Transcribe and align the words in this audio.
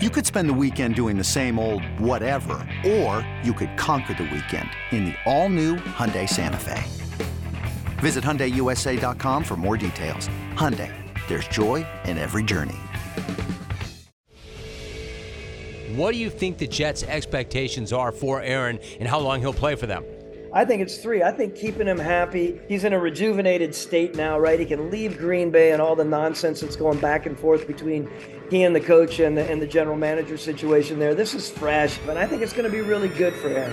You 0.00 0.10
could 0.10 0.24
spend 0.24 0.48
the 0.48 0.54
weekend 0.54 0.94
doing 0.94 1.18
the 1.18 1.24
same 1.24 1.58
old 1.58 1.82
whatever, 1.98 2.64
or 2.86 3.28
you 3.42 3.52
could 3.52 3.76
conquer 3.76 4.14
the 4.14 4.30
weekend 4.32 4.70
in 4.92 5.06
the 5.06 5.14
all-new 5.26 5.74
Hyundai 5.74 6.28
Santa 6.28 6.56
Fe. 6.56 6.84
Visit 7.98 8.22
HyundaiUSA.com 8.22 9.42
for 9.42 9.56
more 9.56 9.76
details. 9.76 10.28
Hyundai, 10.54 10.94
there's 11.26 11.48
joy 11.48 11.84
in 12.04 12.16
every 12.16 12.44
journey. 12.44 12.76
What 15.96 16.12
do 16.12 16.18
you 16.18 16.30
think 16.30 16.58
the 16.58 16.68
Jets' 16.68 17.02
expectations 17.02 17.92
are 17.92 18.12
for 18.12 18.40
Aaron 18.40 18.78
and 19.00 19.08
how 19.08 19.18
long 19.18 19.40
he'll 19.40 19.52
play 19.52 19.74
for 19.74 19.86
them? 19.86 20.04
I 20.50 20.64
think 20.64 20.80
it's 20.80 20.96
three. 20.96 21.22
I 21.22 21.30
think 21.30 21.56
keeping 21.56 21.86
him 21.86 21.98
happy. 21.98 22.58
He's 22.68 22.84
in 22.84 22.94
a 22.94 22.98
rejuvenated 22.98 23.74
state 23.74 24.16
now, 24.16 24.38
right? 24.38 24.58
He 24.58 24.64
can 24.64 24.90
leave 24.90 25.18
Green 25.18 25.50
Bay 25.50 25.72
and 25.72 25.82
all 25.82 25.94
the 25.94 26.06
nonsense 26.06 26.62
that's 26.62 26.74
going 26.74 26.98
back 27.00 27.26
and 27.26 27.38
forth 27.38 27.66
between 27.66 28.10
he 28.48 28.62
and 28.62 28.74
the 28.74 28.80
coach 28.80 29.20
and 29.20 29.36
the, 29.36 29.44
and 29.50 29.60
the 29.60 29.66
general 29.66 29.96
manager 29.96 30.38
situation 30.38 30.98
there. 30.98 31.14
This 31.14 31.34
is 31.34 31.50
fresh, 31.50 31.98
but 32.06 32.16
I 32.16 32.26
think 32.26 32.40
it's 32.40 32.54
going 32.54 32.64
to 32.64 32.70
be 32.70 32.80
really 32.80 33.08
good 33.08 33.34
for 33.34 33.50
him. 33.50 33.70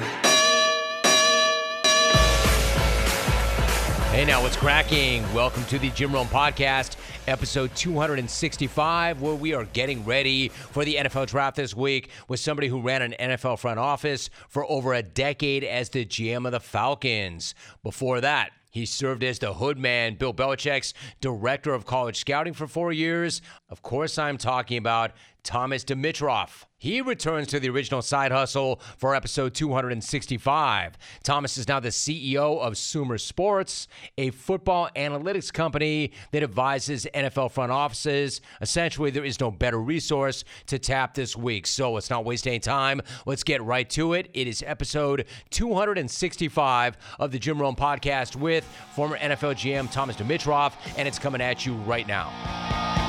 Hey, 4.12 4.26
now 4.26 4.42
what's 4.42 4.58
cracking? 4.58 5.24
Welcome 5.34 5.64
to 5.66 5.80
the 5.80 5.92
Jim 5.92 6.12
Rome 6.14 6.28
Podcast, 6.28 6.98
episode 7.28 7.76
265, 7.76 9.22
where 9.22 9.36
we 9.36 9.54
are 9.54 9.66
getting 9.66 10.04
ready 10.06 10.50
for 10.50 10.86
the 10.86 10.96
NFL 10.96 11.28
draft 11.28 11.56
this 11.56 11.76
week 11.76 12.10
with 12.28 12.40
somebody 12.40 12.68
who 12.68 12.82
ran 12.82 13.02
an 13.02 13.16
NFL 13.20 13.60
front 13.60 13.80
office 13.80 14.30
for 14.48 14.70
over 14.70 14.94
a 14.94 15.02
decade 15.02 15.64
as 15.64 15.90
the 15.90 16.06
GM 16.06 16.46
of 16.46 16.52
the 16.52 16.60
Falcons. 16.60 17.56
Before 17.84 18.22
that, 18.22 18.52
he 18.70 18.86
served 18.86 19.24
as 19.24 19.40
the 19.40 19.54
hood 19.54 19.78
man, 19.78 20.16
Bill 20.16 20.34
Belichick's 20.34 20.94
director 21.22 21.74
of 21.74 21.86
college 21.86 22.18
scouting 22.18 22.54
for 22.54 22.68
four 22.68 22.92
years. 22.92 23.42
Of 23.70 23.82
course, 23.82 24.18
I'm 24.18 24.38
talking 24.38 24.78
about 24.78 25.12
Thomas 25.46 25.86
Dimitroff. 25.86 26.66
He 26.78 27.02
returns 27.02 27.48
to 27.48 27.60
the 27.60 27.70
original 27.70 28.02
side 28.02 28.32
hustle 28.32 28.82
for 28.98 29.16
episode 29.16 29.54
265. 29.54 30.98
Thomas 31.24 31.58
is 31.58 31.68
now 31.68 31.80
the 31.80 31.90
CEO 31.90 32.60
of 32.60 32.78
Sumer 32.78 33.18
Sports, 33.18 33.88
a 34.18 34.32
football 34.32 34.90
analytics 34.96 35.54
company 35.54 36.12
that 36.32 36.44
advises 36.44 37.08
NFL 37.14 37.52
front 37.52 37.72
offices. 37.72 38.42
Essentially, 38.60 39.10
there 39.10 39.24
is 39.24 39.40
no 39.40 39.52
better 39.52 39.80
resource 39.80 40.44
to 40.68 40.78
tap 40.78 41.14
this 41.14 41.36
week. 41.36 41.66
So 41.66 41.94
let's 41.94 42.10
not 42.10 42.26
waste 42.26 42.46
any 42.46 42.60
time. 42.60 43.02
Let's 43.26 43.44
get 43.44 43.64
right 43.64 43.90
to 43.92 44.14
it. 44.14 44.30
It 44.34 44.48
is 44.48 44.64
episode 44.66 45.26
265 45.52 46.98
of 47.20 47.32
the 47.32 47.40
Jim 47.40 47.62
Rome 47.62 47.76
podcast 47.76 48.36
with 48.36 48.66
former 48.96 49.18
NFL 49.18 49.56
GM 49.56 49.90
Thomas 49.92 50.18
Dimitroff, 50.18 50.74
and 50.98 51.08
it's 51.08 51.20
coming 51.20 51.42
at 51.42 51.66
you 51.66 51.76
right 51.76 52.08
now. 52.08 53.05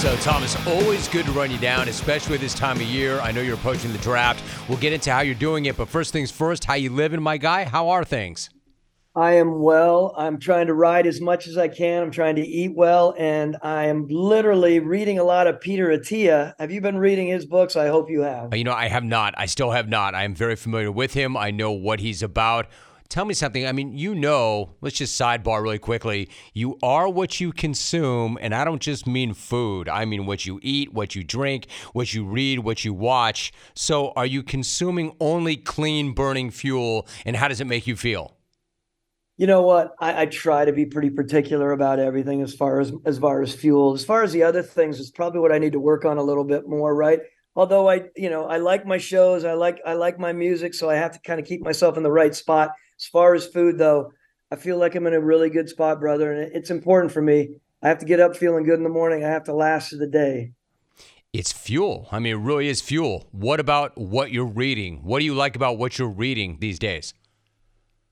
So, 0.00 0.16
Thomas, 0.16 0.56
always 0.66 1.08
good 1.08 1.26
to 1.26 1.32
run 1.32 1.50
you 1.50 1.58
down, 1.58 1.86
especially 1.86 2.38
this 2.38 2.54
time 2.54 2.76
of 2.76 2.84
year. 2.84 3.20
I 3.20 3.32
know 3.32 3.42
you're 3.42 3.56
approaching 3.56 3.92
the 3.92 3.98
draft. 3.98 4.42
We'll 4.66 4.78
get 4.78 4.94
into 4.94 5.12
how 5.12 5.20
you're 5.20 5.34
doing 5.34 5.66
it, 5.66 5.76
but 5.76 5.88
first 5.88 6.10
things 6.10 6.30
first, 6.30 6.64
how 6.64 6.72
you 6.72 6.88
living, 6.88 7.20
my 7.20 7.36
guy? 7.36 7.64
How 7.64 7.90
are 7.90 8.02
things? 8.02 8.48
I 9.14 9.32
am 9.32 9.60
well. 9.60 10.14
I'm 10.16 10.38
trying 10.38 10.68
to 10.68 10.72
ride 10.72 11.06
as 11.06 11.20
much 11.20 11.46
as 11.46 11.58
I 11.58 11.68
can. 11.68 12.02
I'm 12.02 12.10
trying 12.10 12.36
to 12.36 12.40
eat 12.40 12.74
well, 12.74 13.14
and 13.18 13.58
I 13.60 13.88
am 13.88 14.06
literally 14.08 14.78
reading 14.80 15.18
a 15.18 15.22
lot 15.22 15.46
of 15.46 15.60
Peter 15.60 15.88
Attia. 15.88 16.54
Have 16.58 16.70
you 16.70 16.80
been 16.80 16.96
reading 16.96 17.28
his 17.28 17.44
books? 17.44 17.76
I 17.76 17.88
hope 17.88 18.08
you 18.08 18.22
have. 18.22 18.56
You 18.56 18.64
know, 18.64 18.72
I 18.72 18.88
have 18.88 19.04
not. 19.04 19.34
I 19.36 19.44
still 19.44 19.72
have 19.72 19.90
not. 19.90 20.14
I 20.14 20.24
am 20.24 20.34
very 20.34 20.56
familiar 20.56 20.90
with 20.90 21.12
him. 21.12 21.36
I 21.36 21.50
know 21.50 21.72
what 21.72 22.00
he's 22.00 22.22
about. 22.22 22.68
Tell 23.10 23.24
me 23.24 23.34
something. 23.34 23.66
I 23.66 23.72
mean, 23.72 23.98
you 23.98 24.14
know, 24.14 24.76
let's 24.80 24.96
just 24.96 25.20
sidebar 25.20 25.60
really 25.64 25.80
quickly. 25.80 26.28
You 26.54 26.78
are 26.80 27.08
what 27.08 27.40
you 27.40 27.50
consume, 27.50 28.38
and 28.40 28.54
I 28.54 28.64
don't 28.64 28.80
just 28.80 29.04
mean 29.04 29.34
food. 29.34 29.88
I 29.88 30.04
mean 30.04 30.26
what 30.26 30.46
you 30.46 30.60
eat, 30.62 30.94
what 30.94 31.16
you 31.16 31.24
drink, 31.24 31.66
what 31.92 32.14
you 32.14 32.24
read, 32.24 32.60
what 32.60 32.84
you 32.84 32.94
watch. 32.94 33.52
So, 33.74 34.12
are 34.14 34.26
you 34.26 34.44
consuming 34.44 35.16
only 35.18 35.56
clean 35.56 36.12
burning 36.12 36.52
fuel, 36.52 37.08
and 37.26 37.34
how 37.34 37.48
does 37.48 37.60
it 37.60 37.66
make 37.66 37.88
you 37.88 37.96
feel? 37.96 38.36
You 39.36 39.48
know 39.48 39.62
what? 39.62 39.92
I, 39.98 40.22
I 40.22 40.26
try 40.26 40.64
to 40.64 40.72
be 40.72 40.86
pretty 40.86 41.10
particular 41.10 41.72
about 41.72 41.98
everything 41.98 42.42
as 42.42 42.54
far 42.54 42.78
as 42.78 42.92
as 43.04 43.18
far 43.18 43.42
as 43.42 43.52
fuel. 43.52 43.92
As 43.92 44.04
far 44.04 44.22
as 44.22 44.32
the 44.32 44.44
other 44.44 44.62
things, 44.62 45.00
it's 45.00 45.10
probably 45.10 45.40
what 45.40 45.50
I 45.50 45.58
need 45.58 45.72
to 45.72 45.80
work 45.80 46.04
on 46.04 46.16
a 46.18 46.22
little 46.22 46.44
bit 46.44 46.68
more, 46.68 46.94
right? 46.94 47.18
Although 47.56 47.90
I, 47.90 48.04
you 48.14 48.30
know, 48.30 48.44
I 48.44 48.58
like 48.58 48.86
my 48.86 48.98
shows, 48.98 49.44
I 49.44 49.54
like 49.54 49.80
I 49.84 49.94
like 49.94 50.20
my 50.20 50.32
music, 50.32 50.74
so 50.74 50.88
I 50.88 50.94
have 50.94 51.10
to 51.10 51.18
kind 51.18 51.40
of 51.40 51.46
keep 51.46 51.60
myself 51.60 51.96
in 51.96 52.04
the 52.04 52.12
right 52.12 52.36
spot 52.36 52.70
as 53.00 53.06
far 53.06 53.34
as 53.34 53.46
food, 53.46 53.78
though, 53.78 54.12
I 54.50 54.56
feel 54.56 54.76
like 54.76 54.94
I'm 54.94 55.06
in 55.06 55.14
a 55.14 55.20
really 55.20 55.48
good 55.48 55.68
spot, 55.68 56.00
brother, 56.00 56.32
and 56.32 56.54
it's 56.54 56.70
important 56.70 57.12
for 57.12 57.22
me. 57.22 57.50
I 57.82 57.88
have 57.88 57.98
to 57.98 58.04
get 58.04 58.20
up 58.20 58.36
feeling 58.36 58.64
good 58.64 58.76
in 58.76 58.82
the 58.82 58.90
morning. 58.90 59.24
I 59.24 59.28
have 59.28 59.44
to 59.44 59.54
last 59.54 59.96
the 59.98 60.06
day. 60.06 60.52
It's 61.32 61.52
fuel. 61.52 62.08
I 62.12 62.18
mean, 62.18 62.34
it 62.34 62.40
really 62.40 62.68
is 62.68 62.80
fuel. 62.80 63.28
What 63.30 63.60
about 63.60 63.96
what 63.96 64.32
you're 64.32 64.44
reading? 64.44 65.02
What 65.02 65.20
do 65.20 65.24
you 65.24 65.34
like 65.34 65.56
about 65.56 65.78
what 65.78 65.98
you're 65.98 66.08
reading 66.08 66.58
these 66.60 66.78
days? 66.78 67.14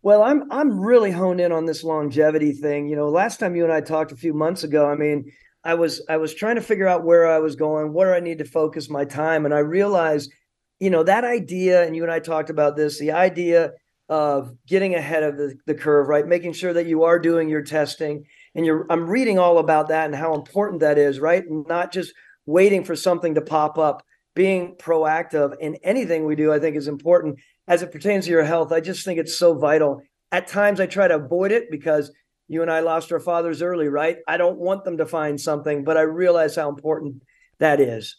Well, 0.00 0.22
I'm 0.22 0.50
I'm 0.50 0.80
really 0.80 1.10
honed 1.10 1.40
in 1.40 1.50
on 1.50 1.66
this 1.66 1.82
longevity 1.82 2.52
thing. 2.52 2.88
You 2.88 2.96
know, 2.96 3.08
last 3.08 3.40
time 3.40 3.56
you 3.56 3.64
and 3.64 3.72
I 3.72 3.80
talked 3.80 4.12
a 4.12 4.16
few 4.16 4.32
months 4.32 4.62
ago, 4.62 4.88
I 4.88 4.94
mean, 4.94 5.30
I 5.64 5.74
was 5.74 6.00
I 6.08 6.16
was 6.16 6.32
trying 6.32 6.54
to 6.54 6.62
figure 6.62 6.86
out 6.86 7.04
where 7.04 7.26
I 7.26 7.40
was 7.40 7.56
going, 7.56 7.92
where 7.92 8.14
I 8.14 8.20
need 8.20 8.38
to 8.38 8.44
focus 8.44 8.88
my 8.88 9.04
time, 9.04 9.44
and 9.44 9.52
I 9.52 9.58
realized, 9.58 10.32
you 10.78 10.88
know, 10.88 11.02
that 11.02 11.24
idea, 11.24 11.84
and 11.84 11.96
you 11.96 12.04
and 12.04 12.12
I 12.12 12.20
talked 12.20 12.48
about 12.48 12.76
this, 12.76 13.00
the 13.00 13.10
idea 13.10 13.72
of 14.08 14.54
getting 14.66 14.94
ahead 14.94 15.22
of 15.22 15.36
the, 15.36 15.54
the 15.66 15.74
curve, 15.74 16.08
right? 16.08 16.26
Making 16.26 16.52
sure 16.52 16.72
that 16.72 16.86
you 16.86 17.04
are 17.04 17.18
doing 17.18 17.48
your 17.48 17.62
testing. 17.62 18.24
And 18.54 18.64
you're 18.64 18.86
I'm 18.90 19.08
reading 19.08 19.38
all 19.38 19.58
about 19.58 19.88
that 19.88 20.06
and 20.06 20.14
how 20.14 20.34
important 20.34 20.80
that 20.80 20.98
is, 20.98 21.20
right? 21.20 21.44
Not 21.48 21.92
just 21.92 22.14
waiting 22.46 22.84
for 22.84 22.96
something 22.96 23.34
to 23.34 23.42
pop 23.42 23.78
up. 23.78 24.02
Being 24.34 24.76
proactive 24.76 25.56
in 25.58 25.76
anything 25.82 26.24
we 26.24 26.36
do, 26.36 26.52
I 26.52 26.60
think, 26.60 26.76
is 26.76 26.86
important 26.86 27.38
as 27.66 27.82
it 27.82 27.90
pertains 27.90 28.26
to 28.26 28.30
your 28.30 28.44
health. 28.44 28.72
I 28.72 28.80
just 28.80 29.04
think 29.04 29.18
it's 29.18 29.36
so 29.36 29.54
vital. 29.54 30.00
At 30.30 30.46
times 30.46 30.78
I 30.78 30.86
try 30.86 31.08
to 31.08 31.16
avoid 31.16 31.50
it 31.50 31.70
because 31.70 32.12
you 32.46 32.62
and 32.62 32.70
I 32.70 32.80
lost 32.80 33.12
our 33.12 33.20
fathers 33.20 33.62
early, 33.62 33.88
right? 33.88 34.18
I 34.26 34.36
don't 34.36 34.58
want 34.58 34.84
them 34.84 34.98
to 34.98 35.06
find 35.06 35.40
something, 35.40 35.84
but 35.84 35.96
I 35.96 36.02
realize 36.02 36.56
how 36.56 36.68
important 36.68 37.22
that 37.58 37.80
is. 37.80 38.16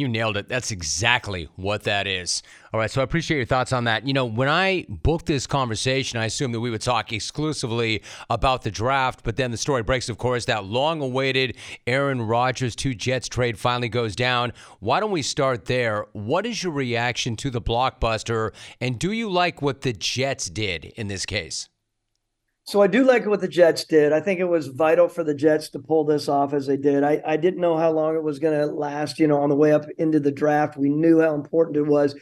You 0.00 0.08
nailed 0.08 0.38
it. 0.38 0.48
That's 0.48 0.70
exactly 0.70 1.48
what 1.56 1.84
that 1.84 2.06
is. 2.06 2.42
All 2.72 2.80
right. 2.80 2.90
So 2.90 3.00
I 3.00 3.04
appreciate 3.04 3.36
your 3.36 3.46
thoughts 3.46 3.72
on 3.72 3.84
that. 3.84 4.06
You 4.06 4.14
know, 4.14 4.24
when 4.24 4.48
I 4.48 4.86
booked 4.88 5.26
this 5.26 5.46
conversation, 5.46 6.18
I 6.18 6.24
assumed 6.24 6.54
that 6.54 6.60
we 6.60 6.70
would 6.70 6.80
talk 6.80 7.12
exclusively 7.12 8.02
about 8.30 8.62
the 8.62 8.70
draft, 8.70 9.20
but 9.24 9.36
then 9.36 9.50
the 9.50 9.56
story 9.56 9.82
breaks, 9.82 10.08
of 10.08 10.18
course, 10.18 10.46
that 10.46 10.64
long 10.64 11.02
awaited 11.02 11.56
Aaron 11.86 12.22
Rodgers 12.22 12.74
to 12.76 12.94
Jets 12.94 13.28
trade 13.28 13.58
finally 13.58 13.88
goes 13.88 14.16
down. 14.16 14.52
Why 14.78 15.00
don't 15.00 15.10
we 15.10 15.22
start 15.22 15.66
there? 15.66 16.06
What 16.12 16.46
is 16.46 16.62
your 16.62 16.72
reaction 16.72 17.36
to 17.36 17.50
the 17.50 17.60
blockbuster? 17.60 18.52
And 18.80 18.98
do 18.98 19.12
you 19.12 19.28
like 19.28 19.60
what 19.60 19.82
the 19.82 19.92
Jets 19.92 20.48
did 20.48 20.86
in 20.96 21.08
this 21.08 21.26
case? 21.26 21.68
So 22.70 22.80
I 22.80 22.86
do 22.86 23.02
like 23.02 23.26
what 23.26 23.40
the 23.40 23.48
Jets 23.48 23.84
did. 23.84 24.12
I 24.12 24.20
think 24.20 24.38
it 24.38 24.44
was 24.44 24.68
vital 24.68 25.08
for 25.08 25.24
the 25.24 25.34
Jets 25.34 25.70
to 25.70 25.80
pull 25.80 26.04
this 26.04 26.28
off 26.28 26.54
as 26.54 26.68
they 26.68 26.76
did. 26.76 27.02
I, 27.02 27.20
I 27.26 27.36
didn't 27.36 27.60
know 27.60 27.76
how 27.76 27.90
long 27.90 28.14
it 28.14 28.22
was 28.22 28.38
going 28.38 28.56
to 28.56 28.72
last. 28.72 29.18
You 29.18 29.26
know, 29.26 29.40
on 29.40 29.48
the 29.48 29.56
way 29.56 29.72
up 29.72 29.86
into 29.98 30.20
the 30.20 30.30
draft, 30.30 30.76
we 30.76 30.88
knew 30.88 31.20
how 31.20 31.34
important 31.34 31.76
it 31.76 31.88
was. 31.88 32.14
I 32.14 32.18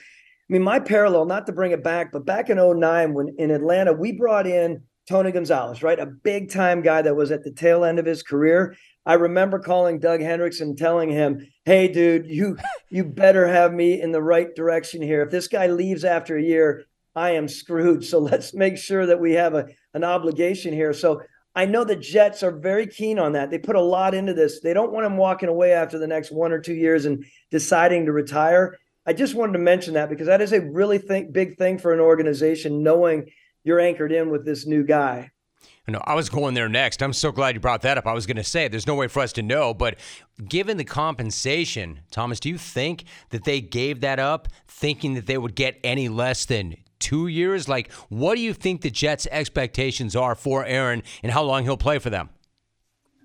mean, 0.48 0.62
my 0.62 0.80
parallel, 0.80 1.26
not 1.26 1.44
to 1.48 1.52
bring 1.52 1.72
it 1.72 1.84
back, 1.84 2.12
but 2.12 2.24
back 2.24 2.48
in 2.48 2.56
09, 2.56 3.12
when 3.12 3.34
in 3.36 3.50
Atlanta, 3.50 3.92
we 3.92 4.12
brought 4.12 4.46
in 4.46 4.84
Tony 5.06 5.32
Gonzalez, 5.32 5.82
right? 5.82 5.98
A 5.98 6.06
big 6.06 6.50
time 6.50 6.80
guy 6.80 7.02
that 7.02 7.14
was 7.14 7.30
at 7.30 7.44
the 7.44 7.52
tail 7.52 7.84
end 7.84 7.98
of 7.98 8.06
his 8.06 8.22
career. 8.22 8.74
I 9.04 9.14
remember 9.14 9.58
calling 9.58 10.00
Doug 10.00 10.22
Hendricks 10.22 10.60
and 10.62 10.78
telling 10.78 11.10
him, 11.10 11.46
Hey, 11.66 11.88
dude, 11.88 12.24
you 12.24 12.56
you 12.88 13.04
better 13.04 13.46
have 13.46 13.74
me 13.74 14.00
in 14.00 14.12
the 14.12 14.22
right 14.22 14.54
direction 14.56 15.02
here. 15.02 15.20
If 15.20 15.30
this 15.30 15.48
guy 15.48 15.66
leaves 15.66 16.04
after 16.04 16.38
a 16.38 16.42
year, 16.42 16.86
I 17.14 17.32
am 17.32 17.48
screwed. 17.48 18.02
So 18.02 18.18
let's 18.18 18.54
make 18.54 18.78
sure 18.78 19.04
that 19.04 19.20
we 19.20 19.32
have 19.34 19.52
a, 19.52 19.66
an 19.94 20.04
obligation 20.04 20.72
here. 20.72 20.92
So 20.92 21.22
I 21.54 21.64
know 21.64 21.82
the 21.84 21.96
Jets 21.96 22.42
are 22.42 22.52
very 22.52 22.86
keen 22.86 23.18
on 23.18 23.32
that. 23.32 23.50
They 23.50 23.58
put 23.58 23.76
a 23.76 23.80
lot 23.80 24.14
into 24.14 24.34
this. 24.34 24.60
They 24.60 24.74
don't 24.74 24.92
want 24.92 25.06
him 25.06 25.16
walking 25.16 25.48
away 25.48 25.72
after 25.72 25.98
the 25.98 26.06
next 26.06 26.30
one 26.30 26.52
or 26.52 26.60
two 26.60 26.74
years 26.74 27.04
and 27.04 27.24
deciding 27.50 28.06
to 28.06 28.12
retire. 28.12 28.78
I 29.06 29.12
just 29.12 29.34
wanted 29.34 29.54
to 29.54 29.58
mention 29.58 29.94
that 29.94 30.10
because 30.10 30.26
that 30.26 30.42
is 30.42 30.52
a 30.52 30.60
really 30.60 30.98
big 30.98 31.56
thing 31.56 31.78
for 31.78 31.92
an 31.92 32.00
organization, 32.00 32.82
knowing 32.82 33.30
you're 33.64 33.80
anchored 33.80 34.12
in 34.12 34.30
with 34.30 34.44
this 34.44 34.66
new 34.66 34.84
guy. 34.84 35.30
No, 35.88 36.02
I 36.04 36.14
was 36.14 36.28
going 36.28 36.52
there 36.52 36.68
next. 36.68 37.02
I'm 37.02 37.14
so 37.14 37.32
glad 37.32 37.54
you 37.54 37.60
brought 37.60 37.80
that 37.82 37.96
up. 37.96 38.06
I 38.06 38.12
was 38.12 38.26
going 38.26 38.36
to 38.36 38.44
say 38.44 38.68
there's 38.68 38.86
no 38.86 38.94
way 38.94 39.08
for 39.08 39.20
us 39.20 39.32
to 39.32 39.42
know, 39.42 39.72
but 39.72 39.98
given 40.46 40.76
the 40.76 40.84
compensation, 40.84 42.00
Thomas, 42.10 42.38
do 42.38 42.50
you 42.50 42.58
think 42.58 43.04
that 43.30 43.44
they 43.44 43.62
gave 43.62 44.02
that 44.02 44.18
up 44.18 44.48
thinking 44.66 45.14
that 45.14 45.26
they 45.26 45.38
would 45.38 45.54
get 45.54 45.80
any 45.82 46.10
less 46.10 46.44
than 46.44 46.76
two 46.98 47.26
years? 47.26 47.68
Like, 47.68 47.92
what 48.08 48.34
do 48.34 48.40
you 48.40 48.52
think 48.52 48.82
the 48.82 48.90
Jets' 48.90 49.26
expectations 49.30 50.16
are 50.16 50.34
for 50.34 50.64
Aaron 50.64 51.02
and 51.22 51.32
how 51.32 51.42
long 51.42 51.64
he'll 51.64 51.76
play 51.76 51.98
for 51.98 52.10
them? 52.10 52.30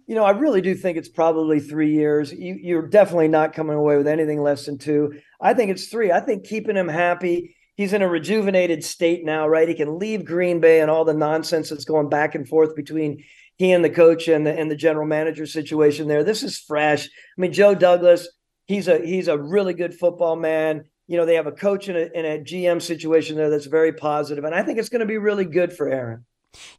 You 0.07 0.15
know, 0.15 0.25
I 0.25 0.31
really 0.31 0.61
do 0.61 0.75
think 0.75 0.97
it's 0.97 1.09
probably 1.09 1.59
three 1.59 1.93
years. 1.93 2.33
You, 2.33 2.77
are 2.77 2.87
definitely 2.87 3.29
not 3.29 3.53
coming 3.53 3.77
away 3.77 3.95
with 3.95 4.07
anything 4.07 4.41
less 4.41 4.65
than 4.65 4.77
two. 4.77 5.13
I 5.39 5.53
think 5.53 5.71
it's 5.71 5.87
three. 5.87 6.11
I 6.11 6.19
think 6.19 6.45
keeping 6.45 6.75
him 6.75 6.89
happy. 6.89 7.55
he's 7.75 7.93
in 7.93 8.01
a 8.01 8.07
rejuvenated 8.07 8.83
state 8.83 9.23
now, 9.23 9.47
right? 9.47 9.67
He 9.67 9.75
can 9.75 9.97
leave 9.97 10.25
Green 10.25 10.59
Bay 10.59 10.81
and 10.81 10.91
all 10.91 11.05
the 11.05 11.13
nonsense 11.13 11.69
that's 11.69 11.85
going 11.85 12.09
back 12.09 12.35
and 12.35 12.47
forth 12.47 12.75
between 12.75 13.23
he 13.57 13.71
and 13.71 13.83
the 13.83 13.89
coach 13.89 14.27
and 14.27 14.45
the 14.45 14.57
and 14.57 14.69
the 14.69 14.75
general 14.75 15.07
manager 15.07 15.45
situation 15.45 16.07
there. 16.07 16.23
This 16.23 16.43
is 16.43 16.57
fresh. 16.57 17.05
I 17.05 17.41
mean, 17.41 17.53
Joe 17.53 17.75
Douglas, 17.75 18.27
he's 18.65 18.87
a 18.87 18.99
he's 18.99 19.27
a 19.27 19.37
really 19.37 19.73
good 19.73 19.93
football 19.93 20.35
man. 20.35 20.85
You 21.07 21.17
know, 21.17 21.25
they 21.25 21.35
have 21.35 21.47
a 21.47 21.51
coach 21.51 21.89
in 21.89 21.95
a, 21.95 22.09
in 22.13 22.25
a 22.25 22.39
GM 22.39 22.81
situation 22.81 23.35
there 23.35 23.49
that's 23.49 23.65
very 23.65 23.93
positive, 23.93 24.43
and 24.43 24.55
I 24.55 24.63
think 24.63 24.79
it's 24.79 24.89
going 24.89 25.01
to 25.01 25.05
be 25.05 25.17
really 25.17 25.45
good 25.45 25.73
for 25.73 25.89
Aaron. 25.89 26.25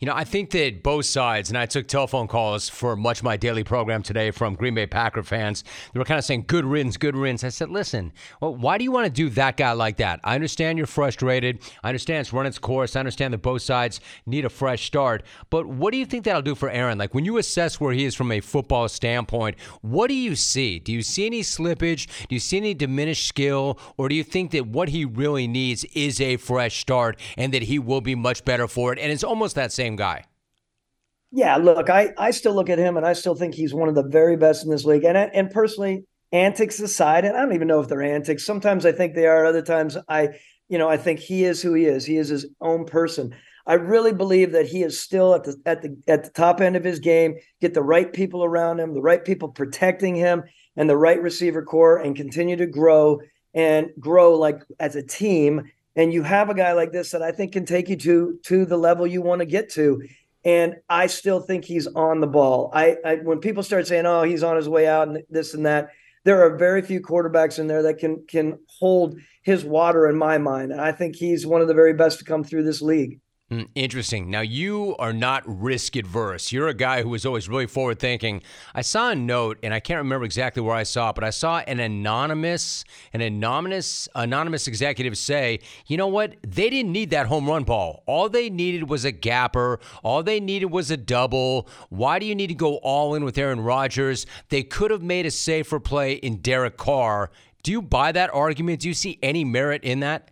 You 0.00 0.06
know, 0.06 0.14
I 0.14 0.24
think 0.24 0.50
that 0.50 0.82
both 0.82 1.06
sides, 1.06 1.48
and 1.48 1.58
I 1.58 1.66
took 1.66 1.86
telephone 1.86 2.28
calls 2.28 2.68
for 2.68 2.96
much 2.96 3.18
of 3.18 3.24
my 3.24 3.36
daily 3.36 3.64
program 3.64 4.02
today 4.02 4.30
from 4.30 4.54
Green 4.54 4.74
Bay 4.74 4.86
Packer 4.86 5.22
fans. 5.22 5.64
They 5.92 5.98
were 5.98 6.04
kind 6.04 6.18
of 6.18 6.24
saying, 6.24 6.44
good 6.46 6.64
riddance, 6.64 6.96
good 6.96 7.16
riddance. 7.16 7.44
I 7.44 7.48
said, 7.48 7.70
listen, 7.70 8.12
well, 8.40 8.54
why 8.54 8.78
do 8.78 8.84
you 8.84 8.92
want 8.92 9.06
to 9.06 9.10
do 9.10 9.30
that 9.30 9.56
guy 9.56 9.72
like 9.72 9.96
that? 9.98 10.20
I 10.24 10.34
understand 10.34 10.78
you're 10.78 10.86
frustrated. 10.86 11.60
I 11.82 11.88
understand 11.88 12.20
it's 12.20 12.32
run 12.32 12.46
its 12.46 12.58
course. 12.58 12.96
I 12.96 13.00
understand 13.00 13.34
that 13.34 13.42
both 13.42 13.62
sides 13.62 14.00
need 14.26 14.44
a 14.44 14.50
fresh 14.50 14.84
start. 14.86 15.24
But 15.50 15.66
what 15.66 15.92
do 15.92 15.98
you 15.98 16.06
think 16.06 16.24
that'll 16.24 16.42
do 16.42 16.54
for 16.54 16.70
Aaron? 16.70 16.98
Like 16.98 17.14
when 17.14 17.24
you 17.24 17.38
assess 17.38 17.80
where 17.80 17.92
he 17.92 18.04
is 18.04 18.14
from 18.14 18.32
a 18.32 18.40
football 18.40 18.88
standpoint, 18.88 19.56
what 19.80 20.08
do 20.08 20.14
you 20.14 20.36
see? 20.36 20.78
Do 20.78 20.92
you 20.92 21.02
see 21.02 21.26
any 21.26 21.42
slippage? 21.42 22.06
Do 22.28 22.34
you 22.34 22.40
see 22.40 22.56
any 22.56 22.74
diminished 22.74 23.26
skill? 23.26 23.78
Or 23.96 24.08
do 24.08 24.14
you 24.14 24.24
think 24.24 24.52
that 24.52 24.66
what 24.66 24.88
he 24.90 25.04
really 25.04 25.46
needs 25.46 25.84
is 25.94 26.20
a 26.20 26.36
fresh 26.36 26.78
start 26.80 27.18
and 27.36 27.52
that 27.54 27.64
he 27.64 27.78
will 27.78 28.00
be 28.00 28.14
much 28.14 28.44
better 28.44 28.68
for 28.68 28.92
it? 28.92 28.98
And 28.98 29.10
it's 29.10 29.24
almost 29.24 29.54
that 29.56 29.63
that 29.64 29.72
same 29.72 29.96
guy. 29.96 30.24
Yeah, 31.32 31.56
look, 31.56 31.90
I 31.90 32.12
I 32.16 32.30
still 32.30 32.54
look 32.54 32.70
at 32.70 32.78
him 32.78 32.96
and 32.96 33.04
I 33.04 33.14
still 33.14 33.34
think 33.34 33.54
he's 33.54 33.74
one 33.74 33.88
of 33.88 33.94
the 33.94 34.04
very 34.04 34.36
best 34.36 34.64
in 34.64 34.70
this 34.70 34.84
league. 34.84 35.04
And 35.04 35.16
and 35.16 35.50
personally, 35.50 36.04
antics 36.32 36.78
aside, 36.80 37.24
and 37.24 37.36
I 37.36 37.40
don't 37.40 37.54
even 37.54 37.68
know 37.68 37.80
if 37.80 37.88
they're 37.88 38.02
antics. 38.02 38.46
Sometimes 38.46 38.86
I 38.86 38.92
think 38.92 39.14
they 39.14 39.26
are. 39.26 39.44
Other 39.44 39.62
times 39.62 39.96
I, 40.08 40.28
you 40.68 40.78
know, 40.78 40.88
I 40.88 40.96
think 40.96 41.18
he 41.18 41.44
is 41.44 41.60
who 41.62 41.74
he 41.74 41.86
is. 41.86 42.04
He 42.04 42.18
is 42.18 42.28
his 42.28 42.46
own 42.60 42.84
person. 42.84 43.34
I 43.66 43.74
really 43.74 44.12
believe 44.12 44.52
that 44.52 44.66
he 44.66 44.82
is 44.82 45.00
still 45.00 45.34
at 45.34 45.44
the 45.44 45.56
at 45.64 45.82
the 45.82 45.96
at 46.06 46.24
the 46.24 46.30
top 46.30 46.60
end 46.60 46.76
of 46.76 46.84
his 46.84 47.00
game. 47.00 47.34
Get 47.60 47.74
the 47.74 47.82
right 47.82 48.12
people 48.12 48.44
around 48.44 48.78
him, 48.78 48.94
the 48.94 49.02
right 49.02 49.24
people 49.24 49.48
protecting 49.48 50.14
him, 50.14 50.44
and 50.76 50.88
the 50.88 50.96
right 50.96 51.20
receiver 51.20 51.62
core, 51.64 51.98
and 51.98 52.14
continue 52.14 52.56
to 52.56 52.66
grow 52.66 53.20
and 53.54 53.88
grow 53.98 54.34
like 54.34 54.60
as 54.78 54.94
a 54.94 55.02
team 55.02 55.62
and 55.96 56.12
you 56.12 56.22
have 56.22 56.50
a 56.50 56.54
guy 56.54 56.72
like 56.72 56.92
this 56.92 57.10
that 57.12 57.22
I 57.22 57.32
think 57.32 57.52
can 57.52 57.64
take 57.64 57.88
you 57.88 57.96
to 57.96 58.38
to 58.44 58.64
the 58.66 58.76
level 58.76 59.06
you 59.06 59.22
want 59.22 59.40
to 59.40 59.46
get 59.46 59.70
to. 59.70 60.02
And 60.44 60.76
I 60.88 61.06
still 61.06 61.40
think 61.40 61.64
he's 61.64 61.86
on 61.86 62.20
the 62.20 62.26
ball. 62.26 62.70
I, 62.74 62.96
I 63.04 63.14
when 63.16 63.38
people 63.38 63.62
start 63.62 63.86
saying, 63.86 64.06
"Oh, 64.06 64.22
he's 64.22 64.42
on 64.42 64.56
his 64.56 64.68
way 64.68 64.86
out," 64.86 65.08
and 65.08 65.22
this 65.30 65.54
and 65.54 65.64
that, 65.66 65.90
there 66.24 66.42
are 66.44 66.56
very 66.56 66.82
few 66.82 67.00
quarterbacks 67.00 67.58
in 67.58 67.66
there 67.66 67.82
that 67.82 67.98
can 67.98 68.24
can 68.26 68.58
hold 68.78 69.18
his 69.42 69.64
water 69.64 70.08
in 70.08 70.16
my 70.16 70.38
mind. 70.38 70.72
And 70.72 70.80
I 70.80 70.92
think 70.92 71.16
he's 71.16 71.46
one 71.46 71.60
of 71.60 71.68
the 71.68 71.74
very 71.74 71.94
best 71.94 72.18
to 72.18 72.24
come 72.24 72.44
through 72.44 72.64
this 72.64 72.82
league. 72.82 73.20
Mm, 73.50 73.68
interesting. 73.74 74.30
Now, 74.30 74.40
you 74.40 74.96
are 74.98 75.12
not 75.12 75.42
risk 75.46 75.96
adverse. 75.96 76.50
You're 76.50 76.68
a 76.68 76.74
guy 76.74 77.02
who 77.02 77.12
is 77.14 77.26
always 77.26 77.46
really 77.46 77.66
forward 77.66 77.98
thinking. 77.98 78.42
I 78.74 78.80
saw 78.80 79.10
a 79.10 79.14
note, 79.14 79.58
and 79.62 79.74
I 79.74 79.80
can't 79.80 79.98
remember 79.98 80.24
exactly 80.24 80.62
where 80.62 80.74
I 80.74 80.82
saw 80.82 81.10
it, 81.10 81.14
but 81.14 81.24
I 81.24 81.30
saw 81.30 81.58
an 81.58 81.78
anonymous, 81.78 82.84
an 83.12 83.20
anonymous, 83.20 84.08
anonymous 84.14 84.66
executive 84.66 85.18
say, 85.18 85.60
"You 85.86 85.98
know 85.98 86.06
what? 86.06 86.36
They 86.42 86.70
didn't 86.70 86.90
need 86.90 87.10
that 87.10 87.26
home 87.26 87.46
run 87.46 87.64
ball. 87.64 88.02
All 88.06 88.30
they 88.30 88.48
needed 88.48 88.88
was 88.88 89.04
a 89.04 89.12
gapper. 89.12 89.78
All 90.02 90.22
they 90.22 90.40
needed 90.40 90.70
was 90.70 90.90
a 90.90 90.96
double. 90.96 91.68
Why 91.90 92.18
do 92.18 92.24
you 92.24 92.34
need 92.34 92.46
to 92.46 92.54
go 92.54 92.76
all 92.76 93.14
in 93.14 93.24
with 93.24 93.36
Aaron 93.36 93.60
Rodgers? 93.60 94.24
They 94.48 94.62
could 94.62 94.90
have 94.90 95.02
made 95.02 95.26
a 95.26 95.30
safer 95.30 95.78
play 95.78 96.14
in 96.14 96.38
Derek 96.38 96.78
Carr." 96.78 97.30
Do 97.62 97.72
you 97.72 97.82
buy 97.82 98.12
that 98.12 98.32
argument? 98.32 98.80
Do 98.80 98.88
you 98.88 98.94
see 98.94 99.18
any 99.22 99.44
merit 99.44 99.84
in 99.84 100.00
that? 100.00 100.30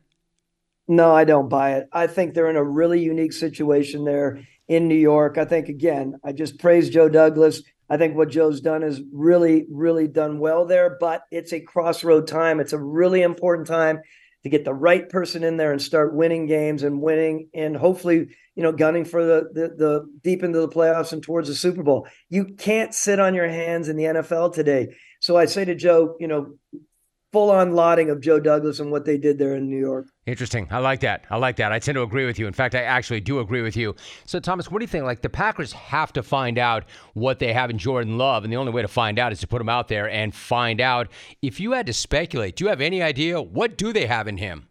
No, 0.92 1.14
I 1.14 1.24
don't 1.24 1.48
buy 1.48 1.76
it. 1.76 1.88
I 1.90 2.06
think 2.06 2.34
they're 2.34 2.50
in 2.50 2.56
a 2.56 2.62
really 2.62 3.02
unique 3.02 3.32
situation 3.32 4.04
there 4.04 4.46
in 4.68 4.88
New 4.88 4.94
York. 4.94 5.38
I 5.38 5.46
think 5.46 5.70
again, 5.70 6.16
I 6.22 6.32
just 6.32 6.58
praise 6.58 6.90
Joe 6.90 7.08
Douglas. 7.08 7.62
I 7.88 7.96
think 7.96 8.14
what 8.14 8.28
Joe's 8.28 8.60
done 8.60 8.82
is 8.82 9.00
really, 9.10 9.64
really 9.70 10.06
done 10.06 10.38
well 10.38 10.66
there, 10.66 10.98
but 11.00 11.22
it's 11.30 11.54
a 11.54 11.60
crossroad 11.60 12.26
time. 12.26 12.60
It's 12.60 12.74
a 12.74 12.78
really 12.78 13.22
important 13.22 13.68
time 13.68 14.00
to 14.42 14.50
get 14.50 14.66
the 14.66 14.74
right 14.74 15.08
person 15.08 15.44
in 15.44 15.56
there 15.56 15.72
and 15.72 15.80
start 15.80 16.14
winning 16.14 16.44
games 16.46 16.82
and 16.82 17.00
winning 17.00 17.48
and 17.54 17.74
hopefully, 17.74 18.28
you 18.54 18.62
know, 18.62 18.72
gunning 18.72 19.06
for 19.06 19.24
the, 19.24 19.48
the 19.54 19.68
the 19.74 20.06
deep 20.22 20.42
into 20.42 20.60
the 20.60 20.68
playoffs 20.68 21.14
and 21.14 21.22
towards 21.22 21.48
the 21.48 21.54
Super 21.54 21.82
Bowl. 21.82 22.06
You 22.28 22.54
can't 22.58 22.92
sit 22.92 23.18
on 23.18 23.34
your 23.34 23.48
hands 23.48 23.88
in 23.88 23.96
the 23.96 24.04
NFL 24.04 24.52
today. 24.52 24.88
So 25.20 25.38
I 25.38 25.46
say 25.46 25.64
to 25.64 25.74
Joe, 25.74 26.16
you 26.20 26.28
know, 26.28 26.58
full 27.32 27.50
on 27.50 27.72
lauding 27.72 28.10
of 28.10 28.20
Joe 28.20 28.38
Douglas 28.38 28.78
and 28.78 28.92
what 28.92 29.06
they 29.06 29.16
did 29.16 29.38
there 29.38 29.56
in 29.56 29.68
New 29.68 29.78
York. 29.78 30.06
Interesting. 30.26 30.68
I 30.70 30.78
like 30.78 31.00
that. 31.00 31.24
I 31.30 31.36
like 31.38 31.56
that. 31.56 31.72
I 31.72 31.78
tend 31.78 31.96
to 31.96 32.02
agree 32.02 32.26
with 32.26 32.38
you. 32.38 32.46
In 32.46 32.52
fact, 32.52 32.74
I 32.74 32.82
actually 32.82 33.20
do 33.20 33.40
agree 33.40 33.62
with 33.62 33.76
you. 33.76 33.96
So, 34.26 34.38
Thomas, 34.38 34.70
what 34.70 34.78
do 34.80 34.84
you 34.84 34.88
think? 34.88 35.04
Like, 35.04 35.22
the 35.22 35.30
Packers 35.30 35.72
have 35.72 36.12
to 36.12 36.22
find 36.22 36.58
out 36.58 36.84
what 37.14 37.38
they 37.38 37.52
have 37.52 37.70
in 37.70 37.78
Jordan 37.78 38.18
Love, 38.18 38.44
and 38.44 38.52
the 38.52 38.58
only 38.58 38.70
way 38.70 38.82
to 38.82 38.88
find 38.88 39.18
out 39.18 39.32
is 39.32 39.40
to 39.40 39.46
put 39.46 39.60
him 39.60 39.68
out 39.68 39.88
there 39.88 40.08
and 40.08 40.34
find 40.34 40.80
out. 40.80 41.08
If 41.40 41.58
you 41.58 41.72
had 41.72 41.86
to 41.86 41.92
speculate, 41.92 42.56
do 42.56 42.64
you 42.64 42.68
have 42.68 42.82
any 42.82 43.02
idea 43.02 43.40
what 43.40 43.78
do 43.78 43.92
they 43.92 44.06
have 44.06 44.28
in 44.28 44.36
him? 44.36 44.68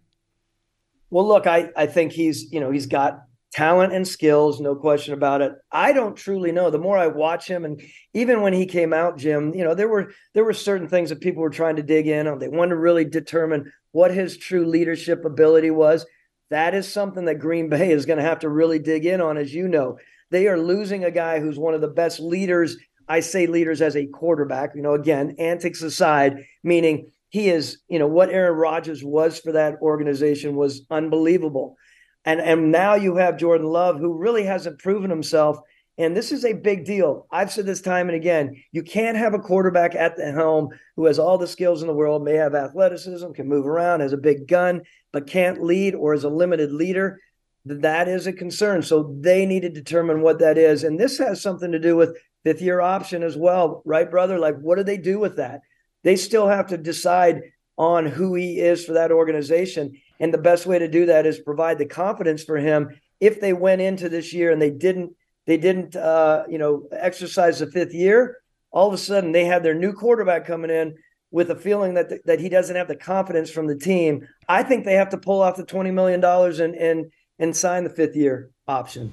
Well, 1.09 1.27
look, 1.27 1.47
I, 1.47 1.71
I 1.75 1.87
think 1.87 2.13
he's, 2.13 2.51
you 2.53 2.59
know, 2.59 2.71
he's 2.71 2.85
got 2.85 3.25
talent 3.51 3.93
and 3.93 4.07
skills, 4.07 4.59
no 4.59 4.75
question 4.75 5.13
about 5.13 5.41
it. 5.41 5.53
I 5.71 5.93
don't 5.93 6.15
truly 6.15 6.51
know. 6.51 6.69
The 6.69 6.77
more 6.77 6.97
I 6.97 7.07
watch 7.07 7.47
him, 7.47 7.65
and 7.65 7.81
even 8.13 8.41
when 8.41 8.53
he 8.53 8.65
came 8.65 8.93
out, 8.93 9.17
Jim, 9.17 9.53
you 9.53 9.63
know, 9.63 9.75
there 9.75 9.89
were 9.89 10.13
there 10.33 10.43
were 10.43 10.53
certain 10.53 10.87
things 10.87 11.09
that 11.09 11.21
people 11.21 11.41
were 11.41 11.49
trying 11.49 11.75
to 11.75 11.83
dig 11.83 12.07
in 12.07 12.27
on. 12.27 12.39
They 12.39 12.47
wanted 12.47 12.71
to 12.71 12.77
really 12.77 13.05
determine 13.05 13.71
what 13.91 14.13
his 14.13 14.37
true 14.37 14.65
leadership 14.65 15.25
ability 15.25 15.71
was. 15.71 16.05
That 16.49 16.73
is 16.73 16.91
something 16.91 17.25
that 17.25 17.39
Green 17.39 17.69
Bay 17.69 17.91
is 17.91 18.05
going 18.05 18.17
to 18.17 18.25
have 18.25 18.39
to 18.39 18.49
really 18.49 18.79
dig 18.79 19.05
in 19.05 19.21
on, 19.21 19.37
as 19.37 19.53
you 19.53 19.67
know. 19.67 19.97
They 20.31 20.47
are 20.47 20.57
losing 20.57 21.03
a 21.03 21.11
guy 21.11 21.39
who's 21.39 21.59
one 21.59 21.73
of 21.73 21.81
the 21.81 21.87
best 21.87 22.19
leaders. 22.19 22.77
I 23.07 23.19
say 23.19 23.47
leaders 23.47 23.81
as 23.81 23.97
a 23.97 24.05
quarterback, 24.07 24.71
you 24.75 24.81
know, 24.81 24.93
again, 24.93 25.35
antics 25.37 25.81
aside, 25.81 26.37
meaning 26.63 27.11
he 27.29 27.49
is, 27.49 27.79
you 27.89 27.99
know, 27.99 28.07
what 28.07 28.29
Aaron 28.29 28.57
Rodgers 28.57 29.03
was 29.03 29.39
for 29.39 29.51
that 29.53 29.75
organization 29.81 30.55
was 30.55 30.85
unbelievable. 30.89 31.75
And 32.25 32.39
and 32.39 32.71
now 32.71 32.95
you 32.95 33.15
have 33.15 33.37
Jordan 33.37 33.67
Love, 33.67 33.99
who 33.99 34.17
really 34.17 34.43
hasn't 34.43 34.79
proven 34.79 35.09
himself. 35.09 35.57
And 35.97 36.15
this 36.15 36.31
is 36.31 36.45
a 36.45 36.53
big 36.53 36.85
deal. 36.85 37.27
I've 37.31 37.51
said 37.51 37.65
this 37.65 37.81
time 37.81 38.07
and 38.07 38.15
again. 38.15 38.63
You 38.71 38.81
can't 38.81 39.17
have 39.17 39.33
a 39.33 39.39
quarterback 39.39 39.93
at 39.93 40.15
the 40.15 40.31
helm 40.31 40.69
who 40.95 41.05
has 41.05 41.19
all 41.19 41.37
the 41.37 41.47
skills 41.47 41.81
in 41.81 41.87
the 41.87 41.93
world, 41.93 42.23
may 42.23 42.35
have 42.35 42.55
athleticism, 42.55 43.31
can 43.33 43.47
move 43.47 43.67
around, 43.67 43.99
has 43.99 44.13
a 44.13 44.17
big 44.17 44.47
gun, 44.47 44.81
but 45.11 45.27
can't 45.27 45.63
lead 45.63 45.93
or 45.93 46.13
is 46.13 46.23
a 46.23 46.29
limited 46.29 46.71
leader. 46.71 47.19
That 47.65 48.07
is 48.07 48.25
a 48.25 48.33
concern. 48.33 48.81
So 48.81 49.15
they 49.19 49.45
need 49.45 49.61
to 49.61 49.69
determine 49.69 50.21
what 50.21 50.39
that 50.39 50.57
is. 50.57 50.83
And 50.83 50.99
this 50.99 51.17
has 51.19 51.41
something 51.41 51.71
to 51.71 51.79
do 51.79 51.95
with 51.95 52.17
fifth 52.43 52.61
year 52.61 52.81
option 52.81 53.21
as 53.21 53.37
well, 53.37 53.83
right, 53.85 54.09
brother? 54.09 54.39
Like, 54.39 54.57
what 54.57 54.77
do 54.77 54.83
they 54.83 54.97
do 54.97 55.19
with 55.19 55.35
that? 55.37 55.61
They 56.03 56.15
still 56.15 56.47
have 56.47 56.67
to 56.67 56.77
decide 56.77 57.41
on 57.77 58.05
who 58.05 58.33
he 58.35 58.59
is 58.59 58.85
for 58.85 58.93
that 58.93 59.11
organization. 59.11 59.99
And 60.21 60.33
the 60.33 60.37
best 60.37 60.65
way 60.65 60.79
to 60.79 60.87
do 60.87 61.07
that 61.07 61.25
is 61.25 61.39
provide 61.39 61.79
the 61.79 61.85
confidence 61.85 62.43
for 62.43 62.57
him. 62.57 62.89
If 63.19 63.41
they 63.41 63.53
went 63.53 63.81
into 63.81 64.07
this 64.07 64.31
year 64.31 64.51
and 64.51 64.61
they 64.61 64.69
didn't, 64.69 65.13
they 65.47 65.57
didn't, 65.57 65.95
uh, 65.95 66.43
you 66.47 66.59
know, 66.59 66.87
exercise 66.91 67.59
the 67.59 67.65
fifth 67.67 67.93
year, 67.93 68.37
all 68.71 68.87
of 68.87 68.93
a 68.93 68.97
sudden 68.97 69.31
they 69.31 69.45
had 69.45 69.63
their 69.63 69.73
new 69.73 69.91
quarterback 69.91 70.45
coming 70.45 70.69
in 70.69 70.95
with 71.31 71.49
a 71.49 71.55
feeling 71.55 71.95
that 71.95 72.09
th- 72.09 72.21
that 72.25 72.39
he 72.39 72.49
doesn't 72.49 72.75
have 72.75 72.87
the 72.87 72.95
confidence 72.95 73.49
from 73.49 73.65
the 73.65 73.75
team. 73.75 74.27
I 74.47 74.61
think 74.63 74.85
they 74.85 74.93
have 74.93 75.09
to 75.09 75.17
pull 75.17 75.41
off 75.41 75.57
the 75.57 75.65
twenty 75.65 75.91
million 75.91 76.19
dollars 76.19 76.59
and 76.59 76.75
and 76.75 77.11
and 77.39 77.55
sign 77.55 77.83
the 77.83 77.89
fifth 77.89 78.15
year 78.15 78.51
option. 78.67 79.11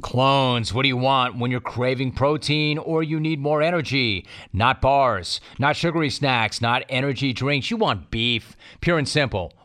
Clones, 0.00 0.72
what 0.72 0.82
do 0.84 0.88
you 0.88 0.96
want 0.96 1.38
when 1.38 1.50
you're 1.50 1.60
craving 1.60 2.12
protein 2.12 2.78
or 2.78 3.02
you 3.02 3.20
need 3.20 3.40
more 3.40 3.60
energy? 3.60 4.26
Not 4.52 4.80
bars, 4.80 5.40
not 5.58 5.76
sugary 5.76 6.08
snacks, 6.08 6.62
not 6.62 6.84
energy 6.88 7.32
drinks. 7.32 7.70
You 7.70 7.76
want 7.76 8.10
beef, 8.10 8.56
pure 8.80 8.96
and 8.96 9.08
simple. 9.08 9.52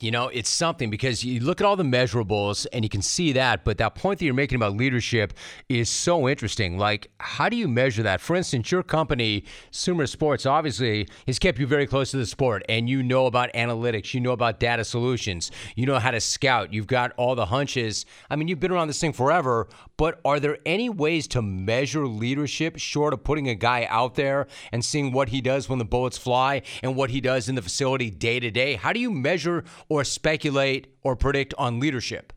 You 0.00 0.10
know, 0.10 0.28
it's 0.28 0.48
something 0.48 0.88
because 0.88 1.22
you 1.22 1.40
look 1.40 1.60
at 1.60 1.66
all 1.66 1.76
the 1.76 1.82
measurables 1.82 2.66
and 2.72 2.82
you 2.82 2.88
can 2.88 3.02
see 3.02 3.32
that, 3.32 3.64
but 3.64 3.76
that 3.76 3.94
point 3.94 4.18
that 4.18 4.24
you're 4.24 4.32
making 4.32 4.56
about 4.56 4.74
leadership 4.74 5.34
is 5.68 5.90
so 5.90 6.26
interesting. 6.26 6.78
Like, 6.78 7.10
how 7.18 7.50
do 7.50 7.56
you 7.56 7.68
measure 7.68 8.02
that? 8.04 8.22
For 8.22 8.34
instance, 8.34 8.70
your 8.70 8.82
company, 8.82 9.44
Sumer 9.70 10.06
Sports, 10.06 10.46
obviously 10.46 11.06
has 11.26 11.38
kept 11.38 11.58
you 11.58 11.66
very 11.66 11.86
close 11.86 12.12
to 12.12 12.16
the 12.16 12.24
sport 12.24 12.64
and 12.66 12.88
you 12.88 13.02
know 13.02 13.26
about 13.26 13.52
analytics, 13.52 14.14
you 14.14 14.20
know 14.20 14.32
about 14.32 14.58
data 14.58 14.84
solutions, 14.84 15.50
you 15.76 15.84
know 15.84 15.98
how 15.98 16.12
to 16.12 16.20
scout, 16.20 16.72
you've 16.72 16.86
got 16.86 17.12
all 17.18 17.34
the 17.34 17.44
hunches. 17.44 18.06
I 18.30 18.36
mean, 18.36 18.48
you've 18.48 18.58
been 18.58 18.72
around 18.72 18.88
this 18.88 19.00
thing 19.00 19.12
forever, 19.12 19.68
but 19.98 20.18
are 20.24 20.40
there 20.40 20.56
any 20.64 20.88
ways 20.88 21.28
to 21.28 21.42
measure 21.42 22.06
leadership 22.06 22.78
short 22.78 23.12
of 23.12 23.22
putting 23.22 23.50
a 23.50 23.54
guy 23.54 23.86
out 23.90 24.14
there 24.14 24.46
and 24.72 24.82
seeing 24.82 25.12
what 25.12 25.28
he 25.28 25.42
does 25.42 25.68
when 25.68 25.78
the 25.78 25.84
bullets 25.84 26.16
fly 26.16 26.62
and 26.82 26.96
what 26.96 27.10
he 27.10 27.20
does 27.20 27.50
in 27.50 27.54
the 27.54 27.60
facility 27.60 28.08
day 28.08 28.40
to 28.40 28.50
day? 28.50 28.76
How 28.76 28.94
do 28.94 28.98
you 28.98 29.10
measure 29.10 29.62
or 29.90 30.04
speculate 30.04 30.86
or 31.02 31.14
predict 31.14 31.52
on 31.58 31.78
leadership? 31.80 32.32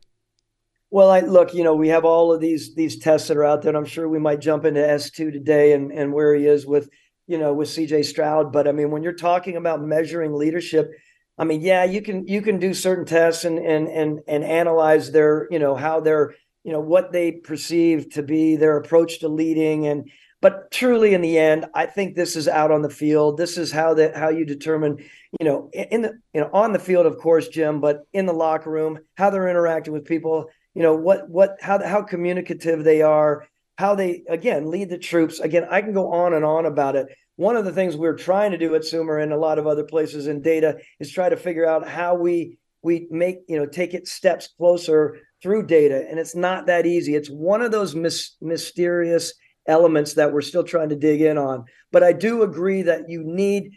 Well, 0.90 1.10
I 1.10 1.20
look, 1.20 1.54
you 1.54 1.64
know, 1.64 1.74
we 1.74 1.88
have 1.88 2.04
all 2.04 2.32
of 2.32 2.40
these 2.40 2.74
these 2.74 2.98
tests 2.98 3.28
that 3.28 3.36
are 3.36 3.44
out 3.44 3.62
there. 3.62 3.70
And 3.70 3.78
I'm 3.78 3.86
sure 3.86 4.08
we 4.08 4.18
might 4.18 4.40
jump 4.40 4.64
into 4.66 4.80
S2 4.80 5.32
today 5.32 5.72
and 5.72 5.90
and 5.90 6.12
where 6.12 6.34
he 6.34 6.46
is 6.46 6.66
with, 6.66 6.90
you 7.26 7.38
know, 7.38 7.54
with 7.54 7.68
CJ 7.68 8.04
Stroud. 8.04 8.52
But 8.52 8.68
I 8.68 8.72
mean, 8.72 8.90
when 8.90 9.02
you're 9.02 9.14
talking 9.14 9.56
about 9.56 9.82
measuring 9.82 10.34
leadership, 10.34 10.90
I 11.38 11.44
mean, 11.44 11.62
yeah, 11.62 11.84
you 11.84 12.02
can 12.02 12.28
you 12.28 12.42
can 12.42 12.58
do 12.58 12.74
certain 12.74 13.06
tests 13.06 13.44
and 13.44 13.58
and 13.58 13.88
and 13.88 14.20
and 14.28 14.44
analyze 14.44 15.10
their, 15.10 15.48
you 15.50 15.58
know, 15.58 15.74
how 15.74 16.00
they're 16.00 16.34
you 16.64 16.72
know 16.72 16.80
what 16.80 17.12
they 17.12 17.32
perceive 17.32 18.10
to 18.10 18.22
be 18.22 18.56
their 18.56 18.76
approach 18.76 19.20
to 19.20 19.28
leading 19.28 19.86
and 19.86 20.08
but 20.44 20.70
truly 20.70 21.14
in 21.14 21.22
the 21.22 21.38
end 21.38 21.64
i 21.74 21.86
think 21.86 22.14
this 22.14 22.36
is 22.36 22.46
out 22.46 22.70
on 22.70 22.82
the 22.82 22.90
field. 22.90 23.38
This 23.38 23.56
is 23.56 23.72
how 23.72 23.94
that 23.94 24.14
how 24.14 24.28
you 24.28 24.44
determine 24.44 24.98
you 25.40 25.46
know 25.48 25.70
in 25.72 26.02
the 26.02 26.12
you 26.34 26.40
know 26.42 26.50
on 26.52 26.74
the 26.74 26.78
field 26.78 27.06
of 27.06 27.16
course 27.16 27.48
jim 27.48 27.80
but 27.80 28.02
in 28.12 28.26
the 28.26 28.32
locker 28.34 28.70
room 28.70 28.98
how 29.16 29.30
they're 29.30 29.48
interacting 29.48 29.94
with 29.94 30.04
people 30.04 30.50
you 30.74 30.82
know 30.82 30.94
what 30.94 31.30
what 31.30 31.56
how 31.62 31.82
how 31.82 32.02
communicative 32.02 32.84
they 32.84 33.00
are 33.00 33.46
how 33.78 33.94
they 33.94 34.22
again 34.28 34.70
lead 34.70 34.90
the 34.90 34.98
troops. 34.98 35.40
Again 35.40 35.66
i 35.70 35.80
can 35.80 35.94
go 35.94 36.12
on 36.12 36.34
and 36.34 36.44
on 36.44 36.66
about 36.66 36.94
it. 36.94 37.06
One 37.36 37.56
of 37.56 37.64
the 37.64 37.72
things 37.72 37.96
we're 37.96 38.16
trying 38.16 38.50
to 38.50 38.58
do 38.58 38.74
at 38.74 38.84
sumer 38.84 39.18
and 39.18 39.32
a 39.32 39.38
lot 39.38 39.58
of 39.58 39.66
other 39.66 39.84
places 39.84 40.26
in 40.26 40.42
data 40.42 40.76
is 41.00 41.10
try 41.10 41.28
to 41.30 41.36
figure 41.36 41.66
out 41.66 41.88
how 41.88 42.14
we 42.16 42.58
we 42.82 43.08
make 43.10 43.38
you 43.48 43.56
know 43.56 43.66
take 43.66 43.94
it 43.94 44.06
steps 44.06 44.50
closer 44.58 45.16
through 45.42 45.66
data. 45.66 46.06
And 46.08 46.18
it's 46.18 46.36
not 46.36 46.66
that 46.66 46.86
easy. 46.86 47.14
It's 47.14 47.28
one 47.28 47.60
of 47.60 47.70
those 47.70 47.94
mis- 47.94 48.36
mysterious 48.40 49.34
elements 49.66 50.14
that 50.14 50.32
we're 50.32 50.42
still 50.42 50.64
trying 50.64 50.88
to 50.88 50.96
dig 50.96 51.20
in 51.20 51.38
on 51.38 51.64
but 51.90 52.02
i 52.02 52.12
do 52.12 52.42
agree 52.42 52.82
that 52.82 53.08
you 53.08 53.22
need 53.22 53.70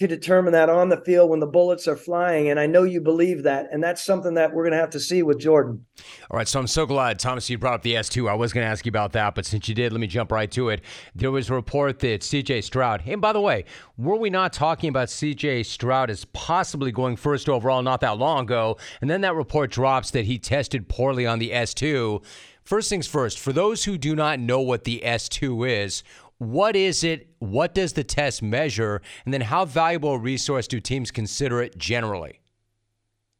to 0.00 0.06
determine 0.06 0.54
that 0.54 0.70
on 0.70 0.88
the 0.88 0.96
field 0.96 1.28
when 1.28 1.40
the 1.40 1.46
bullets 1.46 1.86
are 1.86 1.94
flying. 1.94 2.48
And 2.48 2.58
I 2.58 2.66
know 2.66 2.84
you 2.84 3.02
believe 3.02 3.42
that. 3.42 3.68
And 3.70 3.84
that's 3.84 4.02
something 4.02 4.32
that 4.32 4.54
we're 4.54 4.62
going 4.62 4.72
to 4.72 4.78
have 4.78 4.88
to 4.90 5.00
see 5.00 5.22
with 5.22 5.38
Jordan. 5.38 5.84
All 6.30 6.38
right. 6.38 6.48
So 6.48 6.58
I'm 6.58 6.66
so 6.66 6.86
glad, 6.86 7.18
Thomas, 7.18 7.50
you 7.50 7.58
brought 7.58 7.74
up 7.74 7.82
the 7.82 7.94
S2. 7.94 8.30
I 8.30 8.32
was 8.32 8.54
going 8.54 8.64
to 8.64 8.70
ask 8.70 8.86
you 8.86 8.88
about 8.88 9.12
that, 9.12 9.34
but 9.34 9.44
since 9.44 9.68
you 9.68 9.74
did, 9.74 9.92
let 9.92 10.00
me 10.00 10.06
jump 10.06 10.32
right 10.32 10.50
to 10.52 10.70
it. 10.70 10.80
There 11.14 11.30
was 11.30 11.50
a 11.50 11.54
report 11.54 11.98
that 11.98 12.22
CJ 12.22 12.64
Stroud, 12.64 13.02
and 13.04 13.20
by 13.20 13.34
the 13.34 13.42
way, 13.42 13.66
were 13.98 14.16
we 14.16 14.30
not 14.30 14.54
talking 14.54 14.88
about 14.88 15.08
CJ 15.08 15.66
Stroud 15.66 16.08
as 16.08 16.24
possibly 16.24 16.92
going 16.92 17.16
first 17.16 17.50
overall 17.50 17.82
not 17.82 18.00
that 18.00 18.16
long 18.16 18.44
ago? 18.44 18.78
And 19.02 19.10
then 19.10 19.20
that 19.20 19.34
report 19.34 19.70
drops 19.70 20.12
that 20.12 20.24
he 20.24 20.38
tested 20.38 20.88
poorly 20.88 21.26
on 21.26 21.40
the 21.40 21.50
S2. 21.50 22.24
First 22.64 22.88
things 22.88 23.06
first, 23.06 23.38
for 23.38 23.52
those 23.52 23.84
who 23.84 23.98
do 23.98 24.14
not 24.14 24.38
know 24.38 24.60
what 24.60 24.84
the 24.84 25.02
S2 25.04 25.68
is, 25.68 26.02
what 26.38 26.74
is 26.74 27.04
it? 27.04 27.28
What 27.38 27.74
does 27.74 27.92
the 27.92 28.04
test 28.04 28.42
measure? 28.42 29.02
And 29.24 29.34
then 29.34 29.42
how 29.42 29.66
valuable 29.66 30.12
a 30.12 30.18
resource 30.18 30.66
do 30.66 30.80
teams 30.80 31.10
consider 31.10 31.60
it 31.60 31.76
generally? 31.76 32.40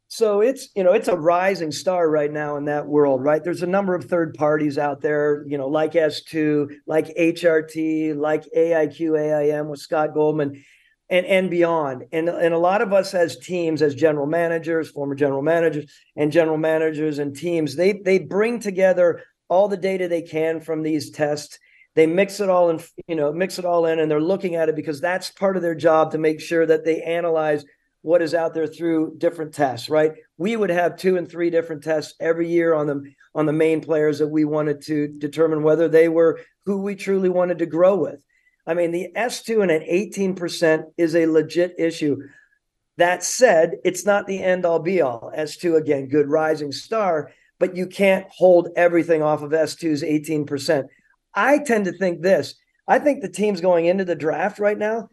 So 0.07 0.41
it's 0.41 0.67
you 0.75 0.83
know 0.83 0.91
it's 0.91 1.07
a 1.07 1.15
rising 1.15 1.71
star 1.71 2.09
right 2.09 2.31
now 2.31 2.57
in 2.57 2.65
that 2.65 2.85
world, 2.85 3.23
right? 3.23 3.41
There's 3.41 3.63
a 3.63 3.67
number 3.67 3.95
of 3.95 4.03
third 4.03 4.33
parties 4.33 4.77
out 4.77 4.99
there, 4.99 5.45
you 5.47 5.57
know, 5.57 5.69
like 5.69 5.93
S2, 5.93 6.67
like 6.85 7.07
HRT, 7.15 8.17
like 8.17 8.43
AIQ, 8.55 9.17
AIM 9.17 9.69
with 9.69 9.79
Scott 9.79 10.13
Goldman, 10.13 10.61
and 11.11 11.25
and 11.25 11.51
beyond. 11.51 12.05
And 12.11 12.29
and 12.29 12.53
a 12.53 12.57
lot 12.57 12.81
of 12.81 12.93
us 12.93 13.13
as 13.13 13.37
teams, 13.37 13.83
as 13.83 13.93
general 13.93 14.25
managers, 14.25 14.89
former 14.89 15.13
general 15.13 15.43
managers, 15.43 15.91
and 16.15 16.31
general 16.31 16.57
managers 16.57 17.19
and 17.19 17.35
teams, 17.35 17.75
they 17.75 18.01
they 18.03 18.17
bring 18.17 18.59
together 18.59 19.21
all 19.49 19.67
the 19.67 19.77
data 19.77 20.07
they 20.07 20.21
can 20.21 20.61
from 20.61 20.81
these 20.81 21.11
tests. 21.11 21.59
They 21.93 22.07
mix 22.07 22.39
it 22.39 22.49
all 22.49 22.69
in 22.69 22.79
you 23.07 23.15
know 23.15 23.33
mix 23.33 23.59
it 23.59 23.65
all 23.65 23.85
in 23.85 23.99
and 23.99 24.09
they're 24.09 24.21
looking 24.21 24.55
at 24.55 24.69
it 24.69 24.75
because 24.77 25.01
that's 25.01 25.29
part 25.29 25.57
of 25.57 25.61
their 25.61 25.75
job 25.75 26.11
to 26.11 26.17
make 26.17 26.39
sure 26.39 26.65
that 26.65 26.85
they 26.85 27.01
analyze 27.01 27.65
what 28.03 28.21
is 28.23 28.33
out 28.33 28.55
there 28.55 28.65
through 28.65 29.15
different 29.17 29.53
tests 29.53 29.89
right? 29.89 30.13
We 30.37 30.55
would 30.55 30.69
have 30.69 30.95
two 30.95 31.17
and 31.17 31.29
three 31.29 31.49
different 31.49 31.83
tests 31.83 32.15
every 32.21 32.49
year 32.49 32.73
on 32.73 32.87
the 32.87 33.03
on 33.35 33.45
the 33.45 33.53
main 33.53 33.81
players 33.81 34.19
that 34.19 34.29
we 34.29 34.45
wanted 34.45 34.81
to 34.83 35.09
determine 35.09 35.63
whether 35.63 35.89
they 35.89 36.07
were 36.07 36.39
who 36.65 36.81
we 36.81 36.95
truly 36.95 37.29
wanted 37.29 37.59
to 37.59 37.65
grow 37.65 37.97
with 37.97 38.23
i 38.67 38.73
mean 38.73 38.91
the 38.91 39.09
s2 39.15 39.61
and 39.61 39.71
an 39.71 39.81
18% 39.81 40.83
is 40.97 41.15
a 41.15 41.25
legit 41.25 41.75
issue 41.77 42.17
that 42.97 43.23
said 43.23 43.77
it's 43.83 44.05
not 44.05 44.27
the 44.27 44.41
end 44.41 44.65
all 44.65 44.79
be 44.79 45.01
all 45.01 45.31
s2 45.37 45.77
again 45.77 46.07
good 46.07 46.29
rising 46.29 46.71
star 46.71 47.31
but 47.59 47.75
you 47.75 47.85
can't 47.85 48.27
hold 48.29 48.69
everything 48.75 49.21
off 49.21 49.41
of 49.41 49.51
s2's 49.51 50.03
18% 50.03 50.87
I 51.33 51.59
tend 51.59 51.85
to 51.85 51.91
think 51.91 52.21
this. 52.21 52.55
I 52.87 52.99
think 52.99 53.21
the 53.21 53.29
teams 53.29 53.61
going 53.61 53.85
into 53.85 54.05
the 54.05 54.15
draft 54.15 54.59
right 54.59 54.77
now, 54.77 55.09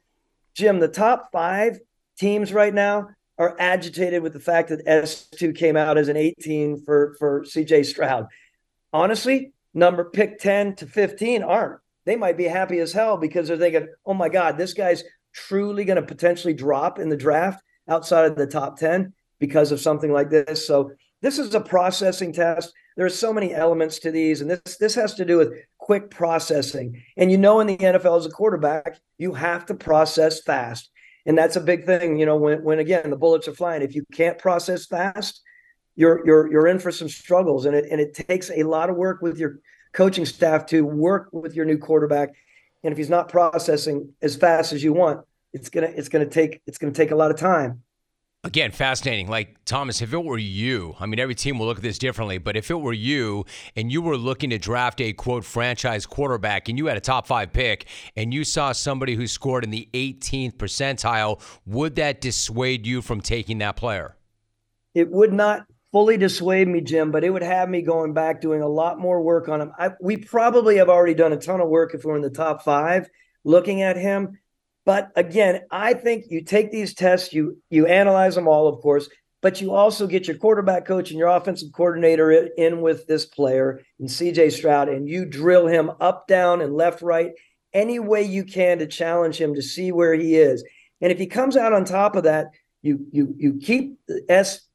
Jim, 0.55 0.81
the 0.81 0.89
top 0.89 1.31
five 1.33 1.79
teams 2.19 2.53
right 2.53 2.75
now 2.75 3.11
are 3.39 3.57
agitated 3.59 4.23
with 4.23 4.33
the 4.33 4.41
fact 4.41 4.71
that 4.71 4.85
S2 4.87 5.55
came 5.55 5.77
out 5.77 5.97
as 5.97 6.09
an 6.09 6.17
18 6.17 6.83
for, 6.85 7.15
for 7.19 7.43
CJ 7.45 7.87
Stroud. 7.87 8.27
Honestly, 8.93 9.53
number 9.75 10.05
pick 10.05 10.41
10 10.41 10.77
to 10.77 10.87
15 10.87 11.45
aren't. 11.45 11.81
They 12.09 12.17
might 12.17 12.39
be 12.39 12.45
happy 12.45 12.79
as 12.79 12.91
hell 12.91 13.19
because 13.19 13.49
they're 13.49 13.59
thinking, 13.59 13.87
oh 14.07 14.15
my 14.15 14.31
God, 14.31 14.57
this 14.57 14.73
guy's 14.73 15.05
truly 15.35 15.85
going 15.85 16.01
to 16.01 16.03
potentially 16.03 16.55
drop 16.55 16.99
in 16.99 17.11
the 17.11 17.19
draft 17.19 17.63
outside 17.87 18.25
of 18.25 18.35
the 18.35 18.47
top 18.47 18.79
10 18.79 19.13
because 19.39 19.73
of 19.73 19.81
something 19.81 20.11
like 20.11 20.31
this. 20.31 20.67
So 20.67 20.91
this 21.21 21.39
is 21.39 21.55
a 21.55 21.61
processing 21.61 22.33
test. 22.33 22.73
There 22.97 23.05
are 23.05 23.11
so 23.11 23.31
many 23.31 23.55
elements 23.55 23.99
to 23.99 24.11
these, 24.11 24.41
and 24.41 24.51
this 24.51 24.79
this 24.79 24.95
has 24.95 25.13
to 25.17 25.27
do 25.27 25.37
with 25.37 25.53
quick 25.77 26.11
processing. 26.11 26.99
And 27.19 27.31
you 27.31 27.37
know, 27.37 27.61
in 27.61 27.67
the 27.67 27.77
NFL 27.77 28.17
as 28.17 28.25
a 28.25 28.31
quarterback, 28.31 28.99
you 29.19 29.35
have 29.35 29.67
to 29.67 29.75
process 29.75 30.43
fast. 30.43 30.89
And 31.27 31.37
that's 31.37 31.57
a 31.57 31.61
big 31.61 31.85
thing, 31.85 32.19
you 32.19 32.25
know, 32.25 32.37
when, 32.37 32.65
when 32.65 32.79
again 32.79 33.11
the 33.11 33.17
bullets 33.17 33.49
are 33.49 33.55
flying. 33.55 33.83
If 33.83 33.95
you 33.95 34.07
can't 34.15 34.39
process 34.39 34.87
fast, 34.87 35.43
you're 35.95 36.25
you're 36.25 36.51
you're 36.51 36.69
in 36.69 36.79
for 36.79 36.91
some 36.91 37.11
struggles. 37.11 37.67
And 37.67 37.77
it 37.77 37.85
and 37.91 38.01
it 38.01 38.15
takes 38.15 38.51
a 38.51 38.63
lot 38.63 38.89
of 38.89 38.97
work 38.97 39.21
with 39.21 39.37
your 39.37 39.59
coaching 39.93 40.27
staff 40.27 40.67
to 40.67 40.85
work 40.85 41.29
with 41.33 41.55
your 41.55 41.65
new 41.65 41.79
quarterback. 41.79 42.31
And 42.85 42.93
if 42.93 42.99
he's 42.99 43.11
not 43.11 43.29
processing 43.29 44.13
as 44.23 44.37
fast 44.37 44.73
as 44.73 44.83
you 44.83 44.93
want, 44.93 45.25
it's 45.53 45.69
gonna 45.69 45.93
it's 45.95 46.09
gonna 46.09 46.27
take 46.27 46.61
it's 46.67 46.79
gonna 46.79 46.93
take 46.93 47.11
a 47.11 47.17
lot 47.17 47.31
of 47.31 47.37
time. 47.37 47.83
Again, 48.45 48.71
fascinating. 48.71 49.29
Like, 49.29 49.57
Thomas, 49.65 50.01
if 50.01 50.13
it 50.13 50.25
were 50.25 50.39
you, 50.39 50.95
I 51.01 51.07
mean, 51.07 51.19
every 51.19 51.35
team 51.35 51.59
will 51.59 51.67
look 51.67 51.79
at 51.79 51.83
this 51.83 51.99
differently, 51.99 52.39
but 52.39 52.57
if 52.57 52.71
it 52.71 52.81
were 52.81 52.93
you 52.93 53.45
and 53.75 53.91
you 53.91 54.01
were 54.01 54.17
looking 54.17 54.51
to 54.51 54.59
draft 54.59 55.01
a 55.01 55.13
quote 55.13 55.45
franchise 55.45 56.07
quarterback 56.07 56.69
and 56.69 56.79
you 56.79 56.87
had 56.87 56.97
a 56.97 57.01
top 57.01 57.27
five 57.27 57.53
pick 57.53 57.87
and 58.15 58.33
you 58.33 58.45
saw 58.45 58.71
somebody 58.71 59.17
who 59.17 59.27
scored 59.27 59.65
in 59.65 59.71
the 59.71 59.89
18th 59.93 60.55
percentile, 60.55 61.43
would 61.67 61.97
that 61.97 62.21
dissuade 62.21 62.87
you 62.87 63.03
from 63.03 63.21
taking 63.21 63.59
that 63.59 63.75
player? 63.75 64.17
It 64.95 65.11
would 65.11 65.33
not 65.33 65.67
fully 65.93 66.17
dissuade 66.17 66.69
me, 66.69 66.81
Jim, 66.81 67.11
but 67.11 67.25
it 67.25 67.31
would 67.31 67.43
have 67.43 67.69
me 67.69 67.83
going 67.83 68.13
back 68.13 68.41
doing 68.41 68.63
a 68.63 68.69
lot 68.69 68.99
more 68.99 69.23
work 69.23 69.49
on 69.49 69.61
him. 69.61 69.73
I, 69.79 69.91
we 70.01 70.17
probably 70.17 70.77
have 70.77 70.89
already 70.89 71.15
done 71.15 71.33
a 71.33 71.39
ton 71.39 71.61
of 71.61 71.69
work 71.69 71.95
if 71.95 72.05
we're 72.05 72.17
in 72.17 72.23
the 72.23 72.31
top 72.31 72.63
five 72.63 73.09
looking 73.45 73.83
at 73.83 73.97
him 73.97 74.39
but 74.89 75.13
again, 75.17 75.67
I 75.71 75.93
think 75.93 76.31
you 76.31 76.43
take 76.43 76.73
these 76.73 76.95
tests, 76.95 77.35
you 77.35 77.59
you 77.69 77.85
analyze 77.85 78.35
them 78.35 78.49
all, 78.49 78.69
of 78.69 78.81
course, 78.81 79.07
but 79.43 79.61
you 79.61 79.75
also 79.75 80.07
get 80.07 80.27
your 80.27 80.39
quarterback 80.39 80.87
coach 80.87 81.11
and 81.11 81.19
your 81.19 81.29
offensive 81.29 81.73
coordinator 81.75 82.31
in 82.33 82.81
with 82.81 83.07
this 83.07 83.27
player 83.27 83.83
in 84.01 84.07
CJ 84.07 84.51
Stroud, 84.51 84.89
and 84.89 85.07
you 85.07 85.27
drill 85.27 85.67
him 85.67 85.91
up, 86.01 86.27
down, 86.27 86.63
and 86.63 86.73
left, 86.73 87.03
right, 87.03 87.33
any 87.75 87.99
way 87.99 88.23
you 88.23 88.45
can 88.45 88.79
to 88.79 88.87
challenge 88.87 89.39
him 89.39 89.55
to 89.57 89.61
see 89.61 89.93
where 89.93 90.15
he 90.15 90.37
is. 90.37 90.65
And 91.03 91.13
if 91.13 91.19
he 91.19 91.27
comes 91.27 91.55
out 91.55 91.75
on 91.75 91.85
top 91.85 92.17
of 92.17 92.25
that, 92.25 92.47
you 92.81 93.07
you 93.13 93.35
you 93.37 93.59
keep 93.63 93.99
the 94.09 94.25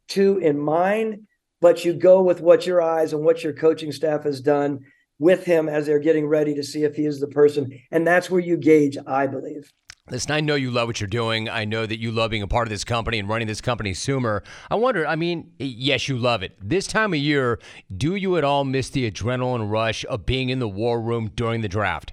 S2 0.09 0.41
in 0.41 0.59
mind, 0.59 1.27
but 1.61 1.85
you 1.85 1.93
go 1.93 2.21
with 2.21 2.41
what 2.41 2.65
your 2.65 2.81
eyes 2.81 3.13
and 3.13 3.23
what 3.23 3.43
your 3.43 3.53
coaching 3.53 3.91
staff 3.91 4.23
has 4.23 4.41
done 4.41 4.79
with 5.19 5.45
him 5.45 5.69
as 5.69 5.85
they're 5.85 5.99
getting 5.99 6.27
ready 6.27 6.53
to 6.55 6.63
see 6.63 6.83
if 6.83 6.95
he 6.95 7.05
is 7.05 7.19
the 7.19 7.27
person. 7.27 7.71
And 7.91 8.05
that's 8.05 8.29
where 8.29 8.41
you 8.41 8.57
gauge, 8.57 8.97
I 9.07 9.27
believe. 9.27 9.71
Listen, 10.09 10.31
I 10.31 10.41
know 10.41 10.55
you 10.55 10.69
love 10.69 10.87
what 10.87 10.99
you're 10.99 11.07
doing. 11.07 11.47
I 11.47 11.63
know 11.63 11.85
that 11.85 11.97
you 11.97 12.11
love 12.11 12.31
being 12.31 12.43
a 12.43 12.47
part 12.47 12.67
of 12.67 12.69
this 12.69 12.83
company 12.83 13.19
and 13.19 13.29
running 13.29 13.47
this 13.47 13.61
company, 13.61 13.93
Sumer. 13.93 14.43
I 14.69 14.75
wonder, 14.75 15.07
I 15.07 15.15
mean, 15.15 15.53
yes, 15.59 16.09
you 16.09 16.17
love 16.17 16.43
it. 16.43 16.57
This 16.61 16.87
time 16.87 17.13
of 17.13 17.19
year, 17.19 17.57
do 17.95 18.15
you 18.15 18.35
at 18.35 18.43
all 18.43 18.65
miss 18.65 18.89
the 18.89 19.09
adrenaline 19.09 19.71
rush 19.71 20.03
of 20.09 20.25
being 20.25 20.49
in 20.49 20.59
the 20.59 20.67
war 20.67 20.99
room 20.99 21.31
during 21.33 21.61
the 21.61 21.69
draft? 21.69 22.11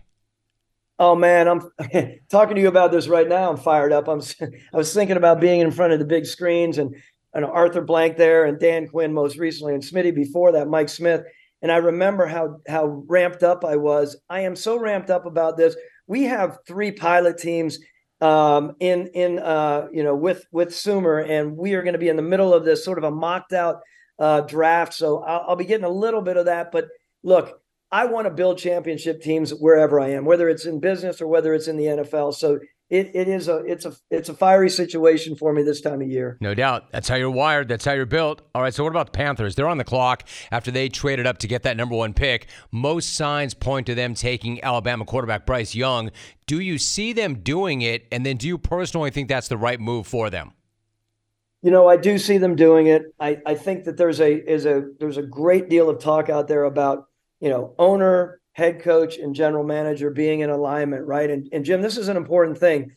Oh 1.00 1.16
man, 1.16 1.48
I'm 1.48 1.62
talking 2.30 2.54
to 2.54 2.60
you 2.60 2.68
about 2.68 2.92
this 2.92 3.08
right 3.08 3.26
now. 3.26 3.50
I'm 3.50 3.56
fired 3.56 3.90
up. 3.90 4.06
I'm 4.06 4.20
I 4.72 4.76
was 4.76 4.94
thinking 4.94 5.16
about 5.16 5.40
being 5.40 5.60
in 5.60 5.72
front 5.72 5.92
of 5.92 5.98
the 5.98 6.04
big 6.04 6.26
screens 6.26 6.78
and, 6.78 6.94
and 7.32 7.44
Arthur 7.44 7.82
Blank 7.82 8.16
there 8.16 8.44
and 8.44 8.58
Dan 8.58 8.88
Quinn 8.88 9.12
most 9.12 9.38
recently 9.38 9.74
and 9.74 9.82
Smitty 9.82 10.14
before 10.14 10.52
that, 10.52 10.68
Mike 10.68 10.88
Smith. 10.88 11.22
And 11.62 11.70
I 11.70 11.76
remember 11.76 12.26
how 12.26 12.56
how 12.66 13.04
ramped 13.06 13.42
up 13.42 13.64
I 13.64 13.76
was. 13.76 14.16
I 14.30 14.40
am 14.40 14.56
so 14.56 14.78
ramped 14.78 15.10
up 15.10 15.26
about 15.26 15.56
this 15.56 15.76
we 16.10 16.24
have 16.24 16.58
three 16.66 16.90
pilot 16.90 17.38
teams 17.38 17.78
um, 18.20 18.72
in 18.80 19.06
in 19.14 19.38
uh, 19.38 19.86
you 19.92 20.02
know 20.02 20.16
with 20.16 20.44
with 20.50 20.74
Sumer, 20.74 21.20
and 21.20 21.56
we 21.56 21.74
are 21.74 21.82
going 21.82 21.92
to 21.92 22.00
be 22.00 22.08
in 22.08 22.16
the 22.16 22.22
middle 22.22 22.52
of 22.52 22.64
this 22.64 22.84
sort 22.84 22.98
of 22.98 23.04
a 23.04 23.12
mocked 23.12 23.52
out 23.52 23.80
uh, 24.18 24.40
draft. 24.40 24.92
So 24.92 25.22
I'll, 25.22 25.44
I'll 25.50 25.56
be 25.56 25.64
getting 25.64 25.86
a 25.86 25.90
little 25.90 26.20
bit 26.20 26.36
of 26.36 26.46
that. 26.46 26.72
But 26.72 26.88
look, 27.22 27.62
I 27.92 28.06
want 28.06 28.26
to 28.26 28.34
build 28.34 28.58
championship 28.58 29.22
teams 29.22 29.52
wherever 29.52 30.00
I 30.00 30.08
am, 30.08 30.24
whether 30.24 30.48
it's 30.48 30.66
in 30.66 30.80
business 30.80 31.20
or 31.20 31.28
whether 31.28 31.54
it's 31.54 31.68
in 31.68 31.76
the 31.76 31.84
NFL. 31.84 32.34
So 32.34 32.58
it, 32.90 33.12
it 33.14 33.28
is 33.28 33.46
a 33.46 33.58
it's 33.58 33.84
a 33.84 33.94
it's 34.10 34.28
a 34.28 34.34
fiery 34.34 34.68
situation 34.68 35.36
for 35.36 35.52
me 35.52 35.62
this 35.62 35.80
time 35.80 36.02
of 36.02 36.08
year. 36.08 36.36
No 36.40 36.54
doubt. 36.54 36.90
That's 36.90 37.08
how 37.08 37.14
you're 37.14 37.30
wired. 37.30 37.68
That's 37.68 37.84
how 37.84 37.92
you're 37.92 38.04
built. 38.04 38.42
All 38.52 38.62
right. 38.62 38.74
So 38.74 38.82
what 38.82 38.90
about 38.90 39.06
the 39.06 39.16
Panthers? 39.16 39.54
They're 39.54 39.68
on 39.68 39.78
the 39.78 39.84
clock 39.84 40.24
after 40.50 40.72
they 40.72 40.88
traded 40.88 41.24
up 41.24 41.38
to 41.38 41.46
get 41.46 41.62
that 41.62 41.76
number 41.76 41.94
one 41.94 42.12
pick. 42.12 42.48
Most 42.72 43.14
signs 43.14 43.54
point 43.54 43.86
to 43.86 43.94
them 43.94 44.14
taking 44.14 44.62
Alabama 44.64 45.04
quarterback 45.04 45.46
Bryce 45.46 45.74
Young. 45.74 46.10
Do 46.46 46.58
you 46.58 46.78
see 46.78 47.12
them 47.12 47.36
doing 47.36 47.80
it? 47.82 48.08
And 48.10 48.26
then 48.26 48.36
do 48.36 48.48
you 48.48 48.58
personally 48.58 49.10
think 49.10 49.28
that's 49.28 49.46
the 49.46 49.56
right 49.56 49.78
move 49.78 50.08
for 50.08 50.28
them? 50.28 50.52
You 51.62 51.70
know, 51.70 51.88
I 51.88 51.96
do 51.96 52.18
see 52.18 52.38
them 52.38 52.56
doing 52.56 52.88
it. 52.88 53.14
I, 53.20 53.40
I 53.46 53.54
think 53.54 53.84
that 53.84 53.98
there's 53.98 54.20
a 54.20 54.50
is 54.50 54.66
a 54.66 54.88
there's 54.98 55.16
a 55.16 55.22
great 55.22 55.68
deal 55.68 55.88
of 55.88 56.00
talk 56.00 56.28
out 56.28 56.48
there 56.48 56.64
about, 56.64 57.06
you 57.38 57.50
know, 57.50 57.74
owner 57.78 58.40
head 58.52 58.82
coach 58.82 59.18
and 59.18 59.34
general 59.34 59.64
manager 59.64 60.10
being 60.10 60.40
in 60.40 60.50
alignment, 60.50 61.06
right? 61.06 61.30
And, 61.30 61.48
and 61.52 61.64
Jim, 61.64 61.82
this 61.82 61.96
is 61.96 62.08
an 62.08 62.16
important 62.16 62.58
thing. 62.58 62.92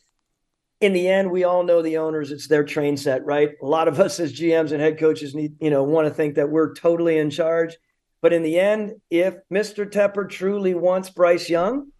In 0.80 0.92
the 0.92 1.08
end, 1.08 1.30
we 1.30 1.44
all 1.44 1.62
know 1.62 1.80
the 1.80 1.98
owners, 1.98 2.30
it's 2.30 2.48
their 2.48 2.64
train 2.64 2.96
set, 2.96 3.24
right? 3.24 3.50
A 3.62 3.66
lot 3.66 3.88
of 3.88 4.00
us 4.00 4.20
as 4.20 4.32
GMs 4.32 4.72
and 4.72 4.80
head 4.80 4.98
coaches 4.98 5.34
need, 5.34 5.54
you 5.60 5.70
know, 5.70 5.82
want 5.84 6.08
to 6.08 6.12
think 6.12 6.34
that 6.34 6.50
we're 6.50 6.74
totally 6.74 7.18
in 7.18 7.30
charge. 7.30 7.76
But 8.20 8.32
in 8.32 8.42
the 8.42 8.58
end, 8.58 8.94
if 9.10 9.34
Mr. 9.52 9.88
Tepper 9.90 10.28
truly 10.28 10.74
wants 10.74 11.10
Bryce 11.10 11.48
Young, 11.48 11.90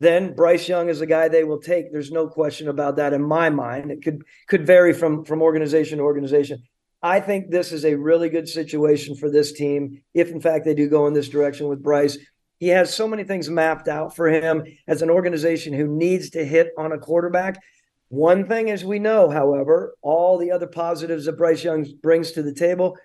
then 0.00 0.34
Bryce 0.34 0.68
Young 0.68 0.88
is 0.88 1.00
a 1.00 1.06
guy 1.06 1.28
they 1.28 1.44
will 1.44 1.60
take. 1.60 1.92
There's 1.92 2.10
no 2.10 2.26
question 2.26 2.68
about 2.68 2.96
that 2.96 3.12
in 3.12 3.22
my 3.22 3.50
mind. 3.50 3.90
It 3.90 4.02
could 4.02 4.22
could 4.48 4.66
vary 4.66 4.92
from 4.92 5.24
from 5.24 5.40
organization 5.40 5.98
to 5.98 6.04
organization. 6.04 6.62
I 7.02 7.20
think 7.20 7.50
this 7.50 7.70
is 7.70 7.84
a 7.84 7.94
really 7.94 8.30
good 8.30 8.48
situation 8.48 9.14
for 9.14 9.30
this 9.30 9.52
team 9.52 10.02
if 10.14 10.30
in 10.30 10.40
fact 10.40 10.64
they 10.64 10.74
do 10.74 10.88
go 10.88 11.06
in 11.06 11.12
this 11.12 11.28
direction 11.28 11.68
with 11.68 11.82
Bryce. 11.82 12.18
He 12.64 12.70
has 12.70 12.94
so 12.94 13.06
many 13.06 13.24
things 13.24 13.50
mapped 13.50 13.88
out 13.88 14.16
for 14.16 14.26
him 14.26 14.64
as 14.86 15.02
an 15.02 15.10
organization 15.10 15.74
who 15.74 15.86
needs 15.86 16.30
to 16.30 16.42
hit 16.42 16.70
on 16.78 16.92
a 16.92 16.98
quarterback. 16.98 17.62
One 18.08 18.48
thing, 18.48 18.70
as 18.70 18.82
we 18.82 18.98
know, 18.98 19.28
however, 19.28 19.94
all 20.00 20.38
the 20.38 20.50
other 20.50 20.66
positives 20.66 21.26
that 21.26 21.36
Bryce 21.36 21.62
Young 21.62 21.86
brings 22.02 22.32
to 22.32 22.42
the 22.42 22.54
table. 22.54 22.96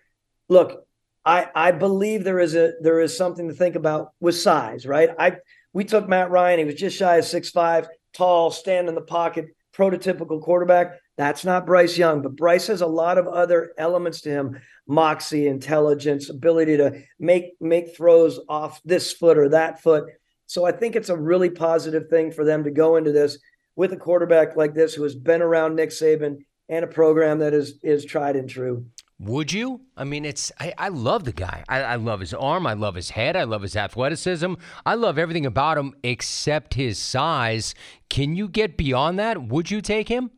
Look, 0.48 0.86
I 1.26 1.50
I 1.54 1.72
believe 1.74 2.24
there 2.24 2.40
is 2.40 2.56
a 2.56 2.72
there 2.80 3.02
is 3.02 3.18
something 3.18 3.50
to 3.50 3.54
think 3.54 3.76
about 3.76 4.14
with 4.22 4.38
size, 4.38 4.86
right? 4.86 5.10
I 5.20 5.34
we 5.74 5.84
took 5.84 6.08
Matt 6.08 6.32
Ryan, 6.32 6.60
he 6.60 6.64
was 6.64 6.76
just 6.76 6.96
shy 6.96 7.18
of 7.18 7.26
six 7.26 7.50
five, 7.50 7.90
tall, 8.14 8.52
stand 8.52 8.88
in 8.88 8.96
the 8.96 9.02
pocket, 9.02 9.48
prototypical 9.76 10.42
quarterback. 10.42 10.94
That's 11.20 11.44
not 11.44 11.66
Bryce 11.66 11.98
Young, 11.98 12.22
but 12.22 12.38
Bryce 12.38 12.68
has 12.68 12.80
a 12.80 12.88
lot 12.88 13.18
of 13.18 13.28
other 13.28 13.74
elements 13.78 14.22
to 14.22 14.30
him 14.30 14.58
moxie, 14.88 15.48
intelligence, 15.48 16.30
ability 16.30 16.78
to 16.78 17.04
make 17.20 17.58
make 17.60 17.94
throws 17.94 18.40
off 18.48 18.80
this 18.86 19.12
foot 19.12 19.38
or 19.38 19.50
that 19.50 19.82
foot. 19.84 20.06
So 20.46 20.64
I 20.64 20.72
think 20.72 20.96
it's 20.96 21.10
a 21.10 21.18
really 21.18 21.50
positive 21.50 22.08
thing 22.08 22.32
for 22.32 22.46
them 22.46 22.64
to 22.64 22.72
go 22.72 22.96
into 22.96 23.12
this 23.12 23.38
with 23.76 23.92
a 23.92 23.98
quarterback 23.98 24.56
like 24.56 24.74
this 24.74 24.94
who 24.94 25.04
has 25.04 25.14
been 25.14 25.42
around 25.42 25.76
Nick 25.76 25.90
Saban 25.90 26.38
and 26.70 26.86
a 26.86 26.88
program 26.88 27.40
that 27.40 27.54
is 27.54 27.80
is 27.84 28.06
tried 28.06 28.38
and 28.38 28.50
true. 28.50 28.86
Would 29.20 29.52
you? 29.52 29.82
I 29.98 30.06
mean, 30.06 30.24
it's 30.24 30.54
I, 30.58 30.74
I 30.78 30.88
love 30.88 31.26
the 31.26 31.34
guy. 31.34 31.66
I, 31.68 31.82
I 31.82 31.96
love 31.96 32.22
his 32.22 32.34
arm. 32.34 32.66
I 32.66 32.76
love 32.76 32.96
his 32.96 33.10
head. 33.10 33.36
I 33.36 33.44
love 33.44 33.64
his 33.64 33.76
athleticism. 33.76 34.54
I 34.86 34.96
love 34.96 35.18
everything 35.18 35.46
about 35.46 35.78
him 35.78 35.96
except 36.02 36.76
his 36.76 36.98
size. 36.98 37.76
Can 38.08 38.38
you 38.38 38.48
get 38.48 38.78
beyond 38.78 39.20
that? 39.20 39.44
Would 39.44 39.70
you 39.70 39.82
take 39.82 40.08
him? 40.08 40.32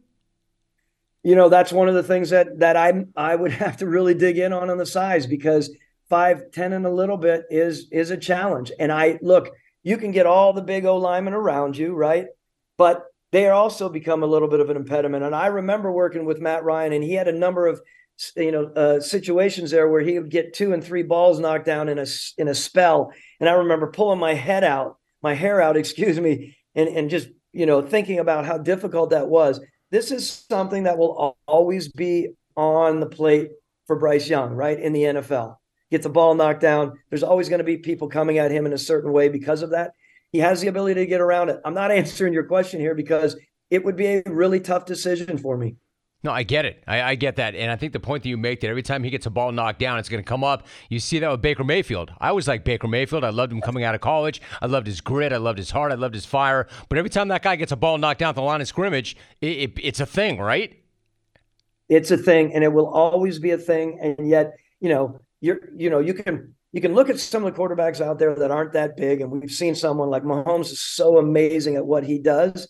You 1.23 1.35
know 1.35 1.49
that's 1.49 1.71
one 1.71 1.87
of 1.87 1.93
the 1.93 2.03
things 2.03 2.31
that 2.31 2.59
that 2.59 2.75
I 2.75 3.05
I 3.15 3.35
would 3.35 3.51
have 3.63 3.77
to 3.77 3.87
really 3.87 4.13
dig 4.13 4.37
in 4.37 4.53
on 4.53 4.69
on 4.69 4.77
the 4.77 4.85
size 4.85 5.27
because 5.27 5.75
five 6.09 6.51
ten 6.51 6.73
and 6.73 6.85
a 6.85 6.91
little 6.91 7.17
bit 7.17 7.45
is 7.49 7.87
is 7.91 8.11
a 8.11 8.17
challenge. 8.17 8.71
And 8.79 8.91
I 8.91 9.19
look, 9.21 9.49
you 9.83 9.97
can 9.97 10.11
get 10.11 10.25
all 10.25 10.53
the 10.53 10.61
big 10.61 10.85
O 10.85 10.97
linemen 10.97 11.33
around 11.33 11.77
you, 11.77 11.93
right? 11.93 12.27
But 12.77 13.03
they 13.31 13.47
also 13.47 13.87
become 13.87 14.23
a 14.23 14.27
little 14.27 14.49
bit 14.49 14.59
of 14.59 14.69
an 14.69 14.75
impediment. 14.75 15.23
And 15.23 15.33
I 15.33 15.47
remember 15.47 15.91
working 15.91 16.25
with 16.25 16.41
Matt 16.41 16.63
Ryan, 16.63 16.93
and 16.93 17.03
he 17.03 17.13
had 17.13 17.27
a 17.27 17.31
number 17.31 17.67
of 17.67 17.81
you 18.35 18.51
know 18.51 18.65
uh, 18.75 18.99
situations 18.99 19.71
there 19.71 19.87
where 19.87 20.01
he 20.01 20.19
would 20.19 20.29
get 20.29 20.53
two 20.53 20.73
and 20.73 20.83
three 20.83 21.03
balls 21.03 21.39
knocked 21.39 21.65
down 21.65 21.87
in 21.87 21.97
a 21.97 22.05
in 22.37 22.47
a 22.47 22.55
spell. 22.55 23.13
And 23.39 23.47
I 23.47 23.53
remember 23.53 23.87
pulling 23.87 24.19
my 24.19 24.33
head 24.33 24.63
out, 24.63 24.97
my 25.21 25.33
hair 25.33 25.61
out, 25.61 25.77
excuse 25.77 26.19
me, 26.19 26.57
and 26.75 26.89
and 26.89 27.09
just 27.09 27.29
you 27.53 27.65
know 27.65 27.81
thinking 27.81 28.19
about 28.19 28.45
how 28.45 28.57
difficult 28.57 29.11
that 29.11 29.29
was 29.29 29.59
this 29.91 30.11
is 30.11 30.45
something 30.49 30.83
that 30.83 30.97
will 30.97 31.37
always 31.47 31.89
be 31.89 32.29
on 32.55 32.99
the 32.99 33.05
plate 33.05 33.51
for 33.85 33.97
Bryce 33.97 34.29
Young, 34.29 34.51
right? 34.53 34.79
In 34.79 34.93
the 34.93 35.03
NFL. 35.03 35.57
Gets 35.91 36.03
the 36.03 36.09
ball 36.09 36.33
knocked 36.33 36.61
down. 36.61 36.93
There's 37.09 37.23
always 37.23 37.49
going 37.49 37.59
to 37.59 37.65
be 37.65 37.77
people 37.77 38.07
coming 38.07 38.37
at 38.37 38.51
him 38.51 38.65
in 38.65 38.71
a 38.71 38.77
certain 38.77 39.11
way 39.11 39.27
because 39.27 39.61
of 39.61 39.71
that. 39.71 39.91
He 40.31 40.39
has 40.39 40.61
the 40.61 40.69
ability 40.69 41.01
to 41.01 41.05
get 41.05 41.19
around 41.19 41.49
it. 41.49 41.59
I'm 41.65 41.73
not 41.73 41.91
answering 41.91 42.33
your 42.33 42.45
question 42.45 42.79
here 42.79 42.95
because 42.95 43.35
it 43.69 43.83
would 43.83 43.97
be 43.97 44.07
a 44.07 44.23
really 44.25 44.61
tough 44.61 44.85
decision 44.85 45.37
for 45.37 45.57
me. 45.57 45.75
No, 46.23 46.31
I 46.31 46.43
get 46.43 46.65
it. 46.65 46.83
I, 46.85 47.01
I, 47.01 47.15
get 47.15 47.37
that. 47.37 47.55
And 47.55 47.71
I 47.71 47.75
think 47.75 47.93
the 47.93 47.99
point 47.99 48.21
that 48.23 48.29
you 48.29 48.37
make 48.37 48.61
that 48.61 48.67
every 48.67 48.83
time 48.83 49.03
he 49.03 49.09
gets 49.09 49.25
a 49.25 49.31
ball 49.31 49.51
knocked 49.51 49.79
down, 49.79 49.97
it's 49.97 50.07
going 50.07 50.23
to 50.23 50.27
come 50.27 50.43
up. 50.43 50.67
You 50.87 50.99
see 50.99 51.17
that 51.17 51.31
with 51.31 51.41
Baker 51.41 51.63
Mayfield. 51.63 52.11
I 52.19 52.31
was 52.31 52.47
like 52.47 52.63
Baker 52.63 52.87
Mayfield. 52.87 53.23
I 53.23 53.29
loved 53.29 53.51
him 53.51 53.59
coming 53.59 53.83
out 53.83 53.95
of 53.95 54.01
college. 54.01 54.39
I 54.61 54.67
loved 54.67 54.85
his 54.85 55.01
grit. 55.01 55.33
I 55.33 55.37
loved 55.37 55.57
his 55.57 55.71
heart. 55.71 55.91
I 55.91 55.95
loved 55.95 56.13
his 56.13 56.25
fire. 56.25 56.67
But 56.89 56.99
every 56.99 57.09
time 57.09 57.29
that 57.29 57.41
guy 57.41 57.55
gets 57.55 57.71
a 57.71 57.75
ball 57.75 57.97
knocked 57.97 58.19
down 58.19 58.29
at 58.29 58.35
the 58.35 58.43
line 58.43 58.61
of 58.61 58.67
scrimmage, 58.67 59.17
it, 59.41 59.47
it, 59.47 59.71
it's 59.81 59.99
a 59.99 60.05
thing, 60.05 60.37
right? 60.37 60.77
It's 61.89 62.11
a 62.11 62.17
thing, 62.17 62.53
and 62.53 62.63
it 62.63 62.71
will 62.71 62.87
always 62.87 63.39
be 63.39 63.51
a 63.51 63.57
thing. 63.57 63.99
And 63.99 64.29
yet, 64.29 64.53
you 64.79 64.89
know, 64.89 65.19
you're, 65.41 65.59
you 65.75 65.89
know, 65.89 65.99
you 65.99 66.13
can 66.13 66.53
you 66.71 66.81
can 66.81 66.93
look 66.93 67.09
at 67.09 67.19
some 67.19 67.43
of 67.43 67.53
the 67.53 67.59
quarterbacks 67.59 67.99
out 67.99 68.19
there 68.19 68.33
that 68.35 68.51
aren't 68.51 68.73
that 68.73 68.95
big, 68.95 69.21
and 69.21 69.31
we've 69.31 69.51
seen 69.51 69.73
someone 69.73 70.09
like 70.09 70.23
Mahomes 70.23 70.71
is 70.71 70.79
so 70.79 71.17
amazing 71.17 71.75
at 71.75 71.85
what 71.85 72.03
he 72.05 72.19
does 72.19 72.67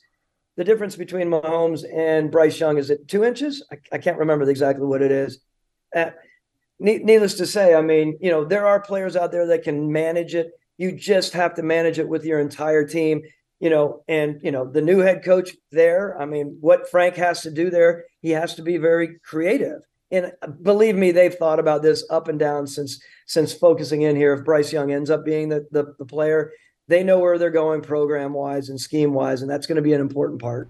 the 0.61 0.65
difference 0.65 0.95
between 0.95 1.27
Mahomes 1.27 1.83
and 1.91 2.29
Bryce 2.29 2.59
Young 2.59 2.77
is 2.77 2.91
it 2.91 3.07
two 3.07 3.23
inches? 3.23 3.65
I, 3.71 3.77
I 3.93 3.97
can't 3.97 4.19
remember 4.19 4.47
exactly 4.47 4.85
what 4.85 5.01
it 5.01 5.11
is. 5.11 5.39
Uh, 5.95 6.11
needless 6.79 7.33
to 7.37 7.47
say, 7.47 7.73
I 7.73 7.81
mean, 7.81 8.19
you 8.21 8.29
know, 8.29 8.45
there 8.45 8.67
are 8.67 8.79
players 8.79 9.15
out 9.15 9.31
there 9.31 9.47
that 9.47 9.63
can 9.63 9.91
manage 9.91 10.35
it. 10.35 10.51
You 10.77 10.91
just 10.91 11.33
have 11.33 11.55
to 11.55 11.63
manage 11.63 11.97
it 11.97 12.07
with 12.07 12.25
your 12.25 12.39
entire 12.39 12.85
team, 12.87 13.23
you 13.59 13.71
know, 13.71 14.03
and, 14.07 14.39
you 14.43 14.51
know, 14.51 14.69
the 14.71 14.83
new 14.83 14.99
head 14.99 15.23
coach 15.23 15.49
there, 15.71 16.15
I 16.21 16.25
mean, 16.25 16.59
what 16.61 16.91
Frank 16.91 17.15
has 17.15 17.41
to 17.41 17.49
do 17.49 17.71
there, 17.71 18.05
he 18.21 18.29
has 18.29 18.53
to 18.53 18.61
be 18.61 18.77
very 18.77 19.17
creative. 19.25 19.79
And 20.11 20.31
believe 20.61 20.95
me, 20.95 21.11
they've 21.11 21.33
thought 21.33 21.57
about 21.57 21.81
this 21.81 22.05
up 22.11 22.27
and 22.27 22.37
down 22.37 22.67
since 22.67 23.01
since 23.25 23.51
focusing 23.51 24.03
in 24.03 24.15
here. 24.15 24.33
If 24.33 24.45
Bryce 24.45 24.71
Young 24.71 24.91
ends 24.91 25.09
up 25.09 25.25
being 25.25 25.49
the, 25.49 25.65
the, 25.71 25.95
the 25.97 26.05
player, 26.05 26.51
they 26.91 27.03
know 27.03 27.19
where 27.19 27.37
they're 27.37 27.49
going 27.49 27.81
program 27.81 28.33
wise 28.33 28.69
and 28.69 28.79
scheme 28.79 29.13
wise, 29.13 29.41
and 29.41 29.49
that's 29.49 29.65
going 29.65 29.77
to 29.77 29.81
be 29.81 29.93
an 29.93 30.01
important 30.01 30.41
part. 30.41 30.69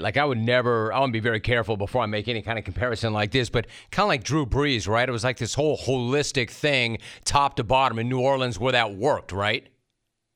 Like 0.00 0.16
I 0.16 0.24
would 0.24 0.38
never, 0.38 0.92
I 0.92 1.00
want 1.00 1.10
to 1.10 1.12
be 1.12 1.20
very 1.20 1.40
careful 1.40 1.76
before 1.76 2.02
I 2.02 2.06
make 2.06 2.28
any 2.28 2.42
kind 2.42 2.58
of 2.58 2.64
comparison 2.64 3.12
like 3.12 3.30
this, 3.30 3.50
but 3.50 3.66
kind 3.90 4.04
of 4.04 4.08
like 4.08 4.24
Drew 4.24 4.46
Brees, 4.46 4.88
right? 4.88 5.08
It 5.08 5.12
was 5.12 5.24
like 5.24 5.38
this 5.38 5.54
whole 5.54 5.76
holistic 5.76 6.50
thing, 6.50 6.98
top 7.24 7.56
to 7.56 7.64
bottom 7.64 7.98
in 7.98 8.08
New 8.08 8.20
Orleans 8.20 8.58
where 8.58 8.72
that 8.72 8.94
worked, 8.94 9.32
right? 9.32 9.68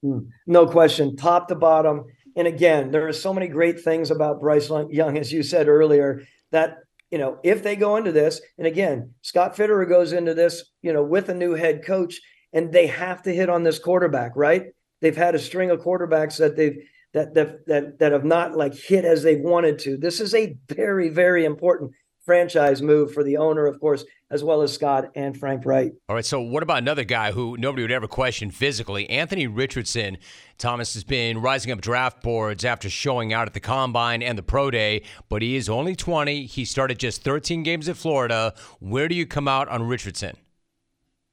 Hmm. 0.03 0.20
No 0.46 0.66
question, 0.66 1.16
top 1.16 1.48
to 1.48 1.55
bottom. 1.55 2.05
And 2.37 2.48
again, 2.48 2.90
there 2.90 3.07
are 3.07 3.12
so 3.12 3.33
many 3.33 3.48
great 3.48 3.81
things 3.81 4.11
about 4.11 4.40
Bryce 4.40 4.70
Young, 4.90 5.18
as 5.18 5.33
you 5.33 5.42
said 5.42 5.68
earlier, 5.68 6.22
that 6.51 6.79
you 7.11 7.18
know 7.18 7.38
if 7.42 7.62
they 7.62 7.77
go 7.77 7.96
into 7.96 8.12
this, 8.12 8.40
and 8.59 8.66
again, 8.66 9.12
Scott 9.20 9.55
Fitterer 9.55 9.88
goes 9.88 10.12
into 10.12 10.35
this, 10.35 10.64
you 10.81 10.92
know, 10.92 11.03
with 11.03 11.29
a 11.29 11.35
new 11.35 11.55
head 11.55 11.85
coach, 11.85 12.20
and 12.53 12.72
they 12.72 12.87
have 12.87 13.22
to 13.22 13.35
hit 13.35 13.51
on 13.51 13.62
this 13.62 13.79
quarterback, 13.79 14.33
right? 14.35 14.66
They've 15.01 15.16
had 15.16 15.35
a 15.35 15.38
string 15.38 15.70
of 15.70 15.81
quarterbacks 15.81 16.38
that 16.38 16.57
they've 16.57 16.79
that 17.12 17.35
that 17.35 17.66
that 17.66 17.98
that 17.98 18.12
have 18.12 18.25
not 18.25 18.57
like 18.57 18.75
hit 18.75 19.05
as 19.05 19.22
they 19.22 19.37
wanted 19.37 19.79
to. 19.81 19.96
This 19.96 20.20
is 20.20 20.35
a 20.35 20.57
very 20.68 21.09
very 21.09 21.44
important 21.44 21.92
franchise 22.25 22.83
move 22.83 23.12
for 23.12 23.25
the 23.25 23.37
owner, 23.37 23.66
of 23.66 23.81
course, 23.81 24.05
as 24.31 24.44
well 24.44 24.62
as 24.62 24.72
Scott 24.72 25.11
and 25.14 25.37
Frank 25.37 25.64
Reich. 25.66 25.92
All 26.09 26.14
right. 26.16 26.25
So, 26.25 26.40
what 26.40 26.62
about 26.62 26.79
another 26.79 27.05
guy 27.05 27.33
who 27.33 27.57
nobody 27.59 27.83
would 27.83 27.92
ever 27.92 28.09
question 28.09 28.51
physically? 28.51 29.09
Anthony 29.11 29.46
Richardson. 29.46 30.18
Thomas 30.59 30.94
has 30.94 31.03
been 31.03 31.38
rising 31.38 31.72
up 31.72 31.81
draft 31.81 32.22
boards 32.22 32.64
after 32.64 32.88
showing 32.88 33.33
out 33.33 33.48
at 33.48 33.55
the 33.55 33.61
combine 33.61 34.22
and 34.22 34.38
the 34.38 34.42
pro 34.42 34.70
day, 34.70 35.03
but 35.29 35.42
he 35.42 35.57
is 35.57 35.68
only 35.68 35.96
20. 35.96 36.46
He 36.46 36.64
started 36.64 36.98
just 36.98 37.25
13 37.25 37.64
games 37.64 37.88
at 37.88 37.96
Florida. 37.96 38.55
Where 38.79 39.09
do 39.09 39.14
you 39.16 39.27
come 39.27 39.48
out 39.48 39.68
on 39.68 39.83
Richardson? 39.83 40.37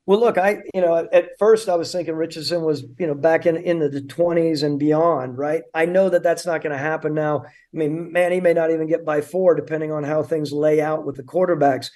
Well, 0.09 0.19
look, 0.19 0.39
I 0.39 0.63
you 0.73 0.81
know 0.81 1.07
at 1.13 1.37
first 1.37 1.69
I 1.69 1.75
was 1.75 1.91
thinking 1.91 2.15
Richardson 2.15 2.63
was 2.63 2.83
you 2.97 3.05
know 3.05 3.13
back 3.13 3.45
in 3.45 3.57
in 3.57 3.77
the 3.77 4.01
twenties 4.01 4.63
and 4.63 4.79
beyond, 4.79 5.37
right? 5.37 5.61
I 5.71 5.85
know 5.85 6.09
that 6.09 6.23
that's 6.23 6.47
not 6.47 6.63
going 6.63 6.71
to 6.71 6.79
happen 6.79 7.13
now. 7.13 7.43
I 7.45 7.51
mean, 7.73 8.11
man, 8.11 8.31
he 8.31 8.41
may 8.41 8.53
not 8.53 8.71
even 8.71 8.87
get 8.87 9.05
by 9.05 9.21
four, 9.21 9.53
depending 9.53 9.91
on 9.91 10.03
how 10.03 10.23
things 10.23 10.51
lay 10.51 10.81
out 10.81 11.05
with 11.05 11.15
the 11.15 11.21
quarterbacks. 11.21 11.91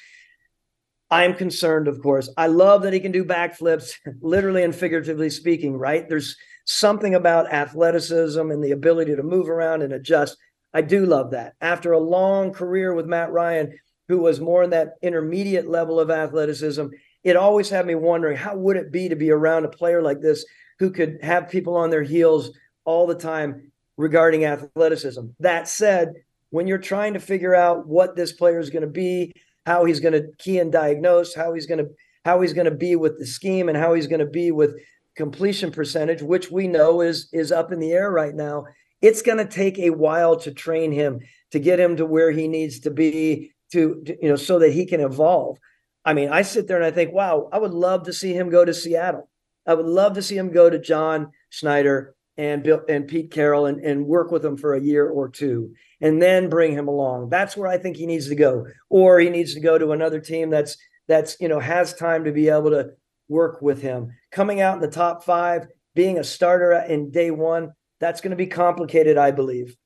I'm 1.10 1.34
concerned, 1.34 1.88
of 1.88 2.04
course. 2.04 2.30
I 2.38 2.46
love 2.46 2.84
that 2.84 2.94
he 2.94 3.00
can 3.00 3.12
do 3.12 3.26
backflips, 3.26 3.94
literally 4.22 4.62
and 4.62 4.76
figuratively 4.76 5.32
speaking, 5.32 5.76
right? 5.76 6.08
There's 6.08 6.38
something 6.66 7.16
about 7.16 7.52
athleticism 7.52 8.52
and 8.52 8.64
the 8.64 8.74
ability 8.74 9.16
to 9.16 9.24
move 9.24 9.50
around 9.50 9.82
and 9.82 9.92
adjust. 9.92 10.38
I 10.72 10.82
do 10.82 11.08
love 11.08 11.32
that. 11.32 11.56
After 11.62 11.94
a 11.94 12.00
long 12.00 12.54
career 12.54 12.94
with 12.94 13.08
Matt 13.08 13.32
Ryan, 13.32 13.74
who 14.08 14.20
was 14.20 14.40
more 14.40 14.62
in 14.62 14.70
that 14.70 14.98
intermediate 15.02 15.68
level 15.68 16.00
of 16.00 16.12
athleticism, 16.12 16.86
it 17.24 17.36
always 17.36 17.70
had 17.70 17.86
me 17.86 17.96
wondering 17.96 18.38
how 18.38 18.56
would 18.56 18.78
it 18.78 18.92
be 18.92 19.10
to 19.10 19.16
be 19.16 19.32
around 19.32 19.66
a 19.66 19.70
player 19.70 20.02
like 20.02 20.22
this 20.22 20.46
who 20.80 20.92
could 20.92 21.20
have 21.22 21.50
people 21.50 21.76
on 21.76 21.90
their 21.90 22.04
heels 22.04 22.52
all 22.86 23.08
the 23.08 23.16
time 23.16 23.72
regarding 23.98 24.46
athleticism. 24.46 25.22
That 25.40 25.68
said, 25.68 26.14
when 26.50 26.68
you're 26.68 26.78
trying 26.78 27.14
to 27.14 27.20
figure 27.20 27.56
out 27.56 27.88
what 27.88 28.16
this 28.16 28.32
player 28.32 28.60
is 28.60 28.70
going 28.70 28.84
to 28.84 28.88
be, 28.88 29.34
how 29.66 29.86
he's 29.86 30.00
going 30.00 30.14
to 30.14 30.28
key 30.38 30.60
and 30.60 30.72
diagnose, 30.72 31.34
how 31.34 31.54
he's 31.54 31.66
going 31.66 31.80
to 31.80 31.90
how 32.26 32.40
he's 32.40 32.54
going 32.54 32.66
to 32.66 32.72
be 32.72 32.96
with 32.96 33.20
the 33.20 33.26
scheme 33.26 33.68
and 33.68 33.78
how 33.78 33.94
he's 33.94 34.08
going 34.08 34.20
to 34.20 34.26
be 34.26 34.52
with 34.52 34.76
completion 35.16 35.72
percentage, 35.72 36.22
which 36.22 36.52
we 36.52 36.68
know 36.68 37.02
is 37.02 37.30
is 37.34 37.52
up 37.52 37.72
in 37.72 37.80
the 37.80 37.92
air 37.92 38.12
right 38.12 38.36
now. 38.36 38.66
It's 39.02 39.22
going 39.22 39.38
to 39.38 39.46
take 39.46 39.78
a 39.80 39.90
while 39.90 40.38
to 40.38 40.52
train 40.52 40.92
him 40.92 41.20
to 41.52 41.60
get 41.60 41.80
him 41.80 41.98
to 41.98 42.06
where 42.06 42.32
he 42.32 42.48
needs 42.48 42.80
to 42.82 42.92
be 42.92 43.52
to, 43.72 44.02
to 44.06 44.18
you 44.22 44.30
know 44.30 44.36
so 44.36 44.60
that 44.60 44.72
he 44.74 44.86
can 44.86 45.02
evolve. 45.02 45.58
I 46.06 46.14
mean, 46.14 46.30
I 46.30 46.42
sit 46.42 46.68
there 46.68 46.78
and 46.78 46.86
I 46.86 46.92
think, 46.92 47.14
wow, 47.14 47.50
I 47.52 47.60
would 47.60 47.74
love 47.74 48.04
to 48.04 48.14
see 48.14 48.34
him 48.34 48.50
go 48.50 48.66
to 48.66 48.74
Seattle. 48.74 49.30
I 49.66 49.74
would 49.74 49.86
love 49.86 50.14
to 50.16 50.22
see 50.22 50.38
him 50.38 50.52
go 50.52 50.70
to 50.70 50.80
John 50.80 51.32
Schneider 51.50 52.16
and 52.36 52.64
Bill 52.64 52.82
and 52.90 53.08
Pete 53.08 53.32
Carroll 53.32 53.66
and, 53.68 53.80
and 53.80 54.06
work 54.06 54.32
with 54.32 54.44
him 54.44 54.58
for 54.58 54.74
a 54.74 54.82
year 54.82 55.08
or 55.08 55.30
two 55.30 55.74
and 56.02 56.22
then 56.22 56.50
bring 56.50 56.74
him 56.74 56.88
along. 56.88 57.30
That's 57.30 57.56
where 57.56 57.70
I 57.70 57.78
think 57.78 57.96
he 57.96 58.06
needs 58.06 58.28
to 58.28 58.36
go. 58.36 58.66
Or 58.90 59.20
he 59.20 59.30
needs 59.30 59.54
to 59.54 59.60
go 59.60 59.78
to 59.78 59.92
another 59.92 60.20
team 60.20 60.50
that's 60.50 60.78
that's 61.08 61.38
you 61.40 61.48
know 61.48 61.60
has 61.60 61.94
time 61.94 62.26
to 62.26 62.32
be 62.32 62.50
able 62.50 62.72
to 62.72 62.92
work 63.30 63.62
with 63.62 63.82
him. 63.82 64.12
Coming 64.32 64.62
out 64.62 64.76
in 64.76 64.82
the 64.82 64.88
top 64.88 65.24
five, 65.24 65.68
being 65.96 66.18
a 66.18 66.24
starter 66.24 66.74
in 66.74 67.12
day 67.12 67.32
one, 67.32 67.74
that's 68.00 68.22
going 68.22 68.32
to 68.32 68.38
be 68.38 68.48
complicated, 68.48 69.18
I 69.18 69.32
believe. 69.32 69.78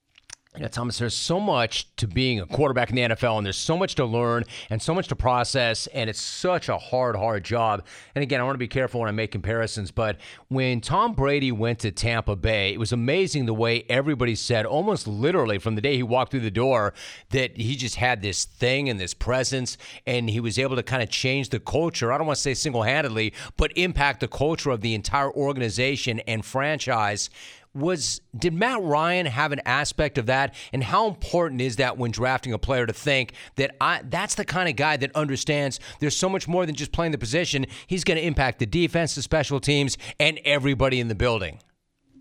Yeah, 0.59 0.69
Thomas, 0.69 0.97
there's 0.97 1.13
so 1.13 1.39
much 1.39 1.95
to 1.97 2.07
being 2.07 2.39
a 2.39 2.45
quarterback 2.47 2.89
in 2.89 2.95
the 2.95 3.03
NFL, 3.03 3.37
and 3.37 3.45
there's 3.45 3.57
so 3.57 3.77
much 3.77 3.93
to 3.95 4.05
learn 4.05 4.43
and 4.71 4.81
so 4.81 4.95
much 4.95 5.07
to 5.09 5.15
process, 5.15 5.85
and 5.87 6.09
it's 6.09 6.19
such 6.19 6.67
a 6.67 6.77
hard, 6.79 7.15
hard 7.15 7.43
job. 7.43 7.85
And 8.15 8.23
again, 8.23 8.41
I 8.41 8.43
want 8.43 8.55
to 8.55 8.59
be 8.59 8.67
careful 8.67 9.01
when 9.01 9.07
I 9.07 9.11
make 9.11 9.31
comparisons, 9.31 9.91
but 9.91 10.17
when 10.47 10.81
Tom 10.81 11.13
Brady 11.13 11.51
went 11.51 11.77
to 11.79 11.91
Tampa 11.91 12.35
Bay, 12.35 12.73
it 12.73 12.79
was 12.79 12.91
amazing 12.91 13.45
the 13.45 13.53
way 13.53 13.85
everybody 13.87 14.33
said, 14.33 14.65
almost 14.65 15.07
literally 15.07 15.59
from 15.59 15.75
the 15.75 15.81
day 15.81 15.95
he 15.95 16.03
walked 16.03 16.31
through 16.31 16.39
the 16.39 16.49
door, 16.49 16.95
that 17.29 17.55
he 17.55 17.75
just 17.75 17.97
had 17.97 18.23
this 18.23 18.43
thing 18.45 18.89
and 18.89 18.99
this 18.99 19.13
presence, 19.13 19.77
and 20.07 20.27
he 20.27 20.39
was 20.39 20.57
able 20.57 20.75
to 20.75 20.83
kind 20.83 21.03
of 21.03 21.09
change 21.09 21.49
the 21.49 21.59
culture. 21.59 22.11
I 22.11 22.17
don't 22.17 22.25
want 22.25 22.37
to 22.37 22.41
say 22.41 22.55
single 22.55 22.81
handedly, 22.81 23.31
but 23.57 23.71
impact 23.77 24.21
the 24.21 24.27
culture 24.27 24.71
of 24.71 24.81
the 24.81 24.95
entire 24.95 25.31
organization 25.31 26.19
and 26.21 26.43
franchise 26.43 27.29
was 27.77 28.21
did 28.37 28.53
Matt 28.53 28.81
Ryan 28.81 29.25
have 29.25 29.51
an 29.51 29.61
aspect 29.65 30.17
of 30.17 30.25
that? 30.25 30.55
And 30.73 30.83
how 30.83 31.07
important 31.07 31.61
is 31.61 31.77
that 31.77 31.97
when 31.97 32.11
drafting 32.11 32.53
a 32.53 32.57
player 32.57 32.85
to 32.85 32.93
think 32.93 33.33
that 33.55 33.75
I 33.79 34.01
that's 34.03 34.35
the 34.35 34.45
kind 34.45 34.69
of 34.69 34.75
guy 34.75 34.97
that 34.97 35.15
understands 35.15 35.79
there's 35.99 36.15
so 36.15 36.29
much 36.29 36.47
more 36.47 36.65
than 36.65 36.75
just 36.75 36.91
playing 36.91 37.11
the 37.11 37.17
position. 37.17 37.65
He's 37.85 38.03
going 38.03 38.17
to 38.17 38.25
impact 38.25 38.59
the 38.59 38.65
defense 38.65 39.15
the 39.15 39.21
special 39.21 39.59
teams 39.59 39.97
and 40.19 40.39
everybody 40.45 40.99
in 40.99 41.07
the 41.07 41.15
building. 41.15 41.59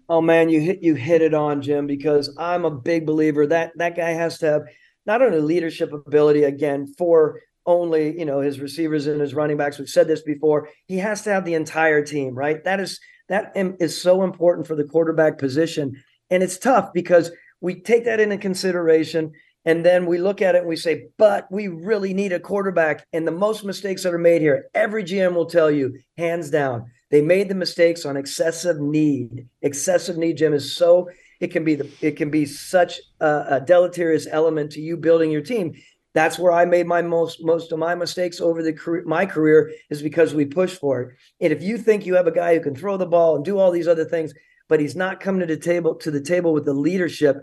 Oh 0.09 0.21
man 0.21 0.49
you 0.49 0.61
hit 0.61 0.83
you 0.83 0.95
hit 0.95 1.23
it 1.23 1.35
on 1.35 1.63
Jim 1.63 1.87
because 1.87 2.35
I'm 2.39 2.65
a 2.65 2.71
big 2.71 3.07
believer 3.07 3.47
that 3.47 3.73
that 3.77 3.97
guy 3.97 4.11
has 4.11 4.39
to 4.39 4.47
have 4.47 4.63
not 5.05 5.23
only 5.23 5.41
leadership 5.41 5.93
ability 5.93 6.45
again 6.45 6.87
for 6.99 7.41
only 7.65 8.17
you 8.19 8.25
know 8.25 8.41
his 8.41 8.61
receivers 8.61 9.07
and 9.07 9.21
his 9.21 9.35
running 9.35 9.57
backs. 9.57 9.79
We've 9.79 9.89
said 9.89 10.07
this 10.07 10.23
before. 10.23 10.69
He 10.87 10.99
has 10.99 11.23
to 11.23 11.31
have 11.31 11.45
the 11.45 11.55
entire 11.55 12.05
team 12.05 12.35
right? 12.35 12.63
That 12.65 12.81
is 12.81 13.01
that 13.29 13.53
is 13.55 14.01
so 14.01 14.23
important 14.23 14.67
for 14.67 14.77
the 14.77 14.85
quarterback 14.85 15.39
position. 15.39 16.03
And 16.31 16.43
it's 16.43 16.59
tough 16.59 16.93
because 16.93 17.31
we 17.61 17.81
take 17.81 18.05
that 18.05 18.21
into 18.21 18.39
consideration 18.39 19.33
and 19.65 19.85
then 19.85 20.07
we 20.07 20.19
look 20.19 20.41
at 20.43 20.55
it 20.55 20.59
and 20.59 20.69
we 20.69 20.77
say, 20.77 21.09
but 21.19 21.51
we 21.51 21.67
really 21.67 22.15
need 22.15 22.33
a 22.33 22.39
quarterback. 22.39 23.05
And 23.13 23.27
the 23.27 23.33
most 23.33 23.65
mistakes 23.65 24.05
that 24.05 24.15
are 24.15 24.19
made 24.19 24.41
here, 24.41 24.67
every 24.75 25.03
GM 25.03 25.35
will 25.35 25.47
tell 25.47 25.71
you, 25.71 25.99
hands 26.17 26.51
down, 26.51 26.87
they 27.11 27.21
made 27.21 27.49
the 27.49 27.55
mistakes 27.57 28.05
on 28.05 28.17
excessive 28.17 28.81
need. 28.81 29.49
Excessive 29.63 30.17
need, 30.17 30.37
Jim, 30.37 30.55
is 30.55 30.77
so 30.77 31.09
it 31.41 31.49
can 31.49 31.65
be 31.65 31.75
the 31.75 31.91
it 32.01 32.17
can 32.17 32.31
be 32.31 32.47
such 32.47 33.01
a, 33.21 33.45
a 33.51 33.61
deleterious 33.61 34.27
element 34.31 34.73
to 34.73 34.81
you 34.81 34.97
building 34.97 35.31
your 35.31 35.43
team 35.43 35.75
that's 36.17 36.39
where 36.39 36.53
I 36.53 36.65
made 36.65 36.87
my 36.87 37.03
most 37.03 37.45
most 37.45 37.73
of 37.73 37.79
my 37.79 37.95
mistakes 37.95 38.41
over 38.41 38.63
the 38.63 38.73
career, 38.73 39.05
my 39.07 39.27
career 39.27 39.73
is 39.91 40.03
because 40.03 40.35
we 40.35 40.45
push 40.45 40.75
for 40.75 41.03
it. 41.03 41.17
And 41.41 41.53
if 41.53 41.63
you 41.63 41.79
think 41.79 42.07
you 42.07 42.15
have 42.15 42.27
a 42.27 42.33
guy 42.33 42.55
who 42.55 42.63
can 42.63 42.75
throw 42.75 42.97
the 42.97 43.07
ball 43.07 43.37
and 43.37 43.45
do 43.45 43.59
all 43.59 43.71
these 43.71 43.89
other 43.89 44.05
things, 44.05 44.33
but 44.69 44.81
he's 44.81 44.97
not 44.97 45.21
coming 45.21 45.41
to 45.41 45.47
the 45.47 45.61
table 45.61 45.95
to 45.97 46.11
the 46.11 46.21
table 46.21 46.53
with 46.53 46.65
the 46.65 46.73
leadership, 46.73 47.37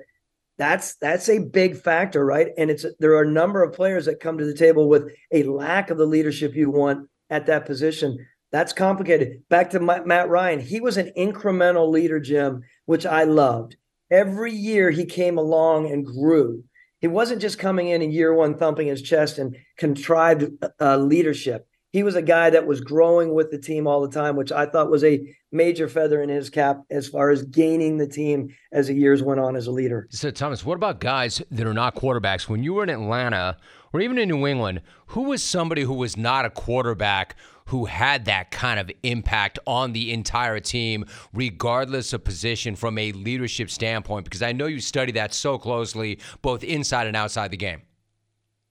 that's 0.58 0.96
that's 0.96 1.30
a 1.30 1.40
big 1.40 1.78
factor, 1.78 2.26
right? 2.26 2.48
And 2.58 2.72
it's 2.72 2.86
there 3.00 3.14
are 3.14 3.24
a 3.24 3.32
number 3.32 3.64
of 3.64 3.74
players 3.74 4.06
that 4.06 4.20
come 4.20 4.38
to 4.38 4.46
the 4.46 4.56
table 4.56 4.88
with 4.88 5.12
a 5.32 5.44
lack 5.44 5.90
of 5.90 5.98
the 5.98 6.06
leadership 6.06 6.56
you 6.56 6.70
want 6.70 7.10
at 7.30 7.46
that 7.48 7.66
position. 7.66 8.26
That's 8.52 8.74
complicated. 8.74 9.44
Back 9.50 9.72
to 9.72 9.80
Matt 9.80 10.30
Ryan, 10.30 10.60
he 10.60 10.80
was 10.80 10.98
an 10.98 11.12
incremental 11.18 11.90
leader, 11.90 12.20
Jim, 12.20 12.62
which 12.86 13.06
I 13.06 13.24
loved. 13.24 13.78
Every 14.12 14.54
year 14.54 14.92
he 14.92 15.06
came 15.06 15.40
along 15.40 15.92
and 15.92 16.06
grew 16.06 16.64
he 17.04 17.08
wasn't 17.10 17.42
just 17.42 17.60
coming 17.60 17.90
in 17.90 18.02
in 18.02 18.14
year 18.14 18.34
one 18.34 18.58
thumping 18.58 18.88
his 18.88 19.02
chest 19.02 19.38
and 19.38 19.58
contrived 19.78 20.50
uh, 20.80 20.96
leadership. 20.96 21.68
He 21.94 22.02
was 22.02 22.16
a 22.16 22.24
guy 22.24 22.50
that 22.50 22.66
was 22.66 22.82
growing 22.82 23.36
with 23.36 23.52
the 23.52 23.60
team 23.60 23.86
all 23.86 24.02
the 24.02 24.10
time, 24.10 24.36
which 24.36 24.52
I 24.52 24.66
thought 24.66 24.90
was 24.90 25.04
a 25.04 25.32
major 25.52 25.88
feather 25.88 26.24
in 26.24 26.30
his 26.30 26.50
cap 26.50 26.82
as 26.90 27.08
far 27.08 27.30
as 27.30 27.44
gaining 27.44 27.98
the 27.98 28.08
team 28.08 28.50
as 28.72 28.88
the 28.88 28.96
years 28.96 29.22
went 29.22 29.40
on 29.40 29.56
as 29.56 29.68
a 29.68 29.72
leader. 29.72 30.08
So, 30.10 30.32
Thomas, 30.32 30.66
what 30.66 30.74
about 30.74 31.00
guys 31.00 31.44
that 31.52 31.68
are 31.68 31.74
not 31.74 31.96
quarterbacks? 31.96 32.50
When 32.50 32.64
you 32.64 32.74
were 32.74 32.82
in 32.82 32.90
Atlanta 32.90 33.58
or 33.94 34.02
even 34.02 34.18
in 34.18 34.28
New 34.28 34.48
England, 34.48 34.82
who 35.08 35.22
was 35.22 35.44
somebody 35.44 35.84
who 35.84 35.94
was 35.94 36.18
not 36.18 36.46
a 36.46 36.50
quarterback 36.50 37.36
who 37.66 37.86
had 37.86 38.26
that 38.26 38.50
kind 38.50 38.80
of 38.80 38.90
impact 39.04 39.60
on 39.68 39.94
the 39.94 40.12
entire 40.12 40.60
team, 40.60 41.06
regardless 41.32 42.12
of 42.12 42.24
position 42.24 42.76
from 42.76 42.98
a 42.98 43.12
leadership 43.12 43.70
standpoint? 43.70 44.26
Because 44.26 44.42
I 44.42 44.52
know 44.52 44.66
you 44.66 44.80
study 44.80 45.12
that 45.12 45.32
so 45.32 45.60
closely, 45.60 46.20
both 46.42 46.64
inside 46.64 47.06
and 47.06 47.16
outside 47.16 47.52
the 47.52 47.58
game. 47.58 47.84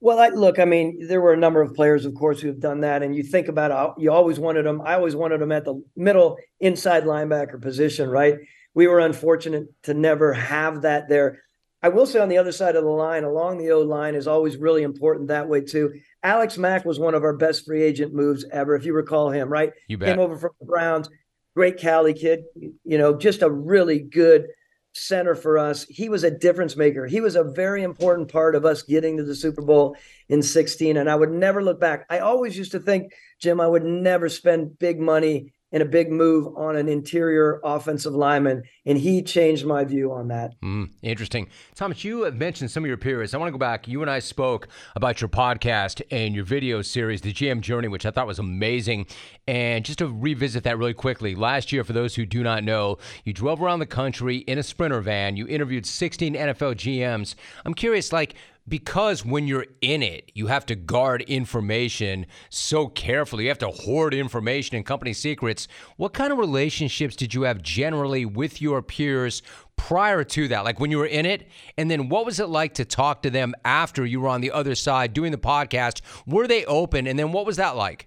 Well, 0.03 0.19
I, 0.19 0.31
look, 0.31 0.59
I 0.59 0.65
mean, 0.65 1.07
there 1.07 1.21
were 1.21 1.33
a 1.33 1.37
number 1.37 1.63
of 1.63 1.75
players, 1.75 2.05
of 2.07 2.15
course, 2.17 2.41
who 2.41 2.49
have 2.49 2.59
done 2.59 2.81
that, 2.81 3.05
and 3.05 3.15
you 3.15 3.23
think 3.23 3.47
about 3.47 3.71
it, 3.71 4.03
you 4.03 4.11
always 4.11 4.37
wanted 4.37 4.67
them. 4.67 4.83
I 4.85 4.95
always 4.95 5.15
wanted 5.15 5.41
them 5.41 5.53
at 5.53 5.65
the 5.65 5.81
middle 5.95 6.39
inside 6.59 7.05
linebacker 7.05 7.63
position, 7.63 8.09
right? 8.09 8.35
We 8.75 8.89
were 8.89 8.99
unfortunate 8.99 9.69
to 9.85 9.95
never 9.95 10.33
have 10.33 10.83
that 10.83 11.09
there. 11.09 11.45
I 11.85 11.91
will 11.91 12.07
say 12.07 12.19
on 12.19 12.29
the 12.29 12.39
other 12.39 12.51
side 12.51 12.75
of 12.75 12.83
the 12.83 12.91
line, 12.91 13.23
along 13.23 13.59
the 13.59 13.71
O 13.71 13.83
line, 13.83 14.17
is 14.17 14.27
always 14.27 14.57
really 14.57 14.83
important 14.83 15.29
that 15.29 15.49
way 15.49 15.61
too. 15.61 15.93
Alex 16.25 16.59
Mack 16.59 16.85
was 16.85 16.99
one 16.99 17.15
of 17.15 17.23
our 17.23 17.37
best 17.37 17.65
free 17.65 17.85
agent 17.85 18.13
moves 18.13 18.45
ever, 18.51 18.75
if 18.75 18.85
you 18.85 18.95
recall 18.95 19.31
him, 19.31 19.49
right? 19.49 19.71
You 19.87 19.99
bet. 19.99 20.09
Came 20.09 20.19
over 20.19 20.37
from 20.37 20.51
the 20.59 20.67
Browns, 20.67 21.09
great 21.55 21.79
Cali 21.79 22.15
kid, 22.15 22.43
you 22.57 22.99
know, 22.99 23.17
just 23.17 23.43
a 23.43 23.51
really 23.51 24.01
good 24.01 24.49
center 24.93 25.35
for 25.35 25.59
us. 25.59 25.85
He 25.85 26.09
was 26.09 26.25
a 26.25 26.31
difference 26.31 26.77
maker. 26.77 27.07
He 27.07 27.21
was 27.21 27.37
a 27.37 27.45
very 27.45 27.83
important 27.83 28.31
part 28.31 28.55
of 28.55 28.65
us 28.65 28.83
getting 28.83 29.17
to 29.17 29.25
the 29.25 29.35
Super 29.35 29.63
Bowl 29.63 29.97
in 30.29 30.43
16. 30.43 30.97
And 30.97 31.09
I 31.11 31.15
would 31.15 31.31
never 31.31 31.63
look 31.63 31.81
back. 31.81 32.07
I 32.11 32.19
always 32.19 32.57
used 32.57 32.73
to 32.73 32.81
think, 32.81 33.13
Jim, 33.41 33.61
I 33.61 33.67
would 33.67 33.85
never 33.85 34.29
spend 34.29 34.79
big 34.79 35.01
money 35.01 35.53
and 35.73 35.83
a 35.83 35.87
big 35.87 36.11
move 36.11 36.57
on 36.57 36.77
an 36.77 36.89
interior 36.89 37.61
offensive 37.65 38.15
lineman. 38.15 38.63
And 38.85 38.99
he 38.99 39.23
changed 39.23 39.65
my 39.65 39.85
view 39.85 40.13
on 40.13 40.29
that. 40.29 40.61
Mm, 40.61 40.91
interesting. 41.03 41.49
Thomas, 41.75 42.05
you 42.05 42.23
have 42.23 42.37
mentioned 42.37 42.71
some 42.71 42.85
of 42.85 42.89
your 42.89 42.97
peers. 42.97 43.35
I 43.35 43.39
want 43.39 43.49
to 43.49 43.53
go 43.53 43.59
back. 43.59 43.89
You 43.89 44.03
and 44.03 44.11
I 44.11 44.19
spoke 44.19 44.69
about 44.95 45.21
your 45.21 45.29
podcast 45.29 46.03
and 46.11 46.35
your 46.35 46.45
video 46.45 46.83
series, 46.83 47.21
The 47.21 47.33
GM 47.33 47.61
Journey, 47.61 47.89
which 47.89 48.05
I 48.05 48.11
thought 48.11 48.27
was 48.27 48.39
amazing. 48.39 49.07
And 49.49 49.85
just 49.85 49.99
to 50.01 50.09
revisit 50.09 50.65
that 50.65 50.79
really 50.79 50.95
quickly, 50.95 51.35
last 51.35 51.73
year, 51.73 51.85
for 51.85 51.93
those 51.93 52.15
who 52.15 52.27
do 52.27 52.43
not 52.43 52.65
know, 52.65 52.99
you 53.25 53.33
drove 53.33 53.63
around 53.63 53.79
the 53.79 53.87
country 53.87 54.39
in 54.39 54.59
a 54.59 54.63
Sprinter 54.63 55.01
van. 55.01 55.37
You 55.37 55.47
interviewed 55.47 55.87
16 55.87 56.35
NFL 56.35 56.75
GMs. 56.75 57.35
I'm 57.65 57.75
curious, 57.75 58.13
like, 58.13 58.35
because 58.69 59.25
when 59.25 59.49
you're 59.49 59.67
in 59.81 60.03
it, 60.03 60.31
you 60.35 60.47
have 60.47 60.65
to 60.67 60.75
guard 60.75 61.23
information 61.23 62.27
so 62.49 62.87
carefully. 62.87 63.45
You 63.45 63.51
have 63.51 63.59
to 63.59 63.71
hoard 63.71 64.15
information 64.15 64.77
and 64.77 64.87
company 64.87 65.13
secrets. 65.13 65.67
What 65.97 66.13
kind 66.13 66.33
of 66.33 66.39
relationships 66.39 67.17
did 67.17 67.35
you 67.35 67.43
have 67.43 67.63
generally 67.63 68.25
with 68.25 68.63
your 68.63 68.81
peers 68.81 69.43
prior 69.77 70.23
to 70.25 70.49
that? 70.49 70.65
Like 70.65 70.79
when 70.79 70.91
you 70.91 70.99
were 70.99 71.07
in 71.07 71.27
it? 71.27 71.49
And 71.77 71.91
then 71.91 72.09
what 72.09 72.25
was 72.25 72.39
it 72.39 72.49
like 72.49 72.75
to 72.75 72.85
talk 72.85 73.23
to 73.23 73.31
them 73.31 73.55
after 73.65 74.07
you 74.07 74.21
were 74.21 74.29
on 74.29 74.41
the 74.41 74.53
other 74.53 74.75
side 74.75 75.13
doing 75.13 75.33
the 75.33 75.39
podcast? 75.39 76.01
Were 76.27 76.47
they 76.47 76.65
open? 76.67 77.07
And 77.07 77.19
then 77.19 77.33
what 77.33 77.47
was 77.47 77.57
that 77.57 77.77
like? 77.77 78.07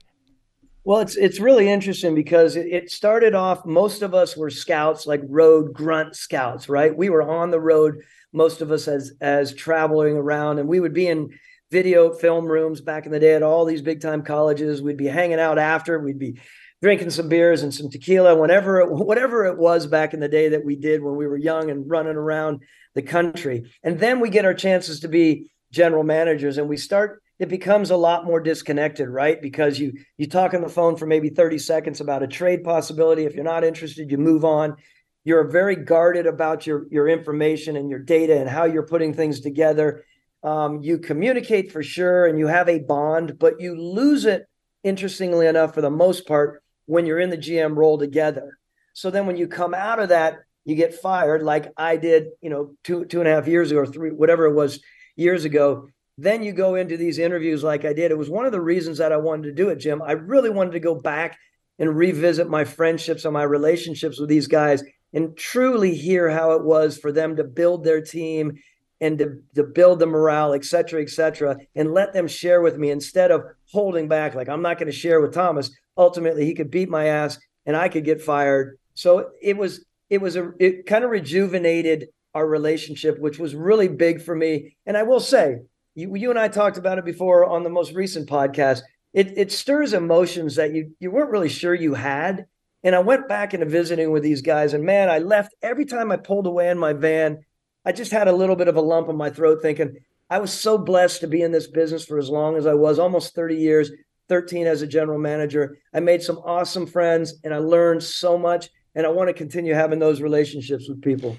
Well, 0.85 0.99
it's 0.99 1.15
it's 1.15 1.39
really 1.39 1.67
interesting 1.67 2.13
because 2.13 2.55
it, 2.55 2.91
started 2.91 3.33
off. 3.33 3.65
Most 3.65 4.03
of 4.03 4.13
us 4.13 4.37
were 4.37 4.51
scouts, 4.51 5.07
like 5.07 5.21
road 5.27 5.73
grunt 5.73 6.15
scouts, 6.15 6.69
right? 6.69 6.95
We 6.95 7.09
were 7.09 7.23
on 7.23 7.49
the 7.49 7.59
road 7.59 8.03
most 8.35 8.61
of 8.61 8.71
us 8.71 8.87
as 8.87 9.13
as 9.21 9.53
traveling 9.53 10.15
around. 10.15 10.59
And 10.59 10.69
we 10.69 10.79
would 10.79 10.93
be 10.93 11.07
in 11.07 11.29
video 11.71 12.13
film 12.13 12.45
rooms 12.45 12.81
back 12.81 13.05
in 13.05 13.11
the 13.11 13.19
day 13.19 13.33
at 13.33 13.43
all 13.43 13.65
these 13.65 13.81
big 13.81 14.01
time 14.01 14.23
colleges. 14.23 14.81
We'd 14.81 14.97
be 14.97 15.07
hanging 15.07 15.39
out 15.39 15.57
after. 15.57 15.99
We'd 15.99 16.19
be 16.19 16.39
drinking 16.81 17.09
some 17.09 17.29
beers 17.29 17.63
and 17.63 17.73
some 17.73 17.89
tequila 17.89 18.35
whatever 18.35 18.81
it, 18.81 18.91
whatever 18.91 19.45
it 19.45 19.57
was 19.57 19.87
back 19.87 20.13
in 20.13 20.19
the 20.19 20.27
day 20.27 20.49
that 20.49 20.63
we 20.63 20.75
did 20.75 21.01
when 21.01 21.15
we 21.15 21.27
were 21.27 21.37
young 21.37 21.71
and 21.71 21.89
running 21.89 22.15
around 22.15 22.61
the 22.93 23.01
country. 23.01 23.71
And 23.83 23.99
then 23.99 24.19
we 24.19 24.29
get 24.29 24.45
our 24.45 24.53
chances 24.53 24.99
to 25.01 25.07
be 25.07 25.51
general 25.71 26.03
managers 26.03 26.57
and 26.57 26.69
we 26.69 26.77
start 26.77 27.21
it 27.37 27.49
becomes 27.49 27.89
a 27.89 27.97
lot 27.97 28.23
more 28.23 28.39
disconnected 28.39 29.09
right? 29.09 29.41
Because 29.41 29.79
you 29.79 29.93
you 30.17 30.27
talk 30.27 30.53
on 30.53 30.61
the 30.61 30.69
phone 30.69 30.95
for 30.95 31.05
maybe 31.05 31.29
30 31.29 31.57
seconds 31.57 31.99
about 31.99 32.23
a 32.23 32.27
trade 32.27 32.63
possibility. 32.63 33.25
If 33.25 33.35
you're 33.35 33.43
not 33.43 33.63
interested 33.63 34.11
you 34.11 34.17
move 34.17 34.45
on 34.45 34.77
you're 35.25 35.43
very 35.43 35.75
guarded 35.75 36.27
about 36.27 36.65
your 36.65 36.85
your 36.89 37.09
information 37.09 37.75
and 37.75 37.89
your 37.89 37.99
data 37.99 38.39
and 38.39 38.47
how 38.47 38.63
you're 38.63 38.87
putting 38.87 39.13
things 39.13 39.41
together. 39.41 40.05
Um, 40.43 40.81
you 40.83 40.99
communicate 40.99 41.71
for 41.71 41.81
sure 41.81 42.27
and 42.27 42.37
you 42.37 42.47
have 42.47 42.69
a 42.69 42.79
bond 42.79 43.37
but 43.39 43.59
you 43.59 43.75
lose 43.75 44.25
it 44.25 44.45
interestingly 44.83 45.47
enough 45.47 45.73
for 45.73 45.81
the 45.81 45.89
most 45.89 46.27
part 46.27 46.61
when 46.85 47.07
you're 47.07 47.19
in 47.19 47.31
the 47.31 47.37
gm 47.37 47.75
role 47.75 47.97
together. 47.97 48.57
So 48.93 49.09
then 49.09 49.25
when 49.25 49.35
you 49.35 49.47
come 49.47 49.73
out 49.73 49.99
of 49.99 50.09
that 50.09 50.37
you 50.63 50.75
get 50.75 50.95
fired 50.95 51.41
like 51.43 51.71
i 51.75 51.97
did 51.97 52.27
you 52.41 52.49
know 52.49 52.75
two 52.83 53.05
two 53.05 53.19
and 53.19 53.27
a 53.27 53.33
half 53.33 53.47
years 53.47 53.71
ago 53.71 53.81
or 53.81 53.87
three 53.87 54.11
whatever 54.11 54.45
it 54.45 54.53
was 54.53 54.79
years 55.15 55.43
ago. 55.43 55.89
Then 56.17 56.43
you 56.43 56.53
go 56.53 56.75
into 56.75 56.95
these 56.95 57.17
interviews 57.17 57.63
like 57.63 57.83
i 57.83 57.93
did. 57.93 58.11
It 58.11 58.17
was 58.17 58.29
one 58.29 58.45
of 58.45 58.51
the 58.51 58.61
reasons 58.61 58.99
that 58.99 59.11
i 59.11 59.17
wanted 59.17 59.47
to 59.47 59.53
do 59.53 59.69
it 59.69 59.77
jim. 59.77 60.03
I 60.03 60.11
really 60.11 60.51
wanted 60.51 60.73
to 60.73 60.79
go 60.79 60.93
back 60.93 61.39
and 61.79 61.97
revisit 61.97 62.47
my 62.47 62.63
friendships 62.63 63.25
and 63.25 63.33
my 63.33 63.43
relationships 63.43 64.19
with 64.19 64.29
these 64.29 64.47
guys 64.47 64.83
and 65.15 65.35
truly 65.35 65.95
hear 65.95 66.29
how 66.29 66.51
it 66.51 66.63
was 66.63 66.99
for 66.99 67.11
them 67.11 67.37
to 67.37 67.43
build 67.43 67.83
their 67.83 68.01
team 68.01 68.59
and 69.01 69.17
to, 69.17 69.41
to 69.55 69.63
build 69.63 69.97
the 69.99 70.05
morale, 70.05 70.53
et 70.53 70.63
cetera, 70.63 71.01
et 71.01 71.09
cetera, 71.09 71.57
and 71.73 71.93
let 71.93 72.13
them 72.13 72.27
share 72.27 72.61
with 72.61 72.77
me 72.77 72.91
instead 72.91 73.31
of 73.31 73.43
holding 73.71 74.07
back. 74.07 74.35
Like, 74.35 74.49
I'm 74.49 74.61
not 74.61 74.77
going 74.77 74.91
to 74.91 74.97
share 74.97 75.19
with 75.21 75.33
Thomas. 75.33 75.71
Ultimately, 75.97 76.45
he 76.45 76.53
could 76.53 76.69
beat 76.69 76.89
my 76.89 77.07
ass 77.07 77.39
and 77.65 77.75
I 77.75 77.89
could 77.89 78.05
get 78.05 78.21
fired. 78.21 78.77
So 78.93 79.31
it 79.41 79.57
was, 79.57 79.83
it 80.09 80.21
was 80.21 80.35
a, 80.35 80.51
it 80.59 80.85
kind 80.85 81.03
of 81.03 81.09
rejuvenated 81.09 82.09
our 82.33 82.47
relationship, 82.47 83.17
which 83.19 83.39
was 83.39 83.55
really 83.55 83.87
big 83.87 84.21
for 84.21 84.35
me. 84.35 84.75
And 84.85 84.95
I 84.95 85.03
will 85.03 85.19
say, 85.19 85.59
you, 85.93 86.15
you 86.15 86.29
and 86.29 86.39
I 86.39 86.49
talked 86.49 86.77
about 86.77 86.97
it 86.97 87.05
before 87.05 87.45
on 87.45 87.63
the 87.63 87.69
most 87.69 87.93
recent 87.93 88.29
podcast. 88.29 88.81
It, 89.13 89.37
it 89.37 89.51
stirs 89.51 89.93
emotions 89.93 90.55
that 90.55 90.73
you, 90.73 90.91
you 90.99 91.11
weren't 91.11 91.31
really 91.31 91.49
sure 91.49 91.73
you 91.73 91.93
had 91.93 92.47
and 92.85 92.95
I 92.95 92.99
went 92.99 93.27
back 93.27 93.55
into 93.55 93.65
visiting 93.65 94.11
with 94.11 94.21
these 94.21 94.43
guys, 94.43 94.73
and 94.73 94.83
man, 94.83 95.09
I 95.09 95.17
left 95.17 95.55
every 95.63 95.85
time 95.85 96.11
I 96.11 96.17
pulled 96.17 96.45
away 96.45 96.69
in 96.69 96.77
my 96.77 96.93
van. 96.93 97.43
I 97.83 97.91
just 97.91 98.11
had 98.11 98.27
a 98.27 98.31
little 98.31 98.55
bit 98.55 98.67
of 98.67 98.77
a 98.77 98.81
lump 98.81 99.09
in 99.09 99.17
my 99.17 99.31
throat 99.31 99.59
thinking, 99.61 99.97
I 100.29 100.37
was 100.37 100.53
so 100.53 100.77
blessed 100.77 101.21
to 101.21 101.27
be 101.27 101.41
in 101.41 101.51
this 101.51 101.67
business 101.67 102.05
for 102.05 102.19
as 102.19 102.29
long 102.29 102.55
as 102.55 102.67
I 102.67 102.75
was, 102.75 102.99
almost 102.99 103.33
30 103.33 103.55
years, 103.55 103.91
13 104.29 104.67
as 104.67 104.83
a 104.83 104.87
general 104.87 105.19
manager. 105.19 105.77
I 105.93 105.99
made 105.99 106.21
some 106.21 106.37
awesome 106.37 106.85
friends 106.85 107.35
and 107.43 107.53
I 107.53 107.57
learned 107.57 108.03
so 108.03 108.37
much. 108.37 108.69
And 108.95 109.05
I 109.05 109.09
want 109.09 109.27
to 109.27 109.33
continue 109.33 109.73
having 109.73 109.99
those 109.99 110.21
relationships 110.21 110.87
with 110.87 111.01
people. 111.01 111.35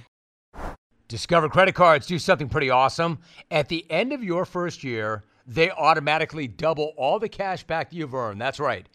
Discover 1.09 1.49
credit 1.49 1.75
cards 1.75 2.07
do 2.07 2.19
something 2.19 2.51
pretty 2.51 2.69
awesome. 2.69 3.19
At 3.51 3.69
the 3.69 3.91
end 3.91 4.13
of 4.13 4.23
your 4.23 4.45
first 4.45 4.85
year, 4.85 5.25
they 5.47 5.71
automatically 5.71 6.49
double 6.49 6.93
all 6.99 7.19
the 7.19 7.31
cash 7.31 7.65
back 7.65 7.93
you've 7.93 8.15
earned. 8.15 8.41
That's 8.41 8.61
right. 8.61 8.87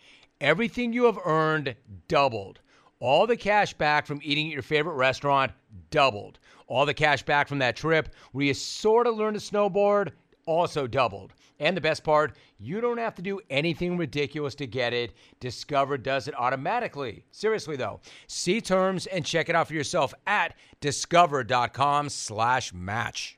Everything 0.41 0.91
you 0.91 1.05
have 1.05 1.19
earned 1.23 1.75
doubled. 2.07 2.59
All 2.99 3.27
the 3.27 3.37
cash 3.37 3.75
back 3.75 4.07
from 4.07 4.19
eating 4.23 4.47
at 4.47 4.53
your 4.53 4.63
favorite 4.63 4.95
restaurant 4.95 5.51
doubled. 5.91 6.39
All 6.65 6.87
the 6.87 6.95
cash 6.95 7.21
back 7.21 7.47
from 7.47 7.59
that 7.59 7.75
trip 7.75 8.09
where 8.31 8.45
you 8.45 8.55
sort 8.55 9.05
of 9.05 9.15
learned 9.15 9.39
to 9.39 9.41
snowboard 9.41 10.13
also 10.47 10.87
doubled. 10.87 11.33
And 11.59 11.77
the 11.77 11.81
best 11.81 12.03
part, 12.03 12.37
you 12.57 12.81
don't 12.81 12.97
have 12.97 13.13
to 13.15 13.21
do 13.21 13.39
anything 13.51 13.97
ridiculous 13.97 14.55
to 14.55 14.65
get 14.65 14.93
it. 14.93 15.13
Discover 15.39 15.99
does 15.99 16.27
it 16.27 16.33
automatically. 16.35 17.23
Seriously 17.29 17.75
though, 17.75 17.99
see 18.25 18.61
terms 18.61 19.05
and 19.05 19.23
check 19.23 19.47
it 19.47 19.55
out 19.55 19.67
for 19.67 19.75
yourself 19.75 20.11
at 20.25 20.55
discover.com/match. 20.79 23.37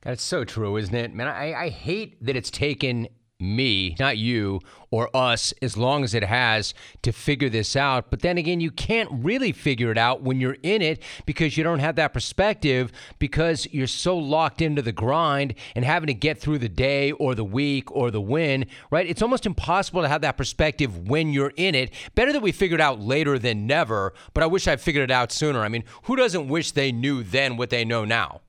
That's 0.00 0.24
so 0.24 0.44
true, 0.44 0.76
isn't 0.76 0.94
it? 0.94 1.14
Man, 1.14 1.28
I, 1.28 1.54
I 1.54 1.68
hate 1.68 2.16
that 2.24 2.34
it's 2.34 2.50
taken 2.50 3.06
me, 3.42 3.96
not 3.98 4.16
you 4.16 4.60
or 4.90 5.14
us, 5.16 5.54
as 5.62 5.76
long 5.76 6.04
as 6.04 6.14
it 6.14 6.22
has 6.22 6.74
to 7.00 7.12
figure 7.12 7.48
this 7.48 7.74
out. 7.74 8.10
But 8.10 8.20
then 8.20 8.36
again, 8.36 8.60
you 8.60 8.70
can't 8.70 9.08
really 9.10 9.50
figure 9.50 9.90
it 9.90 9.96
out 9.96 10.22
when 10.22 10.38
you're 10.38 10.58
in 10.62 10.82
it 10.82 11.02
because 11.24 11.56
you 11.56 11.64
don't 11.64 11.78
have 11.78 11.96
that 11.96 12.12
perspective 12.12 12.92
because 13.18 13.66
you're 13.72 13.86
so 13.86 14.16
locked 14.16 14.60
into 14.60 14.82
the 14.82 14.92
grind 14.92 15.54
and 15.74 15.84
having 15.84 16.08
to 16.08 16.14
get 16.14 16.38
through 16.38 16.58
the 16.58 16.68
day 16.68 17.10
or 17.12 17.34
the 17.34 17.44
week 17.44 17.90
or 17.90 18.10
the 18.10 18.20
win, 18.20 18.66
right? 18.90 19.06
It's 19.06 19.22
almost 19.22 19.46
impossible 19.46 20.02
to 20.02 20.08
have 20.08 20.20
that 20.20 20.36
perspective 20.36 21.08
when 21.08 21.32
you're 21.32 21.54
in 21.56 21.74
it. 21.74 21.90
Better 22.14 22.32
that 22.32 22.42
we 22.42 22.52
figured 22.52 22.80
out 22.80 23.00
later 23.00 23.38
than 23.38 23.66
never, 23.66 24.12
but 24.34 24.42
I 24.42 24.46
wish 24.46 24.68
I 24.68 24.76
figured 24.76 25.04
it 25.04 25.10
out 25.10 25.32
sooner. 25.32 25.60
I 25.60 25.68
mean, 25.68 25.84
who 26.04 26.16
doesn't 26.16 26.48
wish 26.48 26.72
they 26.72 26.92
knew 26.92 27.22
then 27.22 27.56
what 27.56 27.70
they 27.70 27.84
know 27.84 28.04
now? 28.04 28.42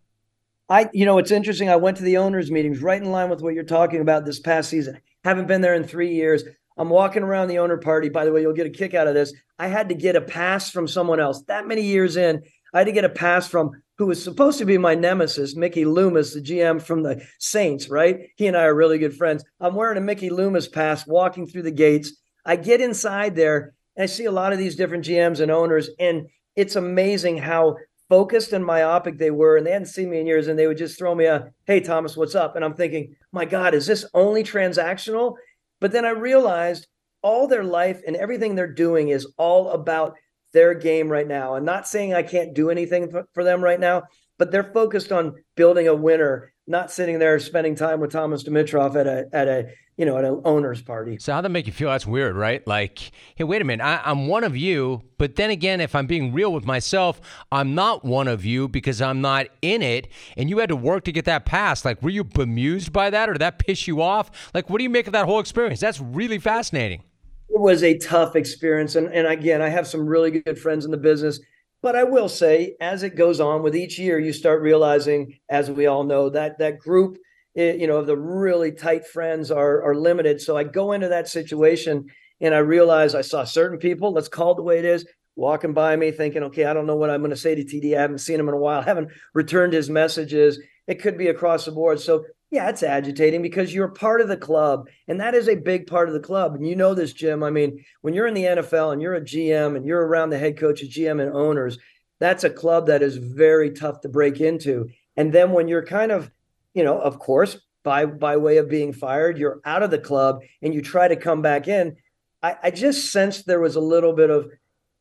I, 0.69 0.89
you 0.93 1.05
know, 1.05 1.17
it's 1.17 1.31
interesting. 1.31 1.69
I 1.69 1.75
went 1.75 1.97
to 1.97 2.03
the 2.03 2.17
owners' 2.17 2.51
meetings 2.51 2.81
right 2.81 3.01
in 3.01 3.11
line 3.11 3.29
with 3.29 3.41
what 3.41 3.53
you're 3.53 3.63
talking 3.63 4.01
about 4.01 4.25
this 4.25 4.39
past 4.39 4.69
season. 4.69 4.99
Haven't 5.23 5.47
been 5.47 5.61
there 5.61 5.75
in 5.75 5.83
three 5.83 6.13
years. 6.13 6.43
I'm 6.77 6.89
walking 6.89 7.23
around 7.23 7.49
the 7.49 7.59
owner 7.59 7.77
party. 7.77 8.09
By 8.09 8.25
the 8.25 8.31
way, 8.31 8.41
you'll 8.41 8.53
get 8.53 8.65
a 8.65 8.71
kick 8.71 8.93
out 8.93 9.07
of 9.07 9.13
this. 9.13 9.33
I 9.59 9.67
had 9.67 9.89
to 9.89 9.95
get 9.95 10.15
a 10.15 10.21
pass 10.21 10.71
from 10.71 10.87
someone 10.87 11.19
else. 11.19 11.43
That 11.43 11.67
many 11.67 11.81
years 11.81 12.17
in, 12.17 12.41
I 12.73 12.79
had 12.79 12.87
to 12.87 12.91
get 12.91 13.05
a 13.05 13.09
pass 13.09 13.47
from 13.47 13.71
who 13.97 14.07
was 14.07 14.23
supposed 14.23 14.57
to 14.57 14.65
be 14.65 14.77
my 14.77 14.95
nemesis, 14.95 15.55
Mickey 15.55 15.85
Loomis, 15.85 16.33
the 16.33 16.41
GM 16.41 16.81
from 16.81 17.03
the 17.03 17.23
Saints, 17.39 17.89
right? 17.89 18.21
He 18.35 18.47
and 18.47 18.57
I 18.57 18.63
are 18.63 18.73
really 18.73 18.97
good 18.97 19.15
friends. 19.15 19.43
I'm 19.59 19.75
wearing 19.75 19.97
a 19.97 20.01
Mickey 20.01 20.31
Loomis 20.31 20.67
pass, 20.67 21.05
walking 21.05 21.45
through 21.45 21.63
the 21.63 21.71
gates. 21.71 22.17
I 22.45 22.55
get 22.55 22.81
inside 22.81 23.35
there 23.35 23.75
and 23.95 24.03
I 24.03 24.07
see 24.07 24.25
a 24.25 24.31
lot 24.31 24.51
of 24.51 24.59
these 24.59 24.75
different 24.75 25.05
GMs 25.05 25.39
and 25.39 25.51
owners, 25.51 25.89
and 25.99 26.27
it's 26.55 26.75
amazing 26.75 27.37
how 27.37 27.77
focused 28.13 28.53
and 28.53 28.63
myopic 28.63 29.17
they 29.17 29.31
were, 29.31 29.57
and 29.57 29.65
they 29.65 29.71
hadn't 29.71 29.87
seen 29.87 30.07
me 30.07 30.19
in 30.19 30.27
years, 30.27 30.47
and 30.47 30.59
they 30.59 30.67
would 30.67 30.77
just 30.77 30.99
throw 30.99 31.15
me 31.15 31.25
a, 31.25 31.51
"Hey 31.65 31.79
Thomas, 31.79 32.15
what's 32.15 32.35
up?" 32.35 32.55
And 32.55 32.63
I'm 32.63 32.75
thinking, 32.75 33.15
my 33.31 33.43
God, 33.43 33.73
is 33.73 33.87
this 33.87 34.05
only 34.13 34.43
transactional? 34.43 35.33
But 35.81 35.91
then 35.91 36.05
I 36.05 36.11
realized 36.11 36.85
all 37.23 37.47
their 37.47 37.63
life 37.63 38.03
and 38.05 38.15
everything 38.15 38.53
they're 38.53 38.67
doing 38.85 39.09
is 39.09 39.25
all 39.37 39.71
about 39.71 40.13
their 40.51 40.75
game 40.75 41.09
right 41.09 41.27
now. 41.27 41.55
I'm 41.55 41.65
not 41.65 41.87
saying 41.87 42.13
I 42.13 42.21
can't 42.21 42.53
do 42.53 42.69
anything 42.69 43.11
for, 43.33 43.43
them 43.43 43.63
right 43.63 43.79
now, 43.79 44.03
but 44.37 44.51
they're 44.51 44.71
focused 44.75 45.11
on 45.11 45.33
building 45.55 45.87
a 45.87 45.95
winner, 45.95 46.52
not 46.67 46.91
sitting 46.91 47.19
there 47.19 47.39
spending 47.39 47.75
time 47.75 47.99
with 47.99 48.11
Thomas 48.11 48.43
Dimitroff 48.43 48.95
at 48.95 49.07
a 49.07 49.27
at 49.33 49.47
a 49.47 49.67
you 49.97 50.05
know, 50.05 50.17
at 50.17 50.25
an 50.25 50.41
owner's 50.43 50.81
party. 50.81 51.17
So 51.19 51.33
how 51.33 51.41
that 51.41 51.49
make 51.49 51.67
you 51.67 51.73
feel? 51.73 51.89
That's 51.89 52.07
weird, 52.07 52.35
right? 52.35 52.65
Like, 52.65 53.11
hey, 53.35 53.43
wait 53.43 53.61
a 53.61 53.65
minute, 53.65 53.83
I, 53.83 54.01
am 54.09 54.27
one 54.27 54.43
of 54.43 54.57
you, 54.57 55.03
but 55.17 55.35
then 55.35 55.51
again, 55.51 55.81
if 55.81 55.93
I'm 55.93 56.07
being 56.07 56.33
real 56.33 56.51
with 56.51 56.65
myself, 56.65 57.21
I'm 57.51 57.75
not 57.75 58.03
one 58.03 58.27
of 58.27 58.43
you 58.43 58.67
because 58.67 59.01
I'm 59.01 59.21
not 59.21 59.47
in 59.61 59.81
it, 59.81 60.07
and 60.35 60.49
you 60.49 60.57
had 60.57 60.69
to 60.69 60.75
work 60.75 61.03
to 61.05 61.11
get 61.11 61.25
that 61.25 61.45
pass. 61.45 61.85
Like, 61.85 62.01
were 62.01 62.09
you 62.09 62.23
bemused 62.23 62.91
by 62.91 63.11
that, 63.11 63.29
or 63.29 63.33
did 63.33 63.41
that 63.41 63.59
piss 63.59 63.87
you 63.87 64.01
off? 64.01 64.31
Like, 64.53 64.69
what 64.69 64.79
do 64.79 64.83
you 64.83 64.89
make 64.89 65.05
of 65.05 65.13
that 65.13 65.25
whole 65.25 65.39
experience? 65.39 65.79
That's 65.79 65.99
really 65.99 66.39
fascinating. 66.39 67.03
It 67.49 67.59
was 67.59 67.83
a 67.83 67.95
tough 67.99 68.35
experience, 68.35 68.95
and 68.95 69.13
and 69.13 69.27
again, 69.27 69.61
I 69.61 69.69
have 69.69 69.85
some 69.85 70.07
really 70.07 70.31
good 70.31 70.57
friends 70.57 70.85
in 70.85 70.91
the 70.91 70.97
business. 70.97 71.39
But 71.83 71.97
I 71.97 72.05
will 72.05 72.29
say, 72.29 72.77
as 72.79 73.03
it 73.03 73.17
goes 73.17 73.41
on 73.41 73.61
with 73.61 73.75
each 73.75 73.99
year, 73.99 74.17
you 74.17 74.31
start 74.31 74.61
realizing, 74.61 75.37
as 75.49 75.69
we 75.69 75.85
all 75.85 76.05
know, 76.05 76.29
that 76.29 76.57
that 76.59 76.79
group, 76.79 77.17
eh, 77.57 77.73
you 77.73 77.87
know, 77.87 77.97
of 77.97 78.07
the 78.07 78.17
really 78.17 78.71
tight 78.71 79.05
friends 79.05 79.51
are 79.51 79.83
are 79.83 79.93
limited. 79.93 80.39
So 80.39 80.55
I 80.55 80.63
go 80.63 80.93
into 80.93 81.09
that 81.09 81.27
situation 81.27 82.05
and 82.39 82.55
I 82.55 82.59
realize 82.59 83.13
I 83.13 83.21
saw 83.21 83.43
certain 83.43 83.77
people. 83.79 84.13
Let's 84.13 84.29
call 84.29 84.53
it 84.53 84.55
the 84.55 84.63
way 84.63 84.79
it 84.79 84.85
is. 84.85 85.05
Walking 85.35 85.73
by 85.73 85.95
me, 85.97 86.11
thinking, 86.11 86.43
okay, 86.43 86.65
I 86.65 86.73
don't 86.73 86.87
know 86.87 86.95
what 86.95 87.09
I'm 87.09 87.19
going 87.19 87.31
to 87.31 87.35
say 87.35 87.53
to 87.53 87.65
TD. 87.65 87.97
I 87.97 88.01
haven't 88.01 88.19
seen 88.19 88.39
him 88.39 88.47
in 88.47 88.55
a 88.55 88.57
while. 88.57 88.79
I 88.79 88.85
haven't 88.85 89.09
returned 89.33 89.73
his 89.73 89.89
messages. 89.89 90.59
It 90.87 91.01
could 91.01 91.17
be 91.17 91.27
across 91.27 91.65
the 91.65 91.71
board. 91.71 91.99
So 91.99 92.23
yeah, 92.53 92.69
it's 92.69 92.83
agitating 92.83 93.41
because 93.41 93.73
you're 93.73 93.87
part 93.87 94.21
of 94.21 94.27
the 94.27 94.37
club, 94.37 94.87
and 95.07 95.19
that 95.19 95.33
is 95.33 95.49
a 95.49 95.55
big 95.55 95.87
part 95.87 96.07
of 96.07 96.13
the 96.13 96.19
club. 96.19 96.53
And 96.53 96.67
you 96.67 96.75
know 96.75 96.93
this, 96.93 97.11
Jim. 97.11 97.41
I 97.41 97.49
mean, 97.49 97.83
when 98.01 98.13
you're 98.13 98.27
in 98.27 98.35
the 98.35 98.43
NFL 98.43 98.93
and 98.93 99.01
you're 99.01 99.15
a 99.15 99.21
GM 99.21 99.75
and 99.75 99.87
you're 99.87 100.05
around 100.05 100.29
the 100.29 100.37
head 100.37 100.59
coaches, 100.59 100.95
GM, 100.95 101.19
and 101.19 101.33
owners, 101.33 101.79
that's 102.19 102.43
a 102.43 102.51
club 102.51 102.85
that 102.87 103.01
is 103.01 103.17
very 103.17 103.71
tough 103.71 104.01
to 104.01 104.09
break 104.09 104.39
into. 104.39 104.89
And 105.17 105.33
then 105.33 105.51
when 105.51 105.67
you're 105.67 105.83
kind 105.83 106.11
of, 106.11 106.29
you 106.75 106.83
know, 106.83 106.99
of 106.99 107.17
course, 107.17 107.59
by 107.81 108.05
by 108.05 108.37
way 108.37 108.57
of 108.57 108.69
being 108.69 108.93
fired, 108.93 109.39
you're 109.39 109.59
out 109.65 109.81
of 109.81 109.89
the 109.89 109.97
club 109.97 110.43
and 110.61 110.75
you 110.75 110.83
try 110.83 111.07
to 111.07 111.15
come 111.15 111.41
back 111.41 111.67
in. 111.67 111.97
I, 112.43 112.55
I 112.61 112.69
just 112.69 113.11
sensed 113.11 113.47
there 113.47 113.59
was 113.59 113.77
a 113.77 113.81
little 113.81 114.13
bit 114.13 114.29
of 114.29 114.51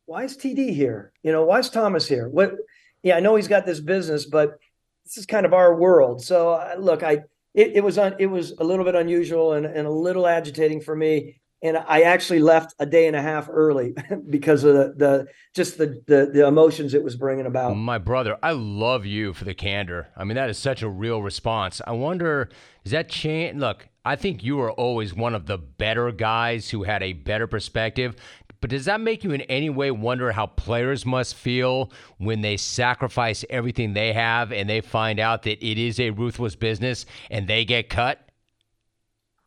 why 0.07 0.25
is 0.25 0.39
TD 0.39 0.75
here? 0.75 1.13
You 1.23 1.33
know, 1.33 1.45
why 1.45 1.59
is 1.59 1.69
Thomas 1.69 2.09
here? 2.09 2.31
What? 2.31 2.55
Yeah, 3.03 3.17
I 3.17 3.21
know 3.21 3.37
he's 3.37 3.49
got 3.49 3.67
this 3.67 3.81
business, 3.81 4.25
but 4.25 4.59
this 5.05 5.19
is 5.19 5.27
kind 5.27 5.45
of 5.45 5.53
our 5.53 5.75
world. 5.75 6.25
So 6.25 6.75
look, 6.79 7.03
I 7.03 7.25
it, 7.55 7.73
it 7.77 7.85
was 7.85 7.99
un, 7.99 8.15
it 8.19 8.27
was 8.27 8.53
a 8.59 8.65
little 8.65 8.85
bit 8.85 8.95
unusual 8.95 9.53
and, 9.53 9.67
and 9.67 9.87
a 9.87 9.91
little 9.91 10.27
agitating 10.27 10.81
for 10.81 10.97
me. 10.97 11.41
And 11.65 11.77
I 11.77 12.03
actually 12.03 12.41
left 12.41 12.75
a 12.81 12.87
day 12.87 13.07
and 13.07 13.15
a 13.15 13.23
half 13.23 13.49
early 13.49 13.95
because 14.31 14.65
of 14.65 14.75
the, 14.75 14.95
the 14.97 15.27
just 15.55 15.79
the, 15.79 16.03
the 16.09 16.29
the 16.33 16.47
emotions 16.47 16.93
it 16.93 17.05
was 17.05 17.15
bringing 17.15 17.47
about. 17.47 17.75
My 17.75 17.99
brother, 17.99 18.37
I 18.43 18.51
love 18.51 19.07
you 19.07 19.33
for 19.33 19.45
the 19.45 19.55
candor. 19.55 20.09
I 20.17 20.25
mean, 20.25 20.35
that 20.35 20.51
is 20.51 20.59
such 20.59 20.83
a 20.83 20.89
real 20.89 21.23
response. 21.23 21.81
I 21.87 21.93
wonder, 21.93 22.49
does 22.83 22.91
that 22.91 23.09
change? 23.09 23.61
Look, 23.61 23.89
I 24.05 24.17
think 24.17 24.43
you 24.43 24.57
were 24.57 24.73
always 24.73 25.15
one 25.15 25.37
of 25.37 25.47
the 25.47 25.57
better 25.57 26.11
guys 26.11 26.71
who 26.71 26.83
had 26.83 27.05
a 27.05 27.13
better 27.13 27.47
perspective. 27.47 28.17
But 28.63 28.71
does 28.71 28.85
that 28.85 29.01
make 29.01 29.25
you 29.25 29.33
in 29.33 29.41
any 29.43 29.71
way 29.71 29.91
wonder 29.91 30.31
how 30.31 30.47
players 30.47 31.05
must 31.05 31.35
feel 31.35 31.91
when 32.19 32.43
they 32.43 32.57
sacrifice 32.57 33.45
everything 33.51 33.93
they 33.93 34.13
have 34.13 34.53
and 34.53 34.71
they 34.71 34.81
find 34.81 35.19
out 35.19 35.43
that 35.43 35.63
it 35.63 35.79
is 35.79 35.99
a 35.99 36.11
ruthless 36.11 36.55
business 36.55 37.05
and 37.29 37.49
they 37.49 37.65
get 37.65 37.89
cut? 37.91 38.21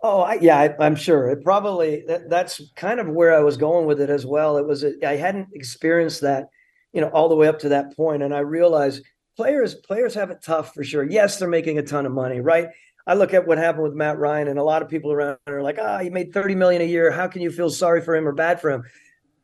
Oh, 0.01 0.19
I, 0.19 0.33
yeah, 0.41 0.75
I, 0.77 0.85
am 0.85 0.97
sure. 0.97 1.29
It 1.29 1.45
probably 1.45 2.03
that, 2.09 2.29
that's 2.29 2.61
kind 2.75 2.99
of 2.99 3.07
where 3.07 3.33
I 3.33 3.39
was 3.39 3.55
going 3.55 3.87
with 3.87 4.01
it 4.01 4.09
as 4.09 4.25
well. 4.25 4.57
It 4.57 4.67
was 4.67 4.83
I 4.83 5.15
hadn't 5.15 5.47
experienced 5.53 6.19
that, 6.21 6.49
you 6.91 6.99
know, 6.99 7.07
all 7.07 7.29
the 7.29 7.35
way 7.35 7.47
up 7.47 7.59
to 7.59 7.69
that 7.69 7.95
point, 7.95 8.21
and 8.21 8.35
I 8.35 8.39
realized 8.39 9.01
players 9.37 9.75
players 9.75 10.13
have 10.15 10.29
it 10.29 10.43
tough 10.43 10.73
for 10.73 10.83
sure. 10.83 11.03
Yes, 11.03 11.39
they're 11.39 11.47
making 11.47 11.79
a 11.79 11.83
ton 11.83 12.05
of 12.05 12.11
money, 12.11 12.41
right? 12.41 12.67
I 13.07 13.13
look 13.13 13.33
at 13.33 13.47
what 13.47 13.59
happened 13.59 13.83
with 13.83 13.93
Matt 13.93 14.17
Ryan, 14.17 14.49
and 14.49 14.59
a 14.59 14.63
lot 14.63 14.81
of 14.81 14.89
people 14.89 15.13
around 15.13 15.37
are 15.47 15.63
like, 15.63 15.77
"Ah, 15.79 15.97
oh, 15.99 16.03
he 16.03 16.09
made 16.09 16.33
30 16.33 16.53
million 16.55 16.81
a 16.81 16.85
year. 16.85 17.11
How 17.11 17.27
can 17.27 17.41
you 17.41 17.49
feel 17.49 17.69
sorry 17.69 18.01
for 18.01 18.13
him 18.13 18.27
or 18.27 18.33
bad 18.33 18.59
for 18.59 18.69
him?" 18.69 18.83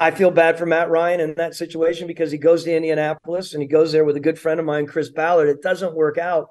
I 0.01 0.09
feel 0.09 0.31
bad 0.31 0.57
for 0.57 0.65
Matt 0.65 0.89
Ryan 0.89 1.19
in 1.19 1.35
that 1.35 1.53
situation 1.53 2.07
because 2.07 2.31
he 2.31 2.39
goes 2.39 2.63
to 2.63 2.75
Indianapolis 2.75 3.53
and 3.53 3.61
he 3.61 3.67
goes 3.67 3.91
there 3.91 4.03
with 4.03 4.15
a 4.15 4.19
good 4.19 4.39
friend 4.39 4.59
of 4.59 4.65
mine, 4.65 4.87
Chris 4.87 5.09
Ballard. 5.09 5.47
It 5.47 5.61
doesn't 5.61 5.93
work 5.93 6.17
out. 6.17 6.47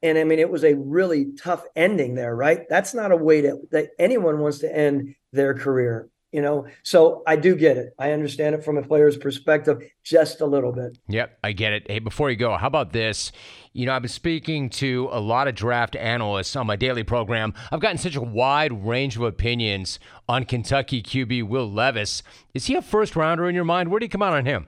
And 0.00 0.16
I 0.16 0.24
mean, 0.24 0.38
it 0.38 0.48
was 0.48 0.64
a 0.64 0.72
really 0.72 1.32
tough 1.38 1.62
ending 1.76 2.14
there, 2.14 2.34
right? 2.34 2.62
That's 2.70 2.94
not 2.94 3.12
a 3.12 3.16
way 3.16 3.42
to, 3.42 3.58
that 3.70 3.90
anyone 3.98 4.38
wants 4.38 4.60
to 4.60 4.74
end 4.74 5.14
their 5.30 5.52
career 5.52 6.08
you 6.36 6.42
know? 6.42 6.66
So 6.82 7.22
i 7.26 7.34
do 7.34 7.56
get 7.56 7.78
it. 7.78 7.94
I 7.98 8.12
understand 8.12 8.54
it 8.54 8.62
from 8.62 8.76
a 8.76 8.82
player's 8.82 9.16
perspective 9.16 9.78
just 10.04 10.42
a 10.42 10.46
little 10.46 10.70
bit. 10.70 10.98
Yep 11.08 11.38
i 11.42 11.52
get 11.52 11.72
it. 11.72 11.86
Hey 11.88 11.98
before 11.98 12.30
you 12.30 12.36
go 12.36 12.56
how 12.58 12.66
about 12.66 12.92
this? 12.92 13.32
You 13.72 13.86
know 13.86 13.94
i've 13.94 14.02
been 14.02 14.10
speaking 14.10 14.68
to 14.70 15.08
a 15.10 15.18
lot 15.18 15.48
of 15.48 15.54
draft 15.54 15.96
analysts 15.96 16.54
on 16.54 16.66
my 16.66 16.76
daily 16.76 17.04
program. 17.04 17.54
I've 17.72 17.80
gotten 17.80 17.96
such 17.96 18.16
a 18.16 18.20
wide 18.20 18.84
range 18.86 19.16
of 19.16 19.22
opinions 19.22 19.98
on 20.28 20.44
kentucky 20.44 21.02
qb 21.02 21.42
will 21.48 21.70
levis. 21.72 22.22
Is 22.52 22.66
he 22.66 22.74
a 22.74 22.82
first 22.82 23.16
rounder 23.16 23.48
in 23.48 23.54
your 23.54 23.64
mind? 23.64 23.90
Where 23.90 23.98
do 23.98 24.04
you 24.04 24.10
come 24.10 24.22
out 24.22 24.34
on 24.34 24.44
him? 24.44 24.66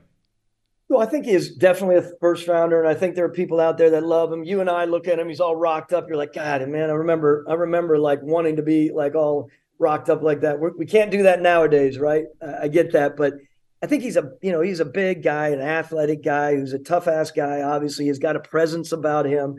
Well, 0.88 1.02
I 1.02 1.06
think 1.06 1.26
he 1.26 1.32
is 1.32 1.54
definitely 1.54 1.96
a 1.96 2.02
first 2.18 2.48
rounder, 2.48 2.80
and 2.80 2.88
I 2.88 2.94
think 2.94 3.14
there 3.14 3.26
are 3.26 3.30
people 3.30 3.60
out 3.60 3.76
there 3.76 3.90
that 3.90 4.04
love 4.04 4.32
him. 4.32 4.42
You 4.42 4.62
and 4.62 4.70
I 4.70 4.86
look 4.86 5.06
at 5.06 5.18
him; 5.18 5.28
he's 5.28 5.38
all 5.38 5.54
rocked 5.54 5.92
up. 5.92 6.08
You're 6.08 6.16
like, 6.16 6.32
God, 6.32 6.66
man, 6.66 6.88
I 6.88 6.94
remember, 6.94 7.44
I 7.46 7.52
remember 7.54 7.98
like 7.98 8.22
wanting 8.22 8.56
to 8.56 8.62
be 8.62 8.90
like 8.90 9.14
all 9.14 9.50
rocked 9.78 10.10
up 10.10 10.22
like 10.22 10.40
that. 10.40 10.58
We're, 10.58 10.76
we 10.76 10.86
can 10.86 11.02
not 11.02 11.10
do 11.10 11.22
that 11.24 11.40
nowadays, 11.40 11.98
right? 11.98 12.24
I 12.42 12.68
get 12.68 12.92
that, 12.92 13.16
but 13.16 13.34
I 13.82 13.86
think 13.86 14.02
he's 14.02 14.16
a 14.16 14.32
you 14.42 14.50
know 14.50 14.60
he's 14.60 14.80
a 14.80 14.84
big 14.84 15.22
guy, 15.22 15.48
an 15.48 15.60
athletic 15.60 16.22
guy 16.22 16.56
who's 16.56 16.72
a 16.72 16.78
tough 16.78 17.06
ass 17.06 17.30
guy. 17.30 17.62
Obviously, 17.62 18.06
he's 18.06 18.18
got 18.18 18.36
a 18.36 18.40
presence 18.40 18.92
about 18.92 19.26
him. 19.26 19.56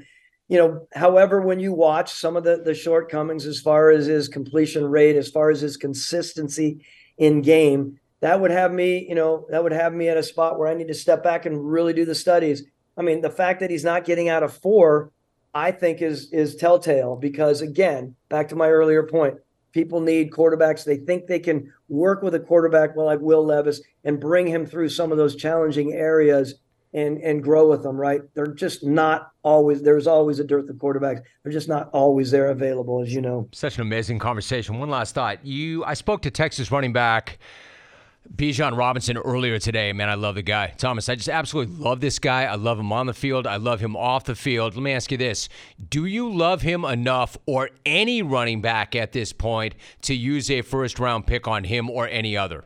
You 0.49 0.57
know, 0.57 0.87
however, 0.93 1.41
when 1.41 1.59
you 1.59 1.73
watch 1.73 2.11
some 2.11 2.35
of 2.35 2.43
the 2.43 2.61
the 2.63 2.73
shortcomings 2.73 3.45
as 3.45 3.61
far 3.61 3.91
as 3.91 4.07
his 4.07 4.27
completion 4.27 4.85
rate, 4.85 5.15
as 5.15 5.29
far 5.29 5.49
as 5.49 5.61
his 5.61 5.77
consistency 5.77 6.85
in 7.17 7.41
game, 7.41 7.99
that 8.21 8.41
would 8.41 8.51
have 8.51 8.73
me, 8.73 9.05
you 9.07 9.15
know, 9.15 9.45
that 9.49 9.63
would 9.63 9.71
have 9.71 9.93
me 9.93 10.09
at 10.09 10.17
a 10.17 10.23
spot 10.23 10.59
where 10.59 10.67
I 10.67 10.73
need 10.73 10.89
to 10.89 10.93
step 10.93 11.23
back 11.23 11.45
and 11.45 11.71
really 11.71 11.93
do 11.93 12.05
the 12.05 12.15
studies. 12.15 12.63
I 12.97 13.01
mean, 13.01 13.21
the 13.21 13.29
fact 13.29 13.61
that 13.61 13.69
he's 13.69 13.85
not 13.85 14.03
getting 14.03 14.27
out 14.27 14.43
of 14.43 14.53
four, 14.53 15.11
I 15.53 15.71
think 15.71 16.01
is 16.01 16.31
is 16.33 16.57
telltale 16.57 17.15
because 17.15 17.61
again, 17.61 18.15
back 18.27 18.49
to 18.49 18.57
my 18.57 18.67
earlier 18.67 19.03
point, 19.03 19.35
People 19.71 20.01
need 20.01 20.31
quarterbacks. 20.31 20.83
They 20.83 20.97
think 20.97 21.27
they 21.27 21.39
can 21.39 21.71
work 21.87 22.21
with 22.21 22.35
a 22.35 22.39
quarterback 22.39 22.95
like 22.95 23.19
Will 23.19 23.45
Levis 23.45 23.81
and 24.03 24.19
bring 24.19 24.47
him 24.47 24.65
through 24.65 24.89
some 24.89 25.11
of 25.11 25.17
those 25.17 25.35
challenging 25.35 25.93
areas 25.93 26.55
and 26.93 27.19
and 27.19 27.43
grow 27.43 27.69
with 27.69 27.83
them, 27.83 27.97
right? 27.97 28.21
They're 28.33 28.47
just 28.47 28.83
not 28.83 29.31
always 29.43 29.81
there's 29.83 30.07
always 30.07 30.39
a 30.39 30.43
dearth 30.43 30.69
of 30.69 30.77
quarterbacks. 30.77 31.21
They're 31.43 31.51
just 31.51 31.69
not 31.69 31.89
always 31.93 32.31
there 32.31 32.47
available, 32.47 33.01
as 33.01 33.13
you 33.13 33.21
know. 33.21 33.47
Such 33.51 33.75
an 33.75 33.81
amazing 33.81 34.19
conversation. 34.19 34.79
One 34.79 34.89
last 34.89 35.13
thought. 35.13 35.45
You 35.45 35.83
I 35.85 35.93
spoke 35.93 36.21
to 36.23 36.31
Texas 36.31 36.71
running 36.71 36.93
back 36.93 37.37
Bijan 38.35 38.77
Robinson 38.77 39.17
earlier 39.17 39.59
today, 39.59 39.91
man, 39.91 40.07
I 40.07 40.13
love 40.13 40.35
the 40.35 40.41
guy. 40.41 40.73
Thomas, 40.77 41.09
I 41.09 41.15
just 41.15 41.29
absolutely 41.29 41.75
love 41.75 41.99
this 41.99 42.19
guy. 42.19 42.43
I 42.43 42.55
love 42.55 42.79
him 42.79 42.93
on 42.93 43.07
the 43.07 43.13
field. 43.13 43.47
I 43.47 43.57
love 43.57 43.79
him 43.79 43.95
off 43.95 44.25
the 44.25 44.35
field. 44.35 44.75
Let 44.75 44.83
me 44.83 44.91
ask 44.93 45.11
you 45.11 45.17
this 45.17 45.49
Do 45.89 46.05
you 46.05 46.31
love 46.31 46.61
him 46.61 46.85
enough, 46.85 47.37
or 47.45 47.69
any 47.85 48.21
running 48.21 48.61
back 48.61 48.95
at 48.95 49.11
this 49.11 49.33
point, 49.33 49.75
to 50.03 50.13
use 50.13 50.49
a 50.51 50.61
first 50.61 50.99
round 50.99 51.27
pick 51.27 51.47
on 51.47 51.63
him 51.63 51.89
or 51.89 52.07
any 52.07 52.37
other? 52.37 52.65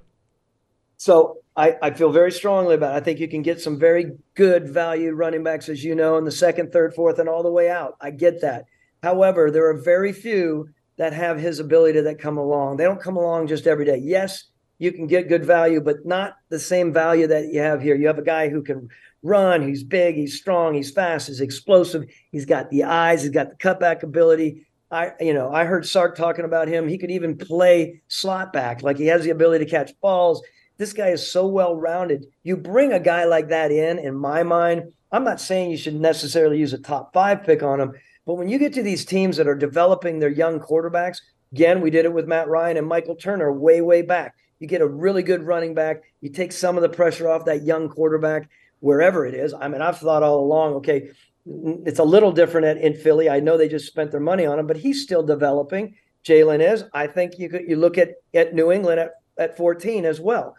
So 0.97 1.37
I, 1.55 1.77
I 1.81 1.91
feel 1.91 2.11
very 2.11 2.31
strongly 2.31 2.75
about 2.75 2.95
it. 2.95 2.97
I 2.97 3.03
think 3.03 3.19
you 3.19 3.27
can 3.27 3.41
get 3.41 3.61
some 3.61 3.79
very 3.79 4.11
good 4.35 4.69
value 4.69 5.11
running 5.11 5.43
backs, 5.43 5.69
as 5.69 5.83
you 5.83 5.95
know, 5.95 6.17
in 6.17 6.25
the 6.25 6.31
second, 6.31 6.71
third, 6.71 6.93
fourth, 6.93 7.19
and 7.19 7.29
all 7.29 7.43
the 7.43 7.51
way 7.51 7.69
out. 7.69 7.95
I 8.01 8.11
get 8.11 8.41
that. 8.41 8.65
However, 9.01 9.49
there 9.49 9.67
are 9.69 9.81
very 9.81 10.13
few 10.13 10.69
that 10.97 11.13
have 11.13 11.39
his 11.39 11.59
ability 11.59 12.01
that 12.01 12.19
come 12.19 12.37
along. 12.37 12.77
They 12.77 12.83
don't 12.83 13.01
come 13.01 13.17
along 13.17 13.47
just 13.47 13.67
every 13.67 13.85
day. 13.85 13.97
Yes, 13.97 14.45
you 14.79 14.91
can 14.91 15.07
get 15.07 15.29
good 15.29 15.45
value, 15.45 15.81
but 15.81 16.05
not 16.05 16.35
the 16.49 16.59
same 16.59 16.91
value 16.93 17.27
that 17.27 17.53
you 17.53 17.59
have 17.59 17.81
here. 17.81 17.95
You 17.95 18.07
have 18.07 18.17
a 18.17 18.23
guy 18.23 18.49
who 18.49 18.61
can 18.61 18.89
run, 19.21 19.61
he's 19.61 19.83
big, 19.83 20.15
he's 20.15 20.37
strong, 20.37 20.73
he's 20.73 20.91
fast, 20.91 21.27
he's 21.27 21.41
explosive, 21.41 22.05
he's 22.31 22.45
got 22.45 22.69
the 22.69 22.83
eyes, 22.83 23.23
he's 23.23 23.31
got 23.31 23.49
the 23.49 23.55
cutback 23.55 24.03
ability. 24.03 24.67
I, 24.91 25.13
you 25.19 25.33
know, 25.33 25.51
I 25.51 25.65
heard 25.65 25.87
Sark 25.87 26.15
talking 26.15 26.45
about 26.45 26.67
him. 26.67 26.87
He 26.87 26.99
could 26.99 27.09
even 27.09 27.37
play 27.37 28.01
slot 28.09 28.53
back, 28.53 28.83
like 28.83 28.97
he 28.97 29.07
has 29.07 29.23
the 29.23 29.31
ability 29.31 29.65
to 29.65 29.71
catch 29.71 29.99
balls. 30.01 30.43
This 30.77 30.93
guy 30.93 31.09
is 31.09 31.25
so 31.25 31.47
well 31.47 31.75
rounded. 31.75 32.25
You 32.43 32.57
bring 32.57 32.93
a 32.93 32.99
guy 32.99 33.25
like 33.25 33.49
that 33.49 33.71
in, 33.71 33.97
in 33.99 34.15
my 34.15 34.43
mind, 34.43 34.91
I'm 35.11 35.23
not 35.23 35.39
saying 35.39 35.69
you 35.69 35.77
should 35.77 35.99
necessarily 35.99 36.57
use 36.57 36.73
a 36.73 36.79
top 36.79 37.13
five 37.13 37.43
pick 37.43 37.61
on 37.61 37.79
him, 37.79 37.93
but 38.25 38.35
when 38.35 38.49
you 38.49 38.57
get 38.57 38.73
to 38.73 38.83
these 38.83 39.05
teams 39.05 39.37
that 39.37 39.47
are 39.47 39.55
developing 39.55 40.19
their 40.19 40.29
young 40.29 40.59
quarterbacks, 40.59 41.17
again, 41.51 41.81
we 41.81 41.91
did 41.91 42.05
it 42.05 42.13
with 42.13 42.27
Matt 42.27 42.47
Ryan 42.47 42.77
and 42.77 42.87
Michael 42.87 43.15
Turner 43.15 43.51
way, 43.51 43.81
way 43.81 44.01
back. 44.01 44.35
You 44.63 44.69
get 44.69 44.79
a 44.79 44.87
really 44.87 45.23
good 45.23 45.43
running 45.43 45.73
back. 45.73 46.03
You 46.21 46.29
take 46.29 46.53
some 46.53 46.77
of 46.77 46.83
the 46.83 46.87
pressure 46.87 47.27
off 47.27 47.43
that 47.43 47.63
young 47.63 47.89
quarterback, 47.89 48.49
wherever 48.79 49.25
it 49.25 49.33
is. 49.33 49.53
I 49.53 49.67
mean, 49.67 49.81
I've 49.81 49.97
thought 49.97 50.23
all 50.23 50.39
along, 50.39 50.75
okay, 50.75 51.09
it's 51.45 51.99
a 51.99 52.03
little 52.05 52.31
different 52.31 52.67
at, 52.67 52.77
in 52.77 52.93
Philly. 52.93 53.29
I 53.29 53.41
know 53.41 53.57
they 53.57 53.67
just 53.67 53.87
spent 53.87 54.11
their 54.11 54.21
money 54.21 54.45
on 54.45 54.57
him, 54.57 54.65
but 54.65 54.77
he's 54.77 55.03
still 55.03 55.21
developing. 55.21 55.95
Jalen 56.23 56.61
is. 56.61 56.85
I 56.93 57.07
think 57.07 57.37
you 57.39 57.49
could 57.49 57.63
you 57.67 57.75
look 57.75 57.97
at 57.97 58.11
at 58.33 58.53
New 58.53 58.71
England 58.71 59.01
at, 59.01 59.11
at 59.37 59.57
14 59.57 60.05
as 60.05 60.21
well. 60.21 60.55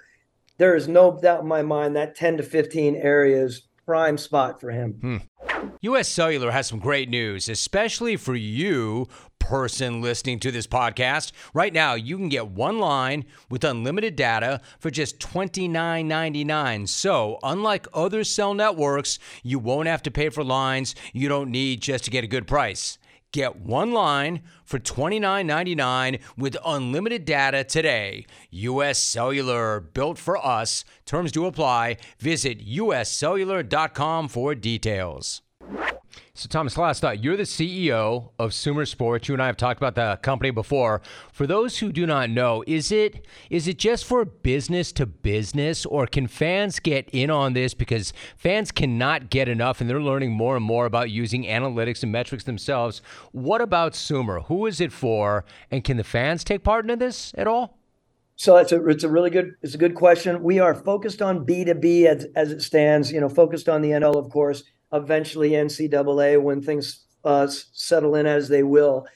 There 0.59 0.77
is 0.77 0.87
no 0.87 1.19
doubt 1.19 1.41
in 1.41 1.49
my 1.49 1.63
mind 1.63 1.97
that 1.97 2.15
10 2.15 2.37
to 2.37 2.43
15 2.43 2.97
areas 2.97 3.63
prime 3.87 4.19
spot 4.19 4.61
for 4.61 4.71
him. 4.71 4.93
Hmm. 5.01 5.17
US 5.81 6.09
Cellular 6.09 6.51
has 6.51 6.67
some 6.67 6.79
great 6.79 7.09
news, 7.09 7.49
especially 7.49 8.17
for 8.17 8.35
you 8.35 9.09
person 9.45 10.01
listening 10.01 10.41
to 10.41 10.51
this 10.51 10.67
podcast. 10.67 11.33
Right 11.53 11.73
now, 11.73 11.95
you 11.95 12.17
can 12.17 12.31
get 12.31 12.49
one 12.49 12.79
line 12.79 13.27
with 13.51 13.63
unlimited 13.63 14.17
data 14.17 14.63
for 14.79 14.91
just 14.91 15.19
$29.99. 15.19 16.89
So, 16.89 17.39
unlike 17.43 17.87
other 17.93 18.25
cell 18.25 18.55
networks, 18.55 19.19
you 19.43 19.59
won't 19.59 19.89
have 19.89 20.03
to 20.05 20.11
pay 20.11 20.31
for 20.31 20.43
lines 20.43 20.95
you 21.13 21.29
don't 21.29 21.51
need 21.51 21.83
just 21.83 22.05
to 22.05 22.11
get 22.11 22.25
a 22.25 22.29
good 22.29 22.47
price. 22.47 22.99
Get 23.33 23.57
one 23.57 23.93
line 23.93 24.43
for 24.65 24.79
$29.99 24.79 26.21
with 26.39 26.57
unlimited 26.65 27.25
data 27.25 27.65
today. 27.65 28.27
US 28.51 28.99
Cellular, 28.99 29.81
built 29.81 30.19
for 30.19 30.45
us. 30.45 30.85
Terms 31.05 31.33
do 31.33 31.45
apply. 31.47 31.97
Visit 32.19 32.65
uscellular.com 32.65 34.29
for 34.29 34.55
details. 34.55 35.44
So, 36.37 36.49
Thomas, 36.49 36.77
last 36.77 37.01
thought. 37.01 37.23
You're 37.23 37.37
the 37.37 37.45
CEO 37.45 38.31
of 38.41 38.53
Sumer 38.53 38.87
Sports. 38.87 39.29
You 39.29 39.37
and 39.37 39.43
I 39.43 39.47
have 39.47 39.57
talked 39.57 39.79
about 39.79 39.95
the 39.95 40.19
company 40.21 40.51
before. 40.51 41.01
For 41.33 41.47
those 41.47 41.79
who 41.79 41.93
do 41.93 42.07
not 42.07 42.29
know, 42.29 42.65
is 42.67 42.91
it 42.91 43.25
is 43.51 43.69
it 43.69 43.79
just 43.79 44.05
for 44.05 44.25
business 44.25 44.91
to 44.95 45.07
business, 45.07 45.87
or 45.87 46.09
can 46.09 46.27
fans 46.27 46.81
get 46.81 47.09
in 47.13 47.31
on 47.31 47.53
this 47.53 47.73
because 47.73 48.13
fans 48.37 48.73
cannot 48.73 49.31
get 49.31 49.49
enough, 49.49 49.81
and 49.81 49.89
they're 49.89 50.03
learning 50.03 50.33
more 50.33 50.57
and 50.57 50.65
more 50.65 50.87
about 50.87 51.09
using 51.09 51.45
analytics 51.45 52.03
and 52.03 52.11
metrics 52.11 52.43
themselves? 52.43 53.01
What 53.31 53.61
about 53.61 53.95
Sumer? 53.95 54.41
Who 54.41 54.67
is 54.67 54.81
it 54.81 54.93
for, 54.93 55.45
and 55.71 55.85
can 55.85 55.99
the 55.99 56.05
fans 56.05 56.43
take 56.43 56.65
part 56.65 56.91
in 56.91 56.99
this 56.99 57.33
at 57.39 57.47
all? 57.47 57.79
So 58.35 58.57
it's 58.57 58.73
a 58.73 58.85
it's 58.89 59.05
a 59.05 59.09
really 59.09 59.31
good 59.31 59.55
it's 59.63 59.77
a 59.77 59.79
good 59.79 59.95
question. 59.95 60.43
We 60.43 60.59
are 60.59 60.75
focused 60.75 61.23
on 61.23 61.45
B 61.45 61.65
two 61.65 61.75
B 61.75 62.09
as 62.09 62.27
as 62.35 62.51
it 62.51 62.61
stands. 62.61 63.13
You 63.13 63.21
know, 63.21 63.29
focused 63.29 63.69
on 63.69 63.83
the 63.83 63.91
NL, 63.91 64.17
of 64.17 64.31
course 64.31 64.65
eventually 64.95 65.51
NCAA 65.51 66.41
when 66.41 66.63
things 66.63 67.05
uh, 67.25 67.49
settle 67.49 68.15
in 68.15 68.27
as 68.27 68.49
they 68.49 68.63
will. 68.63 69.07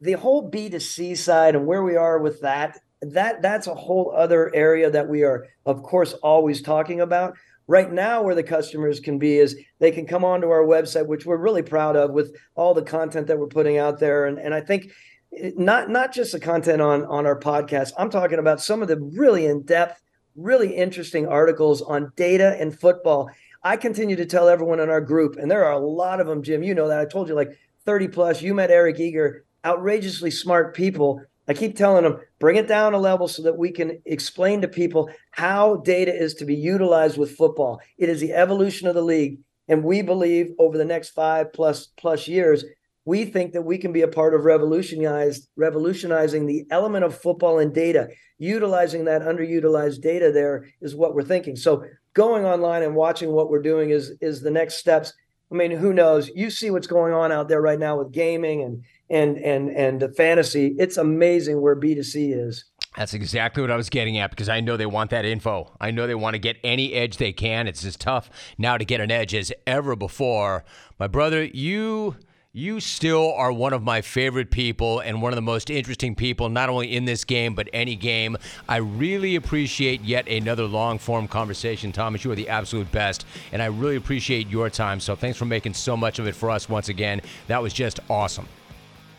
The 0.00 0.12
whole 0.12 0.50
B2C 0.50 1.16
side 1.16 1.54
and 1.54 1.66
where 1.66 1.82
we 1.82 1.96
are 1.96 2.18
with 2.18 2.40
that, 2.40 2.78
that 3.00 3.42
that's 3.42 3.66
a 3.66 3.74
whole 3.74 4.12
other 4.16 4.54
area 4.54 4.90
that 4.90 5.08
we 5.08 5.22
are, 5.22 5.46
of 5.66 5.82
course, 5.82 6.12
always 6.14 6.62
talking 6.62 7.00
about. 7.00 7.36
Right 7.70 7.92
now, 7.92 8.22
where 8.22 8.34
the 8.34 8.42
customers 8.42 8.98
can 8.98 9.18
be 9.18 9.36
is 9.36 9.58
they 9.78 9.90
can 9.90 10.06
come 10.06 10.24
onto 10.24 10.48
our 10.48 10.64
website, 10.64 11.06
which 11.06 11.26
we're 11.26 11.36
really 11.36 11.62
proud 11.62 11.96
of 11.96 12.12
with 12.12 12.34
all 12.54 12.72
the 12.72 12.82
content 12.82 13.26
that 13.26 13.38
we're 13.38 13.46
putting 13.46 13.76
out 13.76 13.98
there. 13.98 14.24
And, 14.24 14.38
and 14.38 14.54
I 14.54 14.62
think 14.62 14.90
not 15.32 15.90
not 15.90 16.12
just 16.14 16.32
the 16.32 16.40
content 16.40 16.80
on 16.80 17.04
on 17.04 17.26
our 17.26 17.38
podcast. 17.38 17.92
I'm 17.98 18.08
talking 18.08 18.38
about 18.38 18.62
some 18.62 18.80
of 18.80 18.88
the 18.88 18.98
really 18.98 19.44
in 19.44 19.62
depth, 19.62 20.00
really 20.34 20.74
interesting 20.74 21.26
articles 21.26 21.82
on 21.82 22.10
data 22.16 22.56
and 22.58 22.78
football 22.78 23.30
I 23.62 23.76
continue 23.76 24.16
to 24.16 24.26
tell 24.26 24.48
everyone 24.48 24.80
in 24.80 24.88
our 24.88 25.00
group, 25.00 25.36
and 25.36 25.50
there 25.50 25.64
are 25.64 25.72
a 25.72 25.78
lot 25.78 26.20
of 26.20 26.26
them, 26.26 26.42
Jim. 26.42 26.62
You 26.62 26.74
know 26.74 26.88
that. 26.88 27.00
I 27.00 27.04
told 27.04 27.28
you 27.28 27.34
like 27.34 27.58
30 27.84 28.08
plus. 28.08 28.40
You 28.40 28.54
met 28.54 28.70
Eric 28.70 29.00
Eager, 29.00 29.44
outrageously 29.64 30.30
smart 30.30 30.74
people. 30.74 31.22
I 31.48 31.54
keep 31.54 31.76
telling 31.76 32.04
them, 32.04 32.20
bring 32.38 32.56
it 32.56 32.68
down 32.68 32.94
a 32.94 32.98
level 32.98 33.26
so 33.26 33.42
that 33.42 33.56
we 33.56 33.70
can 33.72 34.00
explain 34.04 34.60
to 34.60 34.68
people 34.68 35.10
how 35.30 35.76
data 35.76 36.14
is 36.14 36.34
to 36.34 36.44
be 36.44 36.54
utilized 36.54 37.18
with 37.18 37.36
football. 37.36 37.80
It 37.96 38.08
is 38.08 38.20
the 38.20 38.34
evolution 38.34 38.86
of 38.86 38.94
the 38.94 39.02
league. 39.02 39.38
And 39.66 39.82
we 39.82 40.02
believe 40.02 40.52
over 40.58 40.78
the 40.78 40.84
next 40.84 41.10
five 41.10 41.52
plus 41.52 41.88
plus 41.96 42.28
years, 42.28 42.64
we 43.08 43.24
think 43.24 43.54
that 43.54 43.62
we 43.62 43.78
can 43.78 43.90
be 43.90 44.02
a 44.02 44.08
part 44.08 44.34
of 44.34 44.44
revolutionized 44.44 45.48
revolutionizing 45.56 46.44
the 46.44 46.66
element 46.70 47.06
of 47.06 47.18
football 47.18 47.58
and 47.58 47.74
data 47.74 48.08
utilizing 48.36 49.06
that 49.06 49.22
underutilized 49.22 50.02
data 50.02 50.30
there 50.30 50.66
is 50.82 50.94
what 50.94 51.14
we're 51.14 51.22
thinking 51.22 51.56
so 51.56 51.82
going 52.18 52.44
online 52.44 52.82
and 52.82 52.96
watching 52.96 53.30
what 53.30 53.48
we're 53.48 53.62
doing 53.62 53.90
is 53.90 54.12
is 54.20 54.42
the 54.42 54.50
next 54.50 54.74
steps 54.74 55.12
i 55.52 55.54
mean 55.54 55.70
who 55.70 55.92
knows 55.92 56.28
you 56.34 56.50
see 56.50 56.68
what's 56.68 56.88
going 56.88 57.12
on 57.12 57.30
out 57.30 57.48
there 57.48 57.62
right 57.62 57.78
now 57.78 57.96
with 57.96 58.10
gaming 58.10 58.60
and 58.60 58.82
and 59.08 59.38
and 59.38 59.70
and 59.70 60.00
the 60.00 60.08
fantasy 60.14 60.74
it's 60.78 60.96
amazing 60.96 61.62
where 61.62 61.76
b2c 61.76 62.36
is 62.36 62.64
that's 62.96 63.14
exactly 63.14 63.60
what 63.60 63.70
I 63.70 63.76
was 63.76 63.90
getting 63.90 64.18
at 64.18 64.30
because 64.30 64.48
I 64.48 64.58
know 64.58 64.76
they 64.76 64.86
want 64.86 65.10
that 65.10 65.24
info. 65.24 65.70
I 65.80 65.92
know 65.92 66.08
they 66.08 66.16
want 66.16 66.34
to 66.34 66.40
get 66.40 66.56
any 66.64 66.94
edge 66.94 67.18
they 67.18 67.32
can. 67.32 67.68
It's 67.68 67.84
as 67.84 67.96
tough 67.96 68.28
now 68.56 68.76
to 68.76 68.84
get 68.84 69.00
an 69.00 69.12
edge 69.12 69.36
as 69.36 69.52
ever 69.68 69.94
before. 69.94 70.64
My 70.98 71.06
brother, 71.06 71.44
you 71.44 72.16
you 72.54 72.80
still 72.80 73.34
are 73.34 73.52
one 73.52 73.74
of 73.74 73.82
my 73.82 74.00
favorite 74.00 74.50
people 74.50 75.00
and 75.00 75.20
one 75.20 75.32
of 75.32 75.36
the 75.36 75.42
most 75.42 75.68
interesting 75.68 76.14
people, 76.14 76.48
not 76.48 76.70
only 76.70 76.96
in 76.96 77.04
this 77.04 77.24
game, 77.24 77.54
but 77.54 77.68
any 77.74 77.94
game. 77.94 78.38
I 78.66 78.78
really 78.78 79.36
appreciate 79.36 80.00
yet 80.00 80.26
another 80.26 80.64
long 80.64 80.98
form 80.98 81.28
conversation, 81.28 81.92
Thomas. 81.92 82.24
You 82.24 82.32
are 82.32 82.36
the 82.36 82.48
absolute 82.48 82.90
best, 82.90 83.26
and 83.52 83.60
I 83.60 83.66
really 83.66 83.96
appreciate 83.96 84.48
your 84.48 84.70
time. 84.70 84.98
So 84.98 85.14
thanks 85.14 85.36
for 85.36 85.44
making 85.44 85.74
so 85.74 85.94
much 85.94 86.18
of 86.18 86.26
it 86.26 86.34
for 86.34 86.50
us 86.50 86.70
once 86.70 86.88
again. 86.88 87.20
That 87.48 87.62
was 87.62 87.74
just 87.74 88.00
awesome. 88.08 88.48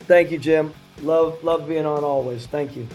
Thank 0.02 0.32
you, 0.32 0.40
Jim. 0.40 0.74
Love, 1.04 1.44
love 1.44 1.68
being 1.68 1.86
on 1.86 2.04
always. 2.04 2.48
Thank 2.48 2.76
you. 2.76 2.88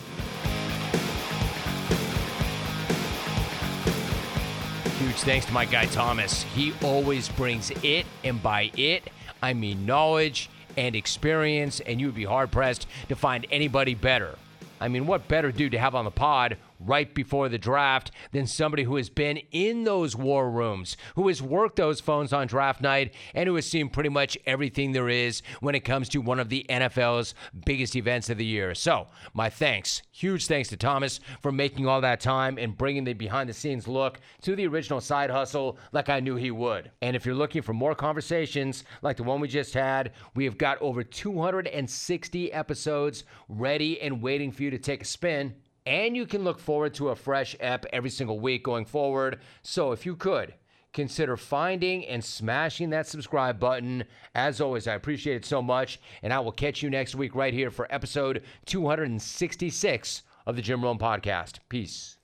Huge 4.98 5.16
thanks 5.16 5.46
to 5.46 5.52
my 5.52 5.64
guy 5.64 5.84
Thomas. 5.86 6.42
He 6.42 6.72
always 6.82 7.28
brings 7.28 7.70
it, 7.82 8.04
and 8.24 8.42
by 8.42 8.72
it, 8.76 9.10
I 9.44 9.52
mean 9.52 9.84
knowledge 9.84 10.48
and 10.74 10.96
experience, 10.96 11.80
and 11.80 12.00
you 12.00 12.06
would 12.06 12.14
be 12.14 12.24
hard 12.24 12.50
pressed 12.50 12.86
to 13.10 13.14
find 13.14 13.46
anybody 13.50 13.94
better. 13.94 14.38
I 14.80 14.88
mean, 14.88 15.06
what 15.06 15.28
better 15.28 15.52
dude 15.52 15.72
to 15.72 15.78
have 15.78 15.94
on 15.94 16.06
the 16.06 16.10
pod 16.10 16.56
right 16.86 17.14
before 17.14 17.48
the 17.48 17.58
draft 17.58 18.10
than 18.32 18.46
somebody 18.46 18.84
who 18.84 18.96
has 18.96 19.08
been 19.08 19.38
in 19.50 19.84
those 19.84 20.16
war 20.16 20.50
rooms, 20.50 20.96
who 21.16 21.28
has 21.28 21.42
worked 21.42 21.76
those 21.76 22.00
phones 22.00 22.32
on 22.32 22.46
draft 22.46 22.80
night, 22.80 23.14
and 23.34 23.48
who 23.48 23.54
has 23.54 23.68
seen 23.68 23.88
pretty 23.88 24.08
much 24.08 24.36
everything 24.46 24.92
there 24.92 25.08
is 25.08 25.42
when 25.60 25.74
it 25.74 25.80
comes 25.80 26.08
to 26.08 26.20
one 26.20 26.40
of 26.40 26.48
the 26.48 26.66
NFL's 26.68 27.34
biggest 27.64 27.96
events 27.96 28.30
of 28.30 28.38
the 28.38 28.44
year. 28.44 28.74
So, 28.74 29.06
my 29.32 29.50
thanks, 29.50 30.02
huge 30.12 30.46
thanks 30.46 30.68
to 30.70 30.76
Thomas 30.76 31.20
for 31.40 31.52
making 31.52 31.86
all 31.86 32.00
that 32.00 32.20
time 32.20 32.58
and 32.58 32.76
bringing 32.76 33.04
the 33.04 33.14
behind 33.14 33.48
the 33.48 33.54
scenes 33.54 33.88
look 33.88 34.20
to 34.42 34.56
the 34.56 34.66
original 34.66 35.00
side 35.00 35.30
hustle 35.30 35.78
like 35.92 36.08
I 36.08 36.20
knew 36.20 36.36
he 36.36 36.50
would. 36.50 36.90
And 37.02 37.16
if 37.16 37.24
you're 37.24 37.34
looking 37.34 37.62
for 37.62 37.72
more 37.72 37.94
conversations 37.94 38.84
like 39.02 39.16
the 39.16 39.22
one 39.22 39.40
we 39.40 39.48
just 39.48 39.74
had, 39.74 40.12
we 40.34 40.44
have 40.44 40.58
got 40.58 40.80
over 40.80 41.02
260 41.02 42.52
episodes 42.52 43.24
ready 43.48 44.00
and 44.00 44.22
waiting 44.22 44.52
for 44.52 44.62
you 44.62 44.70
to 44.70 44.78
take 44.78 45.02
a 45.02 45.06
spin 45.06 45.54
and 45.86 46.16
you 46.16 46.26
can 46.26 46.44
look 46.44 46.58
forward 46.58 46.94
to 46.94 47.10
a 47.10 47.16
fresh 47.16 47.56
ep 47.60 47.86
every 47.92 48.10
single 48.10 48.40
week 48.40 48.64
going 48.64 48.84
forward. 48.84 49.40
So 49.62 49.92
if 49.92 50.06
you 50.06 50.16
could, 50.16 50.54
consider 50.92 51.36
finding 51.36 52.06
and 52.06 52.24
smashing 52.24 52.90
that 52.90 53.06
subscribe 53.06 53.58
button. 53.60 54.04
As 54.34 54.60
always, 54.60 54.88
I 54.88 54.94
appreciate 54.94 55.36
it 55.36 55.44
so 55.44 55.60
much, 55.60 56.00
and 56.22 56.32
I 56.32 56.40
will 56.40 56.52
catch 56.52 56.82
you 56.82 56.88
next 56.88 57.14
week 57.14 57.34
right 57.34 57.52
here 57.52 57.70
for 57.70 57.92
episode 57.92 58.42
266 58.66 60.22
of 60.46 60.56
the 60.56 60.62
Jim 60.62 60.82
Rome 60.82 60.98
Podcast. 60.98 61.58
Peace. 61.68 62.16